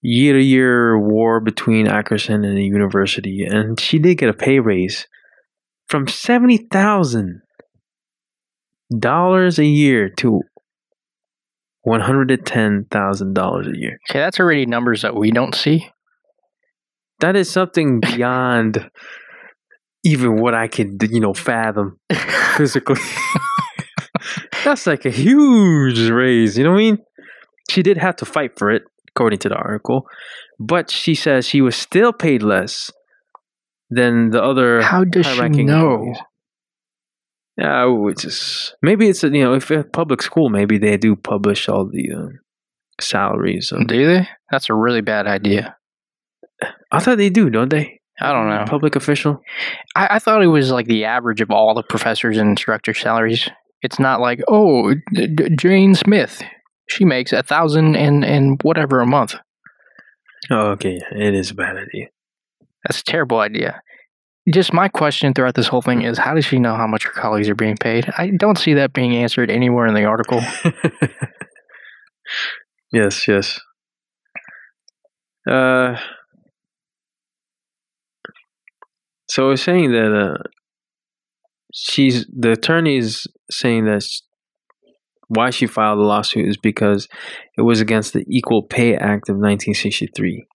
year 0.02 0.34
to 0.34 0.44
year 0.44 1.00
war 1.00 1.40
between 1.40 1.88
Ackerson 1.88 2.46
and 2.46 2.58
the 2.58 2.64
university, 2.64 3.46
and 3.50 3.80
she 3.80 4.00
did 4.00 4.18
get 4.18 4.30
a 4.30 4.34
pay 4.34 4.60
raise 4.60 5.08
from 5.88 6.10
seventy 6.10 6.58
thousand 6.58 7.42
dollars 9.00 9.58
a 9.58 9.66
year 9.66 10.10
to 10.18 10.42
one 11.84 12.02
hundred 12.02 12.32
and 12.32 12.46
ten 12.46 12.86
thousand 12.90 13.34
dollars 13.34 13.68
a 13.68 13.78
year. 13.78 14.00
Okay, 14.10 14.20
that's 14.20 14.40
already 14.40 14.66
numbers 14.66 15.02
that 15.04 15.16
we 15.16 15.32
don't 15.32 15.54
see. 15.54 15.90
That 17.20 17.36
is 17.36 17.50
something 17.50 18.00
beyond 18.00 18.90
even 20.04 20.42
what 20.42 20.54
I 20.54 20.68
can, 20.68 20.98
you 21.10 21.20
know, 21.20 21.34
fathom 21.34 22.00
physically. 22.58 23.02
That's 24.64 24.88
like 24.88 25.06
a 25.06 25.10
huge 25.10 26.10
raise. 26.10 26.58
You 26.58 26.64
know 26.64 26.72
what 26.72 26.78
I 26.78 26.80
mean? 26.80 26.98
She 27.70 27.84
did 27.84 27.98
have 27.98 28.16
to 28.18 28.26
fight 28.26 28.58
for 28.58 28.70
it, 28.70 28.84
according 29.10 29.40
to 29.40 29.50
the 29.50 29.56
article, 29.56 30.06
but 30.60 30.90
she 30.90 31.16
says 31.16 31.46
she 31.48 31.62
was 31.62 31.76
still 31.76 32.14
paid 32.14 32.44
less 32.44 32.92
than 33.90 34.32
the 34.32 34.42
other. 34.42 34.82
How 34.82 35.04
does 35.04 35.26
she 35.26 35.64
know? 35.64 35.94
employees. 35.94 36.18
Yeah, 37.58 37.86
which 37.86 38.26
is 38.26 38.74
maybe 38.82 39.08
it's 39.10 39.24
a, 39.24 39.30
you 39.30 39.44
know 39.44 39.54
if 39.54 39.70
it's 39.70 39.90
public 39.94 40.22
school, 40.22 40.50
maybe 40.50 40.78
they 40.78 40.98
do 40.98 41.16
publish 41.16 41.70
all 41.70 41.88
the 41.88 42.12
um, 42.12 42.40
salaries. 43.00 43.72
Of, 43.72 43.88
Do 43.88 44.06
they? 44.08 44.28
That's 44.52 44.70
a 44.70 44.74
really 44.74 45.02
bad 45.02 45.28
idea. 45.28 45.78
I 46.92 47.00
thought 47.00 47.18
they 47.18 47.30
do, 47.30 47.50
don't 47.50 47.70
they? 47.70 48.00
I 48.22 48.32
don't 48.32 48.48
know. 48.48 48.66
Public 48.68 48.96
official. 48.96 49.42
I, 49.96 50.16
I 50.16 50.20
thought 50.20 50.44
it 50.44 50.48
was 50.48 50.72
like 50.72 50.88
the 50.88 51.06
average 51.06 51.42
of 51.42 51.52
all 51.52 51.74
the 51.74 51.84
professors 51.84 52.38
and 52.38 52.52
instructor 52.52 52.94
salaries. 52.94 53.50
It's 53.82 54.00
not 54.00 54.22
like, 54.22 54.40
oh, 54.48 54.94
D- 55.14 55.28
D- 55.28 55.50
Jane 55.58 55.94
Smith, 55.96 56.42
she 56.88 57.06
makes 57.06 57.34
a 57.34 57.44
thousand 57.44 57.96
and 57.96 58.24
and 58.24 58.62
whatever 58.64 59.00
a 59.00 59.06
month. 59.06 59.36
Oh, 60.50 60.72
okay. 60.72 61.00
It 61.12 61.34
is 61.34 61.52
a 61.52 61.56
bad 61.56 61.78
idea. 61.78 62.08
That's 62.84 63.00
a 63.00 63.04
terrible 63.04 63.40
idea. 63.40 63.82
Just 64.52 64.74
my 64.74 64.90
question 64.90 65.34
throughout 65.34 65.56
this 65.56 65.68
whole 65.68 65.82
thing 65.82 66.02
is, 66.02 66.18
how 66.18 66.34
does 66.34 66.46
she 66.46 66.60
know 66.60 66.76
how 66.76 66.88
much 66.88 67.06
her 67.06 67.12
colleagues 67.12 67.48
are 67.48 67.56
being 67.56 67.78
paid? 67.78 68.12
I 68.18 68.32
don't 68.38 68.58
see 68.58 68.74
that 68.74 68.92
being 68.92 69.16
answered 69.16 69.50
anywhere 69.50 69.88
in 69.88 69.94
the 69.94 70.04
article. 70.04 70.42
yes, 72.92 73.28
yes. 73.28 73.60
Uh, 75.50 75.96
so 79.30 79.52
it's 79.52 79.64
saying 79.64 79.92
that 79.92 80.14
uh, 80.14 80.44
she's 81.74 82.26
the 82.28 82.52
attorney 82.52 82.98
is 82.98 83.28
saying 83.50 83.86
that 83.86 84.06
why 85.28 85.50
she 85.50 85.68
filed 85.68 86.00
the 86.00 86.04
lawsuit 86.04 86.48
is 86.48 86.58
because 86.58 87.08
it 87.58 87.62
was 87.62 87.82
against 87.82 88.14
the 88.14 88.26
Equal 88.30 88.64
Pay 88.64 88.96
Act 88.96 89.30
of 89.30 89.36
1963. 89.36 90.46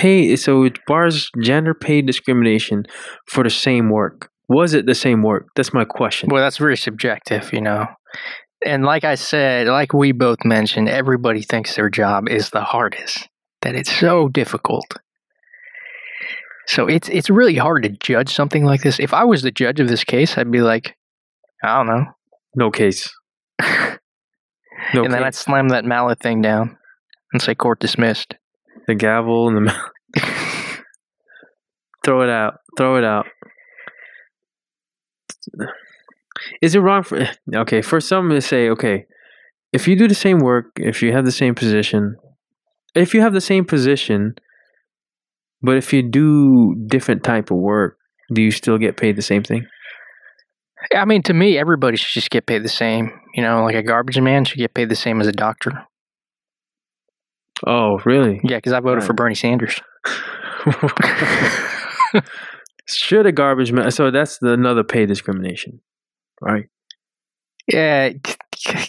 Pay 0.00 0.36
so 0.36 0.64
it 0.64 0.78
bars 0.86 1.30
gender 1.42 1.74
pay 1.74 2.00
discrimination 2.00 2.86
for 3.26 3.44
the 3.44 3.50
same 3.50 3.90
work. 3.90 4.30
Was 4.48 4.72
it 4.72 4.86
the 4.86 4.94
same 4.94 5.22
work? 5.22 5.48
That's 5.54 5.74
my 5.74 5.84
question. 5.84 6.30
Well, 6.30 6.42
that's 6.42 6.56
very 6.56 6.76
subjective, 6.76 7.52
you 7.52 7.60
know. 7.60 7.86
And 8.64 8.84
like 8.84 9.04
I 9.04 9.14
said, 9.14 9.68
like 9.68 9.92
we 9.92 10.12
both 10.12 10.38
mentioned, 10.44 10.88
everybody 10.88 11.42
thinks 11.42 11.76
their 11.76 11.90
job 11.90 12.28
is 12.28 12.50
the 12.50 12.62
hardest. 12.62 13.28
That 13.62 13.74
it's 13.74 13.92
so 13.92 14.28
difficult. 14.28 14.86
So 16.66 16.86
it's 16.86 17.08
it's 17.10 17.28
really 17.28 17.56
hard 17.56 17.82
to 17.82 17.90
judge 17.90 18.32
something 18.32 18.64
like 18.64 18.82
this. 18.82 18.98
If 19.00 19.12
I 19.12 19.24
was 19.24 19.42
the 19.42 19.50
judge 19.50 19.80
of 19.80 19.88
this 19.88 20.04
case, 20.04 20.38
I'd 20.38 20.50
be 20.50 20.62
like, 20.62 20.96
I 21.62 21.76
don't 21.76 21.86
know. 21.86 22.04
No 22.54 22.70
case. 22.70 23.08
No 24.94 25.04
and 25.04 25.12
then 25.12 25.22
I'd 25.22 25.34
slam 25.34 25.68
that 25.68 25.84
mallet 25.84 26.20
thing 26.20 26.40
down 26.40 26.76
and 27.32 27.40
say 27.40 27.54
court 27.54 27.80
dismissed. 27.80 28.34
The 28.90 28.94
gavel 28.94 29.48
and 29.48 29.56
the 29.56 29.60
mouth. 29.60 29.90
Throw 32.04 32.22
it 32.22 32.30
out. 32.30 32.54
Throw 32.76 32.96
it 32.96 33.04
out. 33.04 33.26
Is 36.60 36.74
it 36.74 36.80
wrong 36.80 37.02
for 37.02 37.28
okay 37.54 37.82
for 37.82 38.00
some 38.00 38.30
to 38.30 38.40
say 38.40 38.68
okay 38.70 39.06
if 39.72 39.86
you 39.86 39.96
do 39.96 40.08
the 40.08 40.14
same 40.14 40.40
work 40.40 40.66
if 40.76 41.02
you 41.02 41.12
have 41.12 41.24
the 41.24 41.32
same 41.32 41.54
position 41.54 42.16
if 42.94 43.14
you 43.14 43.20
have 43.20 43.32
the 43.32 43.40
same 43.40 43.64
position 43.64 44.34
but 45.62 45.76
if 45.76 45.92
you 45.92 46.02
do 46.02 46.74
different 46.86 47.22
type 47.22 47.50
of 47.50 47.58
work 47.58 47.96
do 48.34 48.42
you 48.42 48.50
still 48.50 48.78
get 48.78 48.96
paid 48.96 49.16
the 49.16 49.22
same 49.22 49.42
thing 49.42 49.66
I 50.94 51.04
mean, 51.04 51.22
to 51.24 51.34
me, 51.34 51.58
everybody 51.58 51.96
should 51.96 52.14
just 52.14 52.30
get 52.30 52.46
paid 52.46 52.62
the 52.62 52.68
same. 52.68 53.12
You 53.34 53.42
know, 53.42 53.64
like 53.64 53.74
a 53.74 53.82
garbage 53.82 54.18
man 54.18 54.44
should 54.44 54.58
get 54.58 54.74
paid 54.74 54.88
the 54.88 54.96
same 54.96 55.20
as 55.20 55.26
a 55.26 55.32
doctor. 55.32 55.86
Oh 57.66 57.98
really 58.04 58.40
Yeah, 58.44 58.58
because 58.58 58.72
I 58.72 58.80
voted 58.80 58.98
Right. 58.98 59.06
for 59.06 59.12
Bernie 59.14 59.34
Sanders. 59.34 59.80
should 62.88 63.24
a 63.26 63.32
garbage 63.32 63.70
man 63.72 63.90
so 63.90 64.10
that's 64.10 64.38
the, 64.38 64.52
another 64.52 64.82
pay 64.82 65.06
discrimination 65.06 65.80
right 66.40 66.64
Yeah, 67.68 68.10
k- 68.22 68.36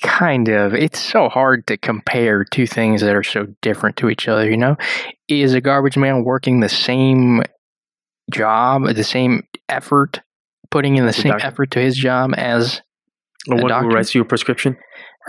kind 0.01 0.47
of. 0.49 0.73
It's 0.73 0.99
so 0.99 1.29
hard 1.29 1.67
to 1.67 1.77
compare 1.77 2.43
two 2.43 2.65
things 2.65 3.01
that 3.01 3.15
are 3.15 3.21
so 3.23 3.45
different 3.61 3.95
to 3.97 4.09
each 4.09 4.27
other, 4.27 4.49
you 4.49 4.57
know? 4.57 4.75
Is 5.27 5.53
a 5.53 5.61
garbage 5.61 5.97
man 5.97 6.23
working 6.23 6.61
the 6.61 6.69
same 6.69 7.43
job, 8.33 8.83
the 8.95 9.03
same 9.03 9.43
effort, 9.69 10.21
putting 10.71 10.95
in 10.95 11.03
the 11.03 11.09
a 11.11 11.13
same 11.13 11.31
doctor. 11.33 11.45
effort 11.45 11.71
to 11.71 11.79
his 11.79 11.95
job 11.95 12.31
as 12.37 12.81
the 13.45 13.53
A 13.55 13.61
one 13.61 13.67
doctor? 13.69 13.89
who 13.89 13.93
writes 13.95 14.15
you 14.15 14.21
a 14.21 14.25
prescription 14.25 14.75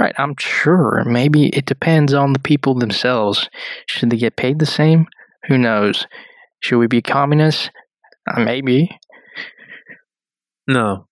Right, 0.00 0.14
I'm 0.18 0.34
sure. 0.38 1.02
Maybe 1.04 1.48
it 1.48 1.66
depends 1.66 2.14
on 2.14 2.32
the 2.32 2.38
people 2.38 2.74
themselves. 2.74 3.48
Should 3.86 4.10
they 4.10 4.16
get 4.16 4.36
paid 4.36 4.58
the 4.58 4.66
same? 4.66 5.06
Who 5.48 5.58
knows? 5.58 6.06
Should 6.60 6.78
we 6.78 6.86
be 6.86 7.02
communists? 7.02 7.70
Uh, 8.30 8.40
maybe. 8.40 8.98
no 10.68 11.06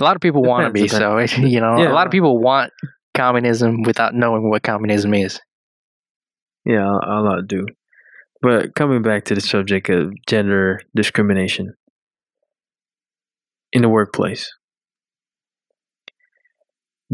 A 0.00 0.04
lot 0.04 0.14
of 0.16 0.22
people 0.22 0.42
want 0.42 0.66
to 0.66 0.70
be, 0.72 0.86
Depends, 0.86 1.32
so 1.32 1.40
you 1.46 1.60
know, 1.60 1.78
Yeah. 1.82 1.90
a 1.90 1.94
lot 1.94 2.06
of 2.06 2.12
people 2.12 2.38
want 2.38 2.72
communism 3.14 3.82
without 3.82 4.14
knowing 4.14 4.48
what 4.48 4.62
communism 4.62 5.14
is. 5.14 5.40
Yeah, 6.64 6.84
a 6.86 7.20
a 7.20 7.20
lot 7.22 7.46
do. 7.48 7.66
But 8.42 8.74
coming 8.74 9.02
back 9.02 9.24
to 9.26 9.34
the 9.34 9.40
subject 9.40 9.88
of 9.88 10.12
gender 10.26 10.80
discrimination 10.94 11.74
in 13.72 13.82
the 13.82 13.88
workplace, 13.88 14.50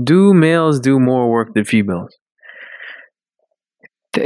do 0.02 0.34
males 0.34 0.80
do 0.80 0.98
more 0.98 1.30
work 1.30 1.54
than 1.54 1.64
females? 1.64 2.16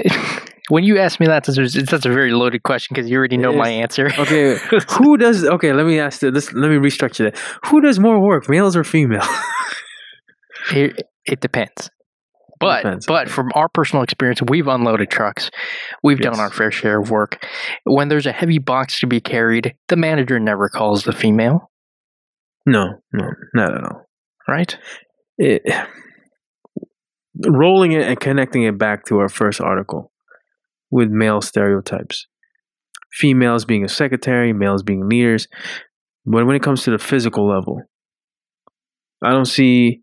when 0.69 0.85
you 0.85 0.99
ask 0.99 1.19
me 1.21 1.27
that, 1.27 1.45
that's 1.45 1.59
a, 2.05 2.09
a 2.09 2.13
very 2.13 2.33
loaded 2.33 2.63
question 2.63 2.95
because 2.95 3.11
you 3.11 3.17
already 3.19 3.37
know 3.37 3.53
my 3.53 3.69
answer. 3.69 4.11
Okay, 4.19 4.57
who 4.91 5.17
does? 5.17 5.45
Okay, 5.45 5.73
let 5.73 5.87
me 5.87 5.99
ask 5.99 6.21
this. 6.21 6.53
Let 6.53 6.71
me 6.71 6.77
restructure 6.77 7.31
that. 7.31 7.39
Who 7.67 7.81
does 7.81 7.99
more 7.99 8.21
work, 8.21 8.49
males 8.49 8.77
or 8.77 8.85
female? 8.85 9.27
it, 10.73 11.03
it 11.25 11.41
depends. 11.41 11.91
But 12.61 12.83
Depends, 12.83 13.07
but 13.07 13.23
okay. 13.23 13.31
from 13.33 13.51
our 13.55 13.71
personal 13.71 14.03
experience, 14.03 14.43
we've 14.47 14.69
unloaded 14.69 15.11
trucks. 15.11 15.51
We've 16.03 16.21
done 16.21 16.39
our 16.39 16.51
fair 16.51 16.71
share 16.71 17.01
of 17.01 17.11
work. 17.11 17.43
When 17.85 18.09
there's 18.09 18.27
a 18.27 18.33
heavy 18.33 18.59
box 18.59 19.01
to 19.01 19.07
be 19.07 19.19
carried, 19.19 19.75
the 19.89 19.97
manager 19.97 20.39
never 20.39 20.69
calls 20.69 21.05
the 21.05 21.13
female, 21.13 21.71
no, 22.67 23.01
no, 23.15 23.31
not 23.55 23.75
at 23.75 23.85
all. 23.85 24.05
right? 24.47 24.77
It, 25.43 25.63
rolling 27.47 27.93
it 27.93 28.03
and 28.03 28.21
connecting 28.21 28.65
it 28.65 28.77
back 28.77 29.07
to 29.07 29.21
our 29.21 29.31
first 29.31 29.59
article 29.59 30.13
with 30.91 31.09
male 31.09 31.41
stereotypes 31.41 32.27
females 33.11 33.65
being 33.65 33.83
a 33.83 33.89
secretary 33.89 34.53
males 34.53 34.83
being 34.83 35.09
leaders 35.09 35.49
but 36.27 36.45
when 36.45 36.57
it 36.57 36.63
comes 36.63 36.83
to 36.83 36.91
the 36.91 36.99
physical 36.99 37.49
level 37.49 37.81
i 39.25 39.31
don't 39.31 39.47
see 39.47 40.03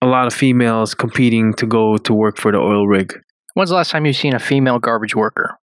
a 0.00 0.06
lot 0.06 0.26
of 0.26 0.32
females 0.32 0.94
competing 0.94 1.52
to 1.52 1.66
go 1.66 1.98
to 1.98 2.14
work 2.14 2.38
for 2.38 2.52
the 2.52 2.58
oil 2.58 2.86
rig 2.86 3.12
When's 3.52 3.68
the 3.68 3.76
last 3.76 3.90
time 3.90 4.06
you've 4.06 4.16
seen 4.16 4.34
a 4.34 4.38
female 4.38 4.78
garbage 4.78 5.14
worker? 5.14 5.58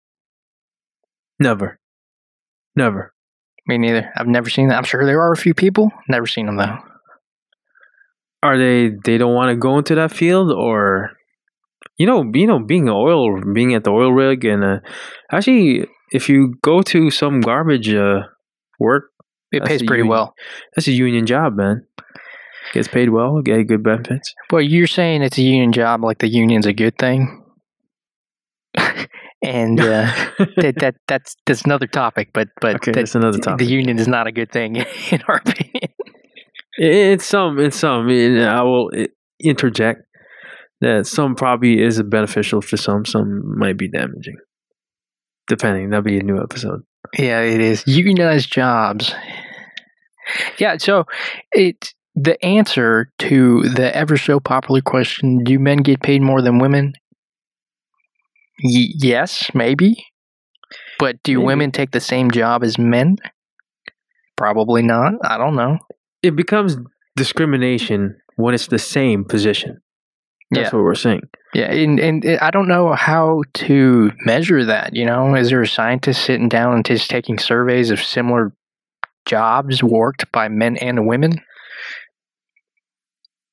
never 1.38 1.78
never 2.74 3.14
Me 3.68 3.78
neither. 3.78 4.10
I've 4.16 4.26
never 4.26 4.50
seen 4.50 4.68
that. 4.68 4.78
I'm 4.78 4.84
sure 4.84 5.06
there 5.06 5.20
are 5.20 5.30
a 5.30 5.36
few 5.36 5.54
people. 5.54 5.92
Never 6.08 6.26
seen 6.26 6.46
them 6.46 6.56
though. 6.56 6.78
Are 8.43 8.59
they 8.59 8.91
they 9.05 9.18
don't 9.18 9.34
want 9.34 9.51
to 9.51 9.57
go 9.57 9.78
into 9.78 9.95
that 9.95 10.12
field 10.12 10.53
or 10.53 11.11
you 11.97 12.07
know 12.07 12.24
you 12.34 12.47
know 12.47 12.59
being 12.61 12.89
oil 12.89 13.41
being 13.53 13.74
at 13.74 13.84
the 13.84 13.91
oil 13.91 14.12
rig 14.12 14.45
and 14.45 14.64
uh, 14.64 14.78
actually 15.32 15.86
if 16.12 16.28
you 16.28 16.55
go 16.62 16.82
to 16.82 17.11
some 17.11 17.41
garbage 17.41 17.93
uh, 17.93 18.20
work 18.78 19.11
It 19.53 19.64
pays 19.64 19.82
pretty 19.82 20.01
union. 20.03 20.09
well. 20.09 20.34
that's 20.74 20.89
a 20.89 20.93
union 20.93 21.26
job 21.26 21.57
man 21.57 21.84
gets 22.72 22.89
paid 22.89 23.11
well 23.11 23.41
get 23.43 23.66
good 23.66 23.82
benefits 23.82 24.34
Well, 24.53 24.62
you're 24.62 24.86
saying 24.86 25.22
it's 25.22 25.39
a 25.39 25.43
union 25.43 25.72
job, 25.72 26.05
like 26.05 26.18
the 26.18 26.28
union's 26.28 26.66
a 26.66 26.72
good 26.72 26.97
thing, 26.99 27.43
and 29.43 29.80
uh, 29.80 30.12
that, 30.57 30.74
that 30.78 30.95
that's 31.07 31.34
that's 31.47 31.62
another 31.62 31.86
topic. 31.86 32.30
But 32.34 32.49
but 32.61 32.76
okay 32.76 32.93
that- 32.93 33.01
that's 33.01 33.14
another 33.14 33.39
topic 33.39 33.59
the 33.66 33.72
union 33.72 33.99
is 33.99 34.09
not 34.09 34.26
a 34.26 34.32
good 34.32 34.53
thing 34.53 34.76
in 35.11 35.22
our 35.28 35.36
opinion. 35.36 35.91
It's 36.79 37.26
some, 37.26 37.59
it's 37.59 37.76
some. 37.79 38.09
and 38.09 38.43
I 38.45 38.62
will 38.62 38.91
eh, 38.95 39.07
interject 39.41 40.03
that 40.81 41.07
some 41.07 41.35
probably 41.35 41.83
is 41.83 42.01
beneficial 42.03 42.61
for 42.61 42.76
some, 42.76 43.05
some 43.05 43.59
might 43.59 43.76
be 43.76 43.89
damaging. 43.89 44.37
Depending, 45.49 45.91
that'll 45.91 46.03
be 46.03 46.18
a 46.18 46.22
new 46.22 46.41
episode. 46.41 46.83
Yeah, 47.18 47.41
it 47.41 47.61
is 47.61 47.85
unionized 47.87 48.53
jobs. 48.53 49.14
Yeah, 50.59 50.76
so 50.76 51.05
it 51.53 51.95
the 52.14 52.43
answer 52.45 53.11
to 53.20 53.62
the 53.62 53.95
ever 53.97 54.16
so 54.16 54.41
popular 54.41 54.83
question: 54.83 55.43
Do 55.43 55.59
men 55.59 55.79
get 55.79 56.03
paid 56.03 56.20
more 56.22 56.43
than 56.43 56.59
women? 56.59 56.93
Y- 58.62 58.93
yes, 58.99 59.51
maybe. 59.55 60.05
But 60.99 61.22
do 61.22 61.37
Maybe. 61.39 61.47
women 61.47 61.72
take 61.72 61.93
the 61.93 62.01
same 62.01 62.31
job 62.31 62.62
as 62.64 62.76
men? 62.79 63.16
Probably 64.37 64.83
not. 64.83 65.14
I 65.24 65.39
don't 65.39 65.57
know. 65.57 65.79
It 66.22 66.34
becomes 66.36 66.76
discrimination 67.16 68.16
when 68.36 68.54
it's 68.54 68.66
the 68.68 68.78
same 68.78 69.24
position. 69.24 69.80
That's 70.50 70.72
Yeah. 70.72 70.76
what 70.78 70.84
we're 70.84 70.94
saying. 70.94 71.22
Yeah, 71.54 71.70
and, 71.72 71.98
and 72.00 72.24
uh, 72.26 72.38
I 72.40 72.50
don't 72.50 72.68
know 72.68 72.92
how 72.94 73.42
to 73.54 74.10
measure 74.24 74.64
that. 74.64 74.94
You 74.94 75.04
know, 75.06 75.34
is 75.34 75.50
there 75.50 75.62
a 75.62 75.66
scientist 75.66 76.24
sitting 76.24 76.48
down 76.48 76.74
and 76.74 76.84
just 76.84 77.10
taking 77.10 77.38
surveys 77.38 77.90
of 77.90 78.02
similar 78.02 78.52
jobs 79.26 79.82
worked 79.82 80.30
by 80.32 80.48
men 80.48 80.76
and 80.78 81.06
women? 81.06 81.40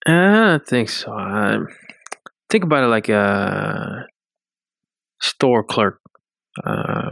I 0.07 0.11
don't 0.11 0.67
think 0.67 0.89
so. 0.89 1.11
Um 1.11 1.67
think 2.49 2.63
about 2.63 2.83
it 2.83 2.87
like 2.87 3.09
a 3.09 4.05
store 5.19 5.63
clerk, 5.63 5.99
uh, 6.63 7.09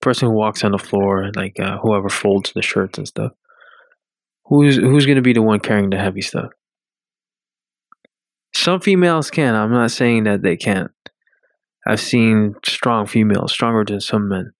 person 0.00 0.28
who 0.28 0.34
walks 0.34 0.64
on 0.64 0.72
the 0.72 0.78
floor, 0.78 1.30
like 1.36 1.60
uh, 1.60 1.76
whoever 1.78 2.08
folds 2.08 2.52
the 2.54 2.62
shirts 2.62 2.96
and 2.98 3.06
stuff. 3.06 3.32
Who's 4.48 4.76
who's 4.76 5.06
going 5.06 5.16
to 5.16 5.22
be 5.22 5.32
the 5.32 5.42
one 5.42 5.60
carrying 5.60 5.90
the 5.90 5.98
heavy 5.98 6.22
stuff? 6.22 6.50
Some 8.54 8.80
females 8.80 9.30
can. 9.30 9.54
I'm 9.54 9.72
not 9.72 9.90
saying 9.90 10.24
that 10.24 10.42
they 10.42 10.56
can't. 10.56 10.90
I've 11.86 12.00
seen 12.00 12.54
strong 12.64 13.06
females, 13.06 13.52
stronger 13.52 13.84
than 13.84 14.00
some 14.00 14.28
men. 14.28 14.52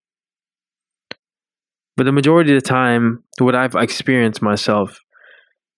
But 1.96 2.04
the 2.04 2.12
majority 2.12 2.54
of 2.54 2.62
the 2.62 2.68
time, 2.68 3.24
what 3.38 3.54
I've 3.54 3.74
experienced 3.74 4.42
myself, 4.42 5.00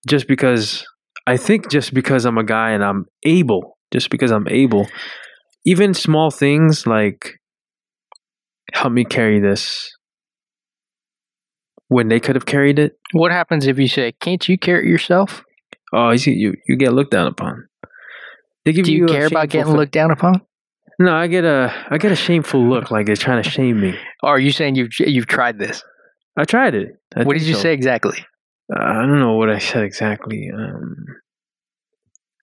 just 0.07 0.27
because 0.27 0.85
I 1.27 1.37
think 1.37 1.71
just 1.71 1.95
because 1.95 2.25
I'm 2.25 2.39
a 2.39 2.45
guy 2.45 2.71
and 2.71 2.85
I'm 2.85 3.07
able, 3.25 3.79
just 3.93 4.11
because 4.11 4.31
I'm 4.31 4.49
able, 4.49 4.89
even 5.65 5.95
small 5.95 6.31
things 6.31 6.87
like 6.87 7.39
help 8.73 8.93
me 8.93 9.05
carry 9.05 9.41
this 9.41 9.91
when 11.89 12.09
they 12.09 12.21
could 12.21 12.37
have 12.37 12.47
carried 12.47 12.79
it. 12.79 12.99
What 13.13 13.33
happens 13.33 13.67
if 13.67 13.79
you 13.79 13.89
say, 13.89 14.13
"Can't 14.13 14.47
you 14.49 14.59
carry 14.59 14.87
it 14.87 14.91
yourself"? 14.91 15.45
Oh, 15.93 16.11
you 16.11 16.19
see, 16.19 16.33
you, 16.33 16.55
you 16.67 16.77
get 16.77 16.93
looked 16.93 17.11
down 17.11 17.27
upon. 17.27 17.67
They 18.65 18.73
give 18.73 18.85
Do 18.85 18.93
you 18.93 19.07
a 19.07 19.09
care 19.09 19.27
about 19.27 19.49
getting 19.49 19.73
fa- 19.73 19.79
looked 19.79 19.93
down 19.93 20.11
upon? 20.11 20.43
No, 20.99 21.15
I 21.15 21.27
get 21.29 21.45
a 21.45 21.73
I 21.91 21.99
get 21.99 22.13
a 22.13 22.17
shameful 22.17 22.69
look, 22.69 22.91
like 22.91 23.07
they're 23.07 23.17
trying 23.17 23.43
to 23.43 23.49
shame 23.49 23.81
me. 23.81 23.95
Or 24.23 24.31
are 24.31 24.39
you 24.39 24.51
saying 24.51 24.75
you've 24.75 24.91
you've 24.99 25.27
tried 25.27 25.59
this? 25.59 25.83
I 26.37 26.45
tried 26.45 26.75
it. 26.75 27.01
I 27.17 27.23
what 27.23 27.35
did 27.35 27.45
you 27.45 27.55
so. 27.55 27.61
say 27.61 27.73
exactly? 27.73 28.19
Uh, 28.73 28.83
I 28.83 29.07
don't 29.07 29.21
know 29.21 29.35
what 29.35 29.49
I 29.49 29.59
said 29.59 29.85
exactly. 29.85 30.51
Um, 30.55 31.07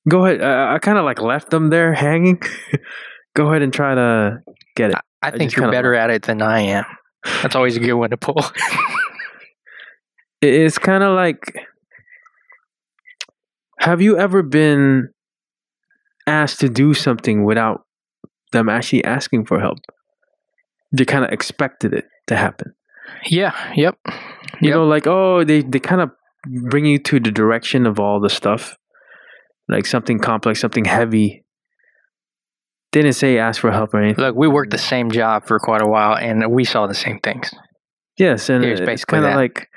go 0.10 0.26
ahead. 0.26 0.42
Uh, 0.42 0.74
I 0.74 0.80
kind 0.80 0.98
of 0.98 1.06
like 1.06 1.22
left 1.22 1.50
them 1.50 1.70
there 1.70 1.94
hanging. 1.94 2.42
go 3.36 3.50
ahead 3.50 3.62
and 3.62 3.74
try 3.74 3.94
to 3.94 4.40
get 4.76 4.92
it. 4.92 4.96
I 5.22 5.28
I 5.28 5.32
think 5.32 5.52
just 5.52 5.58
you're 5.58 5.72
better 5.72 5.94
at 5.94 6.10
it 6.10 6.24
than 6.24 6.42
I 6.42 6.62
am. 6.62 6.86
That's 7.42 7.56
always 7.56 7.76
a 7.76 7.80
good 7.80 7.94
one 7.94 8.12
to 8.12 8.18
pull. 8.18 8.42
It- 10.46 10.54
It's 10.66 10.78
kind 10.78 11.04
of 11.04 11.16
like 11.16 11.54
have 13.80 14.02
you 14.02 14.18
ever 14.18 14.42
been 14.44 15.10
asked 16.28 16.60
to 16.62 16.70
do 16.70 16.94
something 16.94 17.44
without 17.44 17.82
them 18.52 18.70
actually 18.70 19.04
asking 19.04 19.46
for 19.46 19.60
help? 19.60 19.78
They 20.92 21.06
kind 21.06 21.26
of 21.26 21.32
expected 21.32 21.94
it 21.94 22.06
to 22.28 22.36
happen. 22.36 22.74
yeah. 23.30 23.54
Yep. 23.76 23.96
You 24.62 24.70
Yep. 24.70 24.74
know, 24.76 24.86
like 24.86 25.08
oh, 25.08 25.44
they 25.44 25.62
they 25.62 25.80
kind 25.80 26.02
of 26.02 26.12
bring 26.70 26.86
you 26.86 26.98
to 27.00 27.20
the 27.20 27.32
direction 27.32 27.86
of 27.86 28.00
all 28.00 28.20
the 28.22 28.30
stuff, 28.30 28.78
like 29.68 29.86
something 29.86 30.20
complex, 30.20 30.60
something 30.62 30.86
heavy. 30.86 31.44
They 32.92 33.02
didn't 33.02 33.16
say 33.16 33.38
ask 33.38 33.60
for 33.62 33.72
help 33.72 33.94
or 33.94 34.02
anything. 34.02 34.24
Look, 34.24 34.36
we 34.36 34.48
worked 34.48 34.72
the 34.72 34.78
same 34.78 35.12
job 35.12 35.46
for 35.48 35.60
quite 35.60 35.82
a 35.82 35.88
while, 35.88 36.16
and 36.16 36.50
we 36.52 36.64
saw 36.64 36.88
the 36.88 36.94
same 36.96 37.20
things. 37.20 37.52
Yes, 38.18 38.50
and 38.50 38.64
Here's 38.64 38.80
it's 38.80 38.86
basically 38.88 39.20
kind 39.20 39.26
of 39.32 39.36
like 39.36 39.68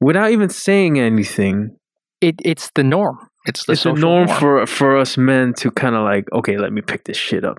without 0.00 0.30
even 0.30 0.48
saying 0.48 0.98
anything. 0.98 1.76
It 2.20 2.36
it's 2.44 2.70
the 2.74 2.84
norm. 2.84 3.18
It's 3.46 3.66
the 3.66 3.72
it's 3.72 3.82
a 3.82 3.90
social 3.90 3.96
norm 3.96 4.28
for 4.28 4.66
for 4.66 4.96
us 4.96 5.18
men 5.18 5.52
to 5.54 5.70
kind 5.70 5.94
of 5.94 6.04
like, 6.04 6.24
okay, 6.32 6.56
let 6.56 6.72
me 6.72 6.80
pick 6.80 7.04
this 7.04 7.16
shit 7.16 7.44
up. 7.44 7.58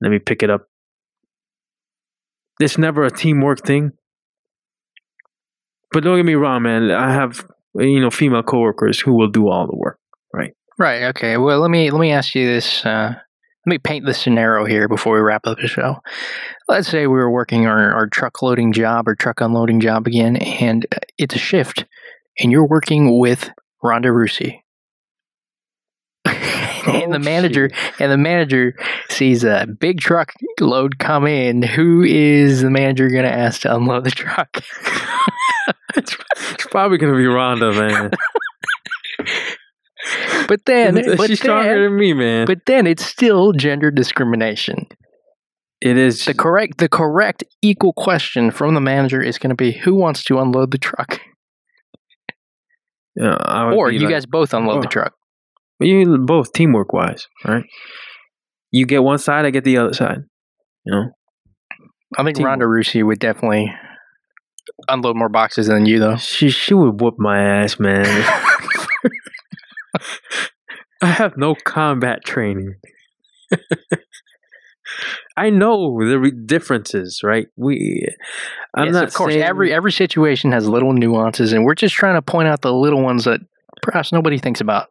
Let 0.00 0.10
me 0.10 0.18
pick 0.18 0.42
it 0.42 0.50
up. 0.50 0.68
It's 2.60 2.78
never 2.78 3.04
a 3.04 3.10
teamwork 3.10 3.64
thing. 3.64 3.92
But 5.92 6.04
don't 6.04 6.16
get 6.16 6.26
me 6.26 6.34
wrong, 6.34 6.62
man. 6.62 6.90
I 6.90 7.12
have 7.12 7.44
you 7.74 8.00
know 8.00 8.10
female 8.10 8.42
coworkers 8.42 9.00
who 9.00 9.14
will 9.14 9.30
do 9.30 9.48
all 9.48 9.66
the 9.66 9.76
work. 9.76 9.98
Right? 10.32 10.52
Right. 10.78 11.04
Okay. 11.04 11.36
Well, 11.36 11.60
let 11.60 11.70
me 11.70 11.90
let 11.90 12.00
me 12.00 12.12
ask 12.12 12.34
you 12.34 12.46
this. 12.46 12.84
Uh, 12.84 13.14
let 13.66 13.70
me 13.70 13.78
paint 13.78 14.06
the 14.06 14.14
scenario 14.14 14.64
here 14.64 14.88
before 14.88 15.14
we 15.14 15.20
wrap 15.20 15.46
up 15.46 15.58
the 15.58 15.68
show. 15.68 15.96
Let's 16.68 16.88
say 16.88 17.06
we 17.06 17.18
were 17.18 17.30
working 17.30 17.66
our, 17.66 17.92
our 17.92 18.06
truck 18.06 18.40
loading 18.40 18.72
job 18.72 19.08
or 19.08 19.14
truck 19.14 19.40
unloading 19.40 19.80
job 19.80 20.06
again, 20.06 20.36
and 20.36 20.86
uh, 20.92 20.98
it's 21.18 21.34
a 21.34 21.38
shift, 21.38 21.84
and 22.38 22.52
you're 22.52 22.66
working 22.66 23.18
with 23.18 23.50
Ronda 23.82 24.08
Rousey. 24.08 24.60
and 26.24 27.12
the 27.12 27.16
Oh, 27.16 27.18
manager 27.18 27.70
and 27.98 28.12
the 28.12 28.16
manager 28.18 28.74
sees 29.08 29.44
a 29.44 29.66
big 29.66 30.00
truck 30.00 30.32
load 30.60 30.98
come 30.98 31.26
in. 31.26 31.62
Who 31.62 32.02
is 32.02 32.62
the 32.62 32.70
manager 32.70 33.08
going 33.08 33.24
to 33.24 33.32
ask 33.32 33.62
to 33.62 33.74
unload 33.74 34.04
the 34.04 34.10
truck? 34.10 34.62
it's, 35.96 36.16
it's 36.52 36.66
probably 36.66 36.98
gonna 36.98 37.16
be 37.16 37.26
Ronda, 37.26 37.72
man. 37.72 38.10
But 40.46 40.64
then, 40.66 40.94
but 40.94 41.26
she's 41.28 41.38
stronger 41.40 41.84
than 41.84 41.98
me, 41.98 42.12
man. 42.12 42.46
but 42.46 42.58
then 42.66 42.86
it's 42.86 43.04
still 43.04 43.52
gender 43.52 43.90
discrimination. 43.90 44.86
it 45.80 45.96
is 45.96 46.24
The 46.24 46.34
correct 46.34 46.78
the 46.78 46.88
correct 46.88 47.44
equal 47.62 47.92
question 47.92 48.50
from 48.50 48.74
the 48.74 48.80
manager 48.80 49.20
is 49.22 49.38
going 49.38 49.50
to 49.50 49.56
be 49.56 49.72
who 49.72 49.94
wants 49.94 50.24
to 50.24 50.38
unload 50.38 50.70
the 50.70 50.78
truck, 50.78 51.20
or 53.20 53.90
you 53.90 54.00
like- 54.00 54.10
guys 54.10 54.26
both 54.26 54.54
unload 54.54 54.82
the 54.82 54.88
oh. 54.88 54.90
truck. 54.90 55.12
You 55.80 56.18
both 56.18 56.52
teamwork 56.52 56.92
wise, 56.92 57.28
right? 57.44 57.64
You 58.72 58.84
get 58.84 59.02
one 59.04 59.18
side, 59.18 59.44
I 59.44 59.50
get 59.50 59.62
the 59.64 59.76
other 59.78 59.94
side. 59.94 60.18
You 60.84 60.92
know, 60.92 61.04
I 62.16 62.24
think 62.24 62.36
Teamwork. 62.36 62.50
Ronda 62.50 62.64
Rousey 62.64 63.06
would 63.06 63.18
definitely 63.18 63.72
unload 64.88 65.16
more 65.16 65.28
boxes 65.28 65.68
than 65.68 65.86
you, 65.86 65.98
though. 65.98 66.16
she 66.16 66.50
she 66.50 66.74
would 66.74 67.00
whoop 67.00 67.14
my 67.18 67.38
ass, 67.40 67.78
man. 67.78 68.04
I 71.02 71.06
have 71.06 71.36
no 71.36 71.54
combat 71.54 72.24
training. 72.24 72.74
I 75.36 75.50
know 75.50 75.96
the 76.04 76.18
re- 76.18 76.32
differences, 76.46 77.20
right? 77.22 77.46
We, 77.56 78.06
I'm 78.74 78.86
yes, 78.86 78.94
not 78.94 79.04
of 79.04 79.14
course. 79.14 79.32
saying- 79.34 79.44
Every 79.44 79.72
every 79.72 79.92
situation 79.92 80.50
has 80.52 80.68
little 80.68 80.92
nuances, 80.92 81.52
and 81.52 81.64
we're 81.64 81.74
just 81.74 81.94
trying 81.94 82.16
to 82.16 82.22
point 82.22 82.48
out 82.48 82.62
the 82.62 82.72
little 82.72 83.02
ones 83.02 83.24
that 83.24 83.40
perhaps 83.82 84.12
nobody 84.12 84.38
thinks 84.38 84.60
about. 84.60 84.88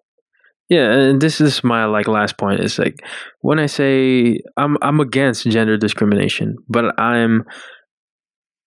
Yeah, 0.69 0.91
and 0.91 1.21
this 1.21 1.39
is 1.41 1.63
my 1.63 1.85
like 1.85 2.07
last 2.07 2.37
point. 2.37 2.59
Is 2.61 2.77
like 2.77 2.95
when 3.41 3.59
I 3.59 3.65
say 3.65 4.39
I'm 4.57 4.77
I'm 4.81 4.99
against 4.99 5.45
gender 5.49 5.77
discrimination, 5.77 6.55
but 6.69 6.97
I'm 6.99 7.43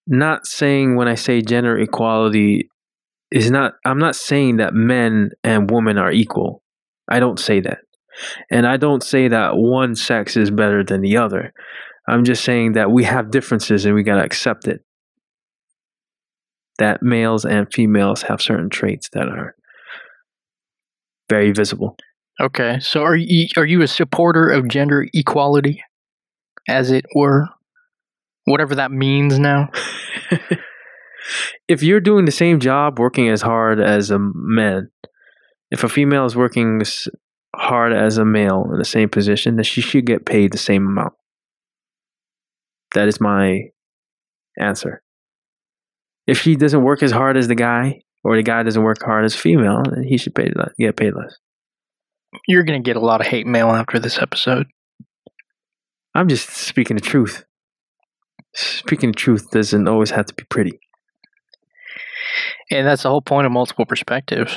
not 0.06 0.46
saying 0.46 0.96
when 0.96 1.08
I 1.08 1.14
say 1.14 1.40
gender 1.42 1.78
equality 1.78 2.68
is 3.30 3.50
not 3.50 3.74
I'm 3.84 3.98
not 3.98 4.16
saying 4.16 4.56
that 4.56 4.74
men 4.74 5.30
and 5.44 5.70
women 5.70 5.98
are 5.98 6.12
equal. 6.12 6.62
I 7.08 7.20
don't 7.20 7.38
say 7.38 7.60
that. 7.60 7.78
And 8.50 8.66
I 8.66 8.76
don't 8.76 9.02
say 9.02 9.28
that 9.28 9.56
one 9.56 9.94
sex 9.94 10.36
is 10.36 10.50
better 10.50 10.84
than 10.84 11.00
the 11.00 11.16
other. 11.16 11.52
I'm 12.08 12.24
just 12.24 12.44
saying 12.44 12.72
that 12.72 12.90
we 12.90 13.04
have 13.04 13.30
differences 13.30 13.86
and 13.86 13.94
we 13.94 14.02
got 14.02 14.16
to 14.16 14.24
accept 14.24 14.66
it. 14.66 14.84
That 16.78 17.02
males 17.02 17.44
and 17.44 17.72
females 17.72 18.22
have 18.22 18.42
certain 18.42 18.70
traits 18.70 19.08
that 19.12 19.28
are 19.28 19.54
very 21.28 21.52
visible. 21.52 21.96
Okay, 22.40 22.80
so 22.80 23.02
are 23.02 23.14
you 23.14 23.48
are 23.56 23.66
you 23.66 23.82
a 23.82 23.86
supporter 23.86 24.48
of 24.48 24.66
gender 24.66 25.06
equality, 25.12 25.82
as 26.66 26.90
it 26.90 27.04
were, 27.14 27.46
whatever 28.46 28.74
that 28.76 28.90
means 28.90 29.38
now? 29.38 29.68
if 31.68 31.82
you're 31.82 32.00
doing 32.00 32.24
the 32.24 32.32
same 32.32 32.60
job, 32.60 32.98
working 32.98 33.28
as 33.28 33.42
hard 33.42 33.80
as 33.80 34.10
a 34.10 34.18
man, 34.18 34.90
if 35.70 35.84
a 35.84 35.88
female 35.88 36.26
is 36.26 36.36
working 36.36 36.80
as 36.80 37.08
hard 37.54 37.92
as 37.92 38.18
a 38.18 38.24
male 38.24 38.68
in 38.72 38.78
the 38.78 38.84
same 38.84 39.08
position, 39.08 39.56
then 39.56 39.64
she 39.64 39.80
should 39.80 40.06
get 40.06 40.26
paid 40.26 40.52
the 40.52 40.58
same 40.58 40.86
amount. 40.86 41.14
That 42.94 43.08
is 43.08 43.20
my 43.20 43.70
answer. 44.58 45.02
If 46.26 46.38
she 46.38 46.56
doesn't 46.56 46.82
work 46.82 47.02
as 47.02 47.12
hard 47.12 47.36
as 47.36 47.48
the 47.48 47.54
guy, 47.54 48.02
or 48.22 48.36
the 48.36 48.42
guy 48.42 48.62
doesn't 48.62 48.82
work 48.82 49.02
hard 49.02 49.24
as 49.24 49.34
a 49.34 49.38
female, 49.38 49.82
then 49.90 50.04
he 50.04 50.18
should 50.18 50.34
pay 50.34 50.50
le- 50.54 50.72
get 50.78 50.96
paid 50.96 51.14
less. 51.14 51.36
You're 52.46 52.64
gonna 52.64 52.80
get 52.80 52.96
a 52.96 53.00
lot 53.00 53.20
of 53.20 53.26
hate 53.26 53.46
mail 53.46 53.68
after 53.68 53.98
this 53.98 54.18
episode. 54.18 54.66
I'm 56.14 56.28
just 56.28 56.50
speaking 56.50 56.96
the 56.96 57.00
truth. 57.00 57.44
Speaking 58.54 59.12
the 59.12 59.16
truth 59.16 59.50
doesn't 59.50 59.88
always 59.88 60.10
have 60.10 60.26
to 60.26 60.34
be 60.34 60.44
pretty. 60.44 60.80
And 62.70 62.86
that's 62.86 63.02
the 63.02 63.10
whole 63.10 63.22
point 63.22 63.46
of 63.46 63.52
multiple 63.52 63.86
perspectives. 63.86 64.56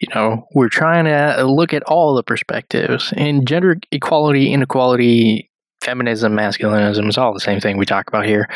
You 0.00 0.08
know, 0.14 0.46
we're 0.54 0.68
trying 0.68 1.04
to 1.04 1.44
look 1.44 1.74
at 1.74 1.82
all 1.84 2.14
the 2.14 2.22
perspectives. 2.22 3.12
And 3.16 3.46
gender 3.46 3.76
equality, 3.92 4.52
inequality, 4.52 5.50
feminism, 5.82 6.34
masculinism 6.34 7.08
is 7.08 7.18
all 7.18 7.34
the 7.34 7.40
same 7.40 7.60
thing 7.60 7.76
we 7.76 7.86
talk 7.86 8.08
about 8.08 8.26
here. 8.26 8.48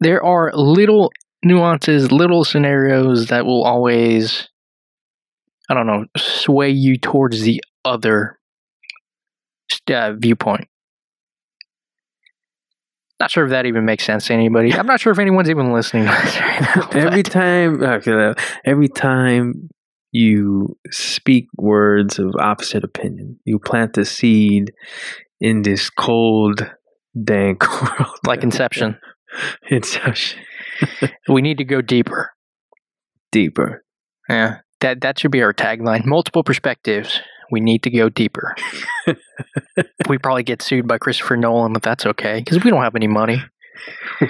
There 0.00 0.22
are 0.24 0.50
little 0.54 1.12
nuances, 1.44 2.10
little 2.10 2.44
scenarios 2.44 3.26
that 3.26 3.46
will 3.46 3.64
always, 3.64 4.48
I 5.68 5.74
don't 5.74 5.86
know, 5.86 6.06
sway 6.16 6.70
you 6.70 6.98
towards 6.98 7.42
the 7.42 7.62
other 7.84 8.38
uh, 9.88 10.12
viewpoint. 10.12 10.68
Not 13.20 13.30
sure 13.30 13.44
if 13.44 13.50
that 13.50 13.66
even 13.66 13.84
makes 13.84 14.04
sense 14.04 14.28
to 14.28 14.32
anybody. 14.32 14.72
I'm 14.72 14.86
not 14.86 14.98
sure 14.98 15.12
if 15.12 15.18
anyone's 15.18 15.50
even 15.50 15.72
listening 15.74 16.06
to 16.06 16.22
this 16.24 16.40
right 16.40 16.60
now. 16.62 16.88
every 16.92 17.22
time 17.22 17.82
okay, 17.82 18.32
every 18.64 18.88
time 18.88 19.68
you 20.10 20.78
speak 20.90 21.46
words 21.56 22.18
of 22.18 22.34
opposite 22.40 22.82
opinion 22.82 23.38
you 23.44 23.58
plant 23.60 23.92
the 23.92 24.04
seed 24.04 24.72
in 25.40 25.62
this 25.62 25.90
cold 25.90 26.66
dank 27.22 27.62
world 27.82 28.16
like 28.26 28.42
Inception. 28.42 28.98
inception 29.70 30.40
We 31.28 31.42
need 31.42 31.58
to 31.58 31.64
go 31.64 31.82
deeper. 31.82 32.32
deeper 33.30 33.84
Yeah, 34.30 34.60
that 34.80 35.02
that 35.02 35.18
should 35.18 35.30
be 35.30 35.42
our 35.42 35.52
tagline. 35.52 36.06
Multiple 36.06 36.42
perspectives. 36.42 37.20
We 37.50 37.60
need 37.60 37.82
to 37.84 37.90
go 37.90 38.08
deeper. 38.08 38.54
we 40.08 40.18
probably 40.18 40.42
get 40.42 40.62
sued 40.62 40.86
by 40.86 40.98
Christopher 40.98 41.36
Nolan, 41.36 41.72
but 41.72 41.82
that's 41.82 42.06
okay 42.06 42.38
because 42.38 42.62
we 42.62 42.70
don't 42.70 42.82
have 42.82 42.96
any 42.96 43.06
money. 43.06 43.42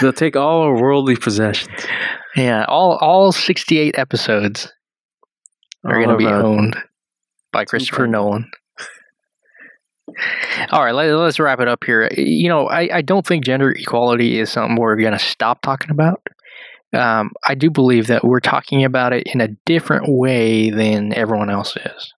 they'll 0.00 0.12
take 0.12 0.36
all 0.36 0.62
our 0.62 0.74
worldly 0.74 1.16
possessions 1.16 1.86
Yeah, 2.36 2.66
all 2.68 2.98
all 3.00 3.32
sixty 3.32 3.78
eight 3.78 3.98
episodes 3.98 4.70
are 5.84 5.94
going 5.94 6.08
to 6.08 6.14
oh, 6.14 6.18
be 6.18 6.26
owned 6.26 6.76
by 7.52 7.64
Christopher 7.64 8.04
incredible. 8.04 8.30
Nolan. 8.30 8.50
All 10.70 10.84
right, 10.84 10.94
let, 10.94 11.08
us 11.08 11.38
wrap 11.38 11.60
it 11.60 11.68
up 11.68 11.84
here. 11.84 12.10
You 12.16 12.48
know, 12.48 12.68
I, 12.68 12.96
I 12.96 13.02
don't 13.02 13.26
think 13.26 13.44
gender 13.44 13.70
equality 13.70 14.38
is 14.38 14.50
something 14.50 14.76
we're 14.76 14.96
going 14.96 15.12
to 15.12 15.18
stop 15.18 15.62
talking 15.62 15.90
about. 15.90 16.26
Um, 16.92 17.30
I 17.46 17.54
do 17.54 17.70
believe 17.70 18.08
that 18.08 18.24
we're 18.24 18.40
talking 18.40 18.84
about 18.84 19.12
it 19.12 19.26
in 19.32 19.40
a 19.40 19.48
different 19.64 20.04
way 20.08 20.70
than 20.70 21.14
everyone 21.14 21.50
else 21.50 21.76
is. 21.76 22.12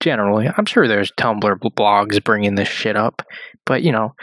Generally, 0.00 0.50
I'm 0.56 0.66
sure 0.66 0.88
there's 0.88 1.12
Tumblr 1.12 1.58
blogs 1.60 2.22
bringing 2.22 2.54
this 2.54 2.68
shit 2.68 2.96
up, 2.96 3.22
but 3.64 3.82
you 3.82 3.92
know, 3.92 4.14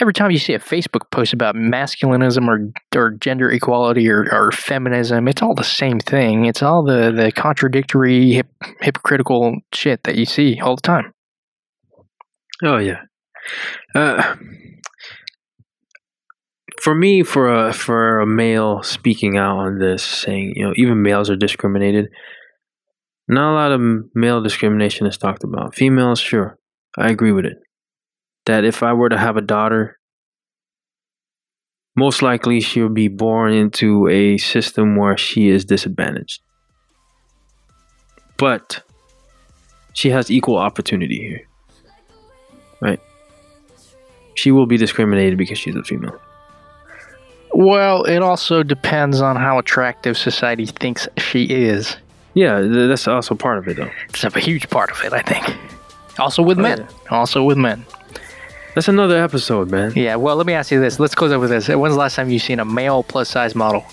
every 0.00 0.14
time 0.14 0.30
you 0.30 0.38
see 0.38 0.54
a 0.54 0.58
Facebook 0.58 1.10
post 1.10 1.32
about 1.32 1.54
masculinism 1.54 2.48
or 2.48 2.72
or 2.98 3.10
gender 3.12 3.50
equality 3.50 4.08
or, 4.08 4.26
or 4.32 4.50
feminism, 4.52 5.28
it's 5.28 5.42
all 5.42 5.54
the 5.54 5.64
same 5.64 6.00
thing. 6.00 6.46
It's 6.46 6.62
all 6.62 6.82
the 6.82 7.12
the 7.12 7.30
contradictory, 7.32 8.32
hip, 8.32 8.48
hypocritical 8.80 9.58
shit 9.72 10.04
that 10.04 10.16
you 10.16 10.24
see 10.24 10.58
all 10.60 10.76
the 10.76 10.82
time. 10.82 11.12
Oh 12.62 12.78
yeah. 12.78 13.02
Uh, 13.94 14.36
for 16.80 16.94
me, 16.94 17.22
for 17.22 17.48
a 17.48 17.72
for 17.72 18.20
a 18.20 18.26
male 18.26 18.82
speaking 18.82 19.36
out 19.36 19.58
on 19.58 19.78
this, 19.78 20.02
saying 20.02 20.54
you 20.56 20.66
know 20.66 20.72
even 20.76 21.02
males 21.02 21.30
are 21.30 21.36
discriminated. 21.36 22.08
Not 23.28 23.52
a 23.52 23.54
lot 23.54 23.72
of 23.72 23.80
male 24.14 24.42
discrimination 24.42 25.06
is 25.06 25.16
talked 25.16 25.44
about. 25.44 25.74
Females, 25.74 26.18
sure, 26.18 26.58
I 26.98 27.10
agree 27.10 27.32
with 27.32 27.44
it. 27.44 27.58
That 28.46 28.64
if 28.64 28.82
I 28.82 28.92
were 28.92 29.08
to 29.08 29.18
have 29.18 29.36
a 29.36 29.42
daughter, 29.42 29.98
most 31.94 32.22
likely 32.22 32.60
she'll 32.60 32.88
be 32.88 33.08
born 33.08 33.52
into 33.52 34.08
a 34.08 34.38
system 34.38 34.96
where 34.96 35.16
she 35.16 35.48
is 35.48 35.64
disadvantaged. 35.64 36.40
But 38.36 38.82
she 39.92 40.10
has 40.10 40.30
equal 40.30 40.56
opportunity 40.56 41.18
here 41.18 41.46
right? 42.80 43.00
she 44.34 44.50
will 44.50 44.66
be 44.66 44.76
discriminated 44.76 45.36
because 45.36 45.58
she's 45.58 45.76
a 45.76 45.82
female. 45.82 46.18
Well, 47.62 48.04
it 48.04 48.22
also 48.22 48.62
depends 48.62 49.20
on 49.20 49.36
how 49.36 49.58
attractive 49.58 50.16
society 50.16 50.64
thinks 50.64 51.06
she 51.18 51.44
is. 51.44 51.94
Yeah, 52.32 52.60
th- 52.60 52.88
that's 52.88 53.06
also 53.06 53.34
part 53.34 53.58
of 53.58 53.68
it, 53.68 53.76
though. 53.76 53.90
It's 54.08 54.24
a 54.24 54.30
huge 54.40 54.70
part 54.70 54.90
of 54.90 55.02
it, 55.04 55.12
I 55.12 55.20
think. 55.20 55.54
Also 56.18 56.42
with 56.42 56.58
Oh, 56.58 56.62
men. 56.62 56.88
Also 57.10 57.42
with 57.44 57.58
men. 57.58 57.84
That's 58.74 58.88
another 58.88 59.22
episode, 59.22 59.70
man. 59.70 59.92
Yeah, 59.94 60.16
well, 60.16 60.36
let 60.36 60.46
me 60.46 60.54
ask 60.54 60.70
you 60.70 60.80
this. 60.80 60.98
Let's 60.98 61.14
close 61.14 61.32
up 61.32 61.40
with 61.42 61.50
this. 61.50 61.68
When's 61.68 61.94
the 61.94 61.98
last 62.00 62.14
time 62.16 62.30
you've 62.30 62.40
seen 62.42 62.60
a 62.60 62.64
male 62.64 63.02
plus 63.02 63.28
size 63.28 63.54
model? 63.54 63.84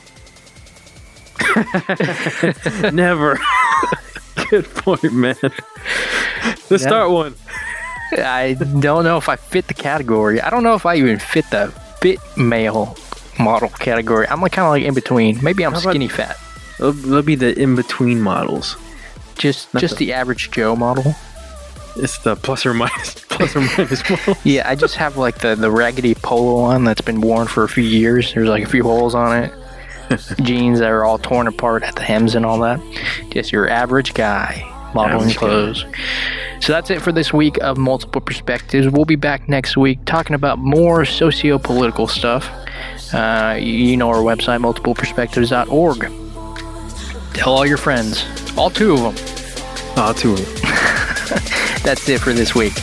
Never. 2.93 3.37
Good 4.49 4.65
point, 4.75 5.11
man. 5.13 5.35
Let's 5.41 6.69
Yeah. 6.71 6.77
start 6.77 7.11
one. 7.11 7.35
I 8.13 8.55
don't 8.79 9.03
know 9.03 9.17
if 9.17 9.27
I 9.27 9.35
fit 9.35 9.67
the 9.67 9.73
category. 9.73 10.39
I 10.39 10.49
don't 10.49 10.63
know 10.63 10.75
if 10.75 10.85
I 10.85 10.95
even 10.95 11.19
fit 11.19 11.49
the 11.49 11.67
fit 12.01 12.19
male 12.37 12.95
model 13.39 13.69
category. 13.69 14.27
I'm 14.27 14.41
like 14.41 14.51
kind 14.53 14.65
of 14.65 14.71
like 14.71 14.83
in 14.83 14.93
between. 14.93 15.43
Maybe 15.43 15.63
I'm 15.65 15.73
How 15.73 15.79
about- 15.79 15.89
skinny 15.91 16.07
fat. 16.07 16.37
They'll, 16.79 16.91
they'll 16.91 17.21
be 17.21 17.35
the 17.35 17.57
in 17.59 17.75
between 17.75 18.21
models. 18.21 18.77
Just 19.35 19.73
Not 19.73 19.81
just 19.81 19.97
the- 19.97 20.05
the 20.07 20.13
average 20.13 20.51
Joe 20.51 20.75
model. 20.75 21.15
It's 21.95 22.19
the 22.19 22.35
plus 22.35 22.65
or 22.65 22.73
minus 22.75 23.15
plus 23.29 23.55
or 23.55 23.61
minus 23.61 24.07
model. 24.09 24.37
Yeah, 24.43 24.69
I 24.69 24.75
just 24.75 24.95
have 24.95 25.17
like 25.17 25.39
the 25.39 25.55
the 25.55 25.71
raggedy 25.71 26.13
polo 26.15 26.59
on 26.61 26.83
that's 26.83 27.01
been 27.01 27.21
worn 27.21 27.47
for 27.47 27.63
a 27.63 27.69
few 27.69 27.83
years. 27.83 28.33
There's 28.33 28.47
like 28.49 28.63
a 28.63 28.67
few 28.69 28.83
holes 28.83 29.15
on 29.15 29.43
it. 29.43 29.53
Jeans 30.43 30.79
that 30.79 30.89
are 30.89 31.03
all 31.03 31.17
torn 31.17 31.47
apart 31.47 31.83
at 31.83 31.95
the 31.95 32.03
hems 32.03 32.35
and 32.35 32.45
all 32.45 32.59
that. 32.59 32.79
Just 33.31 33.51
your 33.51 33.67
average 33.69 34.13
guy 34.13 34.63
modeling 34.93 35.21
Average 35.31 35.35
guy. 35.35 35.39
clothes. 35.39 35.85
So 36.61 36.71
that's 36.73 36.89
it 36.89 37.01
for 37.01 37.11
this 37.11 37.33
week 37.33 37.57
of 37.61 37.77
multiple 37.77 38.21
perspectives. 38.21 38.87
We'll 38.87 39.05
be 39.05 39.15
back 39.17 39.49
next 39.49 39.75
week 39.75 39.99
talking 40.05 40.33
about 40.35 40.59
more 40.59 41.03
socio-political 41.05 42.07
stuff. 42.07 42.49
Uh, 43.13 43.57
you 43.59 43.97
know 43.97 44.09
our 44.09 44.17
website 44.17 44.61
multipleperspectives.org. 44.61 46.11
Tell 47.33 47.53
all 47.53 47.65
your 47.65 47.77
friends, 47.77 48.25
all 48.57 48.69
two 48.69 48.93
of 48.93 48.99
them. 48.99 49.15
All 49.97 50.13
two 50.13 50.33
of 50.33 50.39
them. 50.39 50.55
That's 51.83 52.07
it 52.09 52.19
for 52.19 52.33
this 52.33 52.53
week. 52.53 52.73